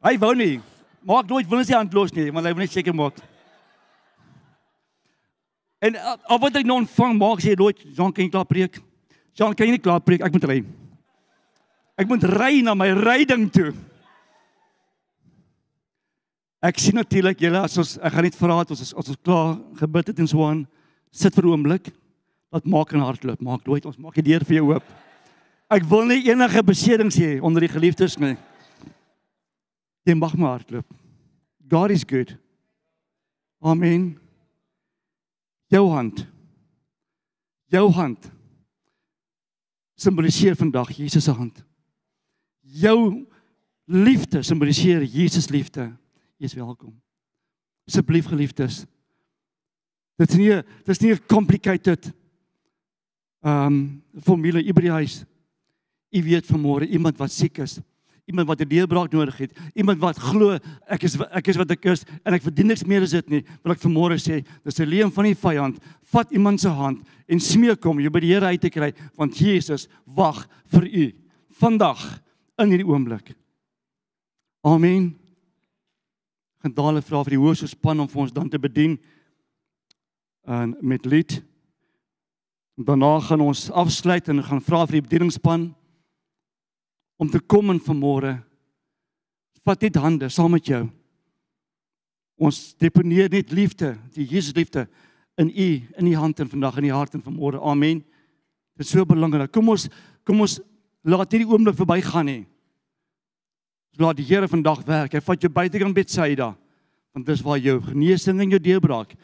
Hy 0.05 0.17
wou 0.21 0.35
nie. 0.35 0.59
Maak 1.01 1.29
nooit 1.29 1.47
wil 1.49 1.61
ons 1.61 1.69
nie 1.69 1.77
hand 1.77 1.93
los 1.93 2.13
nie, 2.13 2.31
maar 2.31 2.45
hy 2.45 2.53
wil 2.53 2.65
net 2.65 2.73
seker 2.73 2.95
maak. 2.95 3.17
En 5.81 5.97
al 5.97 6.39
wat 6.41 6.57
ek 6.57 6.65
nou 6.67 6.79
ontvang, 6.81 7.17
maak 7.17 7.41
sê 7.41 7.53
nooit, 7.57 7.81
dan 7.97 8.13
kan 8.13 8.25
ek 8.25 8.33
klaar 8.33 8.49
preek. 8.49 8.79
Jan, 9.37 9.53
kan 9.53 9.67
jy 9.69 9.75
nie 9.75 9.83
klaar 9.83 10.01
preek? 10.01 10.23
Ek 10.25 10.33
moet 10.33 10.47
ry. 10.49 10.57
Ek 11.97 12.09
moet 12.09 12.25
ry 12.25 12.63
na 12.65 12.73
my 12.77 12.89
ryding 12.97 13.45
toe. 13.53 13.69
Ek 16.65 16.79
sien 16.81 16.97
natuurlik 16.97 17.43
julle 17.45 17.61
as 17.61 17.77
ons 17.77 17.95
ek 18.01 18.15
gaan 18.15 18.25
net 18.25 18.37
vra 18.37 18.55
dat 18.63 18.73
ons 18.73 18.81
as 18.81 18.95
ons 18.97 19.19
klaar 19.21 19.59
gebid 19.77 20.09
het 20.09 20.21
en 20.23 20.29
so 20.29 20.41
aan 20.45 20.63
sit 21.13 21.35
vir 21.35 21.45
'n 21.45 21.53
oomblik. 21.53 21.93
Laat 22.51 22.65
maak 22.65 22.93
in 22.93 23.05
hardloop. 23.05 23.41
Maak 23.41 23.65
nooit 23.65 23.85
ons 23.85 23.97
maak 23.97 24.15
die 24.15 24.25
deur 24.25 24.43
vir 24.43 24.57
jou 24.57 24.73
oop. 24.73 24.83
Ek 25.69 25.83
wil 25.83 26.05
nie 26.05 26.29
enige 26.29 26.63
besedings 26.63 27.17
hê 27.17 27.41
onder 27.41 27.61
die 27.61 27.69
geliefdes 27.69 28.17
nie. 28.17 28.37
Jy 30.05 30.15
mag 30.15 30.35
maar 30.35 30.57
hardloop. 30.57 30.85
God 31.69 31.91
is 31.91 32.03
good. 32.03 32.37
Amen. 33.61 34.17
Jou 35.69 35.91
hand. 35.91 36.25
Jou 37.69 37.91
hand 37.91 38.36
simboliseer 39.97 40.55
vandag 40.55 40.91
Jesus 40.95 41.23
se 41.23 41.33
hand. 41.33 41.63
Jou 42.61 43.25
liefde 43.85 44.43
simboliseer 44.43 45.03
Jesus 45.03 45.49
liefde. 45.49 45.89
Jy 46.37 46.45
is 46.45 46.53
welkom. 46.53 46.93
Asseblief 47.87 48.27
geliefdes. 48.29 48.85
Dit 50.17 50.33
is 50.33 50.37
nie 50.37 50.53
dit 50.53 50.93
is 50.93 51.01
nie 51.01 51.13
'n 51.13 51.25
complicated 51.27 52.11
um 53.41 54.03
formule 54.21 54.63
Ibriëis. 54.63 55.25
U 56.11 56.23
weet 56.23 56.45
vanmôre 56.45 56.87
iemand 56.87 57.17
wat 57.17 57.31
siek 57.31 57.57
is 57.57 57.79
iemand 58.27 58.47
wat 58.47 58.61
'n 58.61 58.67
deurbraak 58.67 59.11
nodig 59.11 59.37
het, 59.37 59.51
iemand 59.73 59.99
wat 59.99 60.17
glo 60.19 60.59
ek 60.87 61.03
is 61.03 61.15
ek 61.31 61.47
is 61.47 61.55
wat 61.55 61.71
ek 61.71 61.85
is 61.85 62.03
en 62.25 62.33
ek 62.33 62.43
verdien 62.43 62.67
niks 62.67 62.83
meer 62.83 63.01
as 63.01 63.11
dit 63.11 63.29
nie, 63.29 63.43
wil 63.63 63.71
ek 63.71 63.79
vanmôre 63.79 64.19
sê, 64.19 64.43
dis 64.63 64.79
'n 64.79 64.85
leuen 64.85 65.11
van 65.11 65.23
die 65.23 65.35
vyand. 65.35 65.79
Vat 66.03 66.31
iemand 66.31 66.59
se 66.59 66.69
hand 66.69 67.07
en 67.27 67.39
smeek 67.39 67.83
hom 67.83 67.99
jy 67.99 68.09
by 68.09 68.19
die 68.19 68.33
Here 68.33 68.45
uit 68.45 68.61
te 68.61 68.69
kry, 68.69 68.93
want 69.15 69.37
Jesus 69.37 69.87
wag 70.05 70.47
vir 70.65 70.83
u 70.83 71.13
vandag 71.59 72.21
in 72.57 72.69
hierdie 72.69 72.87
oomblik. 72.87 73.35
Amen. 74.63 75.15
Daal 76.61 77.01
vra 77.01 77.23
vir 77.23 77.37
die 77.37 77.39
hoogste 77.39 77.67
span 77.67 77.99
om 77.99 78.07
vir 78.07 78.21
ons 78.21 78.33
dan 78.33 78.49
te 78.49 78.59
bedien 78.59 78.99
en 80.45 80.75
met 80.81 81.05
lied. 81.05 81.41
Daarna 82.75 83.19
gaan 83.19 83.41
ons 83.41 83.71
afsluit 83.71 84.27
en 84.27 84.43
gaan 84.43 84.61
vra 84.61 84.85
vir 84.85 84.99
die 84.99 85.07
bedieningspan 85.07 85.75
om 87.17 87.29
te 87.29 87.41
kom 87.41 87.73
in 87.73 87.81
vanmôre. 87.81 88.37
Vat 89.65 89.81
net 89.83 89.99
hande 89.99 90.29
saam 90.31 90.53
met 90.55 90.69
jou. 90.69 90.85
Ons 92.37 92.75
deponeer 92.77 93.31
net 93.33 93.51
liefde, 93.51 93.95
die 94.13 94.27
Jesus 94.29 94.55
liefde 94.55 94.85
in 95.37 95.49
u 95.49 95.69
in 95.97 96.05
die 96.05 96.17
hand 96.17 96.39
en 96.39 96.49
vandag 96.49 96.77
in 96.77 96.87
die 96.87 96.93
hart 96.93 97.17
en 97.17 97.25
vanmôre. 97.25 97.61
Amen. 97.61 98.03
Dit 98.77 98.85
is 98.85 98.93
so 98.93 99.05
belangrik. 99.05 99.51
Kom 99.53 99.69
ons 99.73 99.87
kom 100.27 100.41
ons 100.43 100.59
laat 101.07 101.31
hierdie 101.33 101.49
oomblik 101.49 101.77
verbygaan 101.77 102.27
nie. 102.29 102.43
Laat 103.97 104.19
die 104.19 104.27
Here 104.27 104.49
vandag 104.49 104.83
werk. 104.85 105.15
Hy 105.17 105.23
vat 105.23 105.41
jou 105.41 105.51
buitekant 105.53 105.95
Betsaida. 105.95 106.51
Want 107.15 107.25
dis 107.25 107.41
waar 107.41 107.57
jou 107.57 107.79
genesing 107.81 108.41
en 108.43 108.53
jou 108.53 108.61
deurbraak 108.61 109.15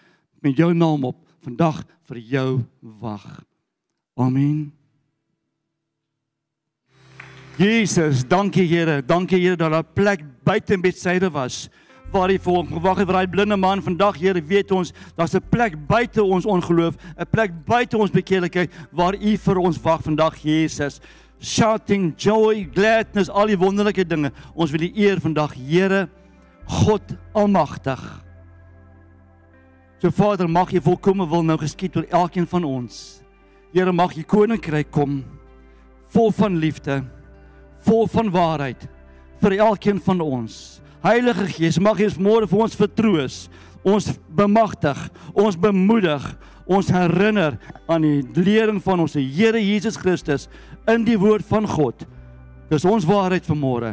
met 0.43 0.57
jou 0.57 0.73
naam 0.73 1.05
op 1.11 1.19
vandag 1.45 1.83
vir 2.09 2.23
jou 2.33 2.47
wag. 2.81 3.43
Amen. 4.17 4.82
Jesus, 7.57 8.23
dankie 8.27 8.65
Here. 8.65 9.01
Dankie 9.05 9.39
Here 9.39 9.55
dat 9.55 9.71
daar 9.71 9.83
'n 9.83 9.93
plek 9.93 10.21
buite 10.43 10.77
Betsaida 10.77 11.29
was 11.29 11.69
waar 12.11 12.29
hy 12.29 12.37
vir 12.37 12.53
hom 12.53 12.67
gewag 12.67 12.97
het 12.97 13.07
vir 13.07 13.13
daai 13.13 13.27
blinde 13.27 13.57
man. 13.57 13.81
Vandag 13.81 14.17
Here, 14.17 14.41
weet 14.41 14.71
ons, 14.71 14.93
daar's 15.15 15.35
'n 15.35 15.41
plek 15.49 15.75
buite 15.87 16.23
ons 16.23 16.45
ongeloof, 16.45 16.95
'n 17.17 17.25
plek 17.29 17.51
buite 17.65 17.97
ons 17.97 18.11
bekeerlikheid 18.11 18.71
waar 18.91 19.13
U 19.15 19.37
vir 19.37 19.57
ons 19.57 19.81
wag 19.81 20.01
vandag, 20.01 20.35
Jesus. 20.37 20.99
Shouting 21.39 22.13
joy, 22.17 22.69
gladness, 22.73 23.29
al 23.29 23.47
die 23.47 23.57
wonderlike 23.57 24.05
dinge. 24.07 24.31
Ons 24.55 24.71
wil 24.71 24.81
U 24.81 24.91
eer 24.95 25.19
vandag, 25.19 25.53
Here, 25.53 26.09
God 26.65 27.01
Almagtig. 27.33 28.23
So 29.99 30.09
Vader, 30.09 30.49
mag 30.49 30.71
U 30.71 30.81
volkomme 30.81 31.29
wil 31.29 31.43
nou 31.43 31.57
geskied 31.57 31.95
oor 31.95 32.05
elkeen 32.09 32.47
van 32.47 32.63
ons. 32.63 33.21
Here, 33.73 33.91
mag 33.91 34.17
U 34.17 34.23
koninkryk 34.23 34.91
kom 34.91 35.23
vol 36.09 36.31
van 36.31 36.57
liefde 36.57 37.03
vol 37.87 38.07
van 38.11 38.31
waarheid 38.33 38.87
vir 39.43 39.57
elkeen 39.59 39.99
van 40.03 40.21
ons. 40.23 40.79
Heilige 41.03 41.49
Gees, 41.51 41.79
mag 41.79 41.99
U 41.99 42.07
ons 42.07 42.19
môre 42.21 42.47
vir 42.47 42.63
ons 42.63 42.77
vertroos, 42.79 43.37
ons 43.83 44.07
bemagtig, 44.31 44.99
ons 45.35 45.57
bemoedig, 45.59 46.23
ons 46.63 46.91
herinner 46.95 47.57
aan 47.91 48.05
die 48.05 48.43
lering 48.45 48.79
van 48.83 49.03
ons 49.03 49.17
Here 49.19 49.59
Jesus 49.59 49.99
Christus 49.99 50.47
in 50.87 51.03
die 51.03 51.19
woord 51.19 51.43
van 51.49 51.67
God. 51.67 52.05
Dis 52.71 52.87
ons 52.87 53.07
waarheid 53.07 53.43
vir 53.45 53.59
môre. 53.59 53.91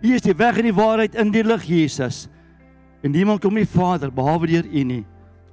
U 0.00 0.14
is 0.16 0.24
die 0.24 0.36
weg 0.36 0.60
en 0.60 0.68
die 0.70 0.76
waarheid 0.76 1.16
in 1.20 1.32
die 1.34 1.44
lig 1.44 1.68
Jesus. 1.68 2.24
En 3.04 3.12
niemand 3.12 3.42
kom 3.44 3.54
nie 3.54 3.68
Vader 3.68 4.12
behalwe 4.12 4.48
deur 4.50 4.66
U 4.66 4.86
nie. 4.88 5.04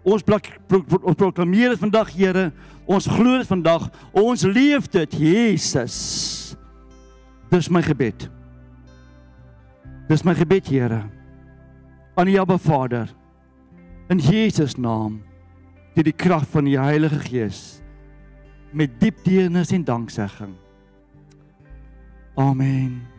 Ons 0.04 0.24
pro 0.24 0.40
pro 0.68 0.82
pro 0.84 1.14
proklameer 1.16 1.76
dit 1.76 1.84
vandag 1.84 2.12
Here. 2.16 2.50
Ons 2.88 3.08
glo 3.08 3.38
dit 3.40 3.48
vandag. 3.48 3.88
Ons 4.12 4.44
leef 4.48 4.90
dit 4.92 5.20
Jesus. 5.20 6.43
Dis 7.54 7.70
my 7.70 7.84
gebed. 7.86 8.32
Dis 10.10 10.24
my 10.26 10.34
gebed, 10.34 10.66
Here. 10.66 11.04
Aan 12.18 12.26
die 12.26 12.40
Abba 12.42 12.58
Vader. 12.58 13.12
In 14.10 14.18
Jesus 14.18 14.74
naam. 14.74 15.20
Deur 15.94 16.08
die 16.08 16.18
krag 16.18 16.48
van 16.50 16.66
die 16.66 16.80
Heilige 16.82 17.20
Gees. 17.28 17.62
Met 18.74 18.98
diep 18.98 19.22
deernis 19.22 19.70
en 19.70 19.86
danksegging. 19.86 20.56
Amen. 22.34 23.13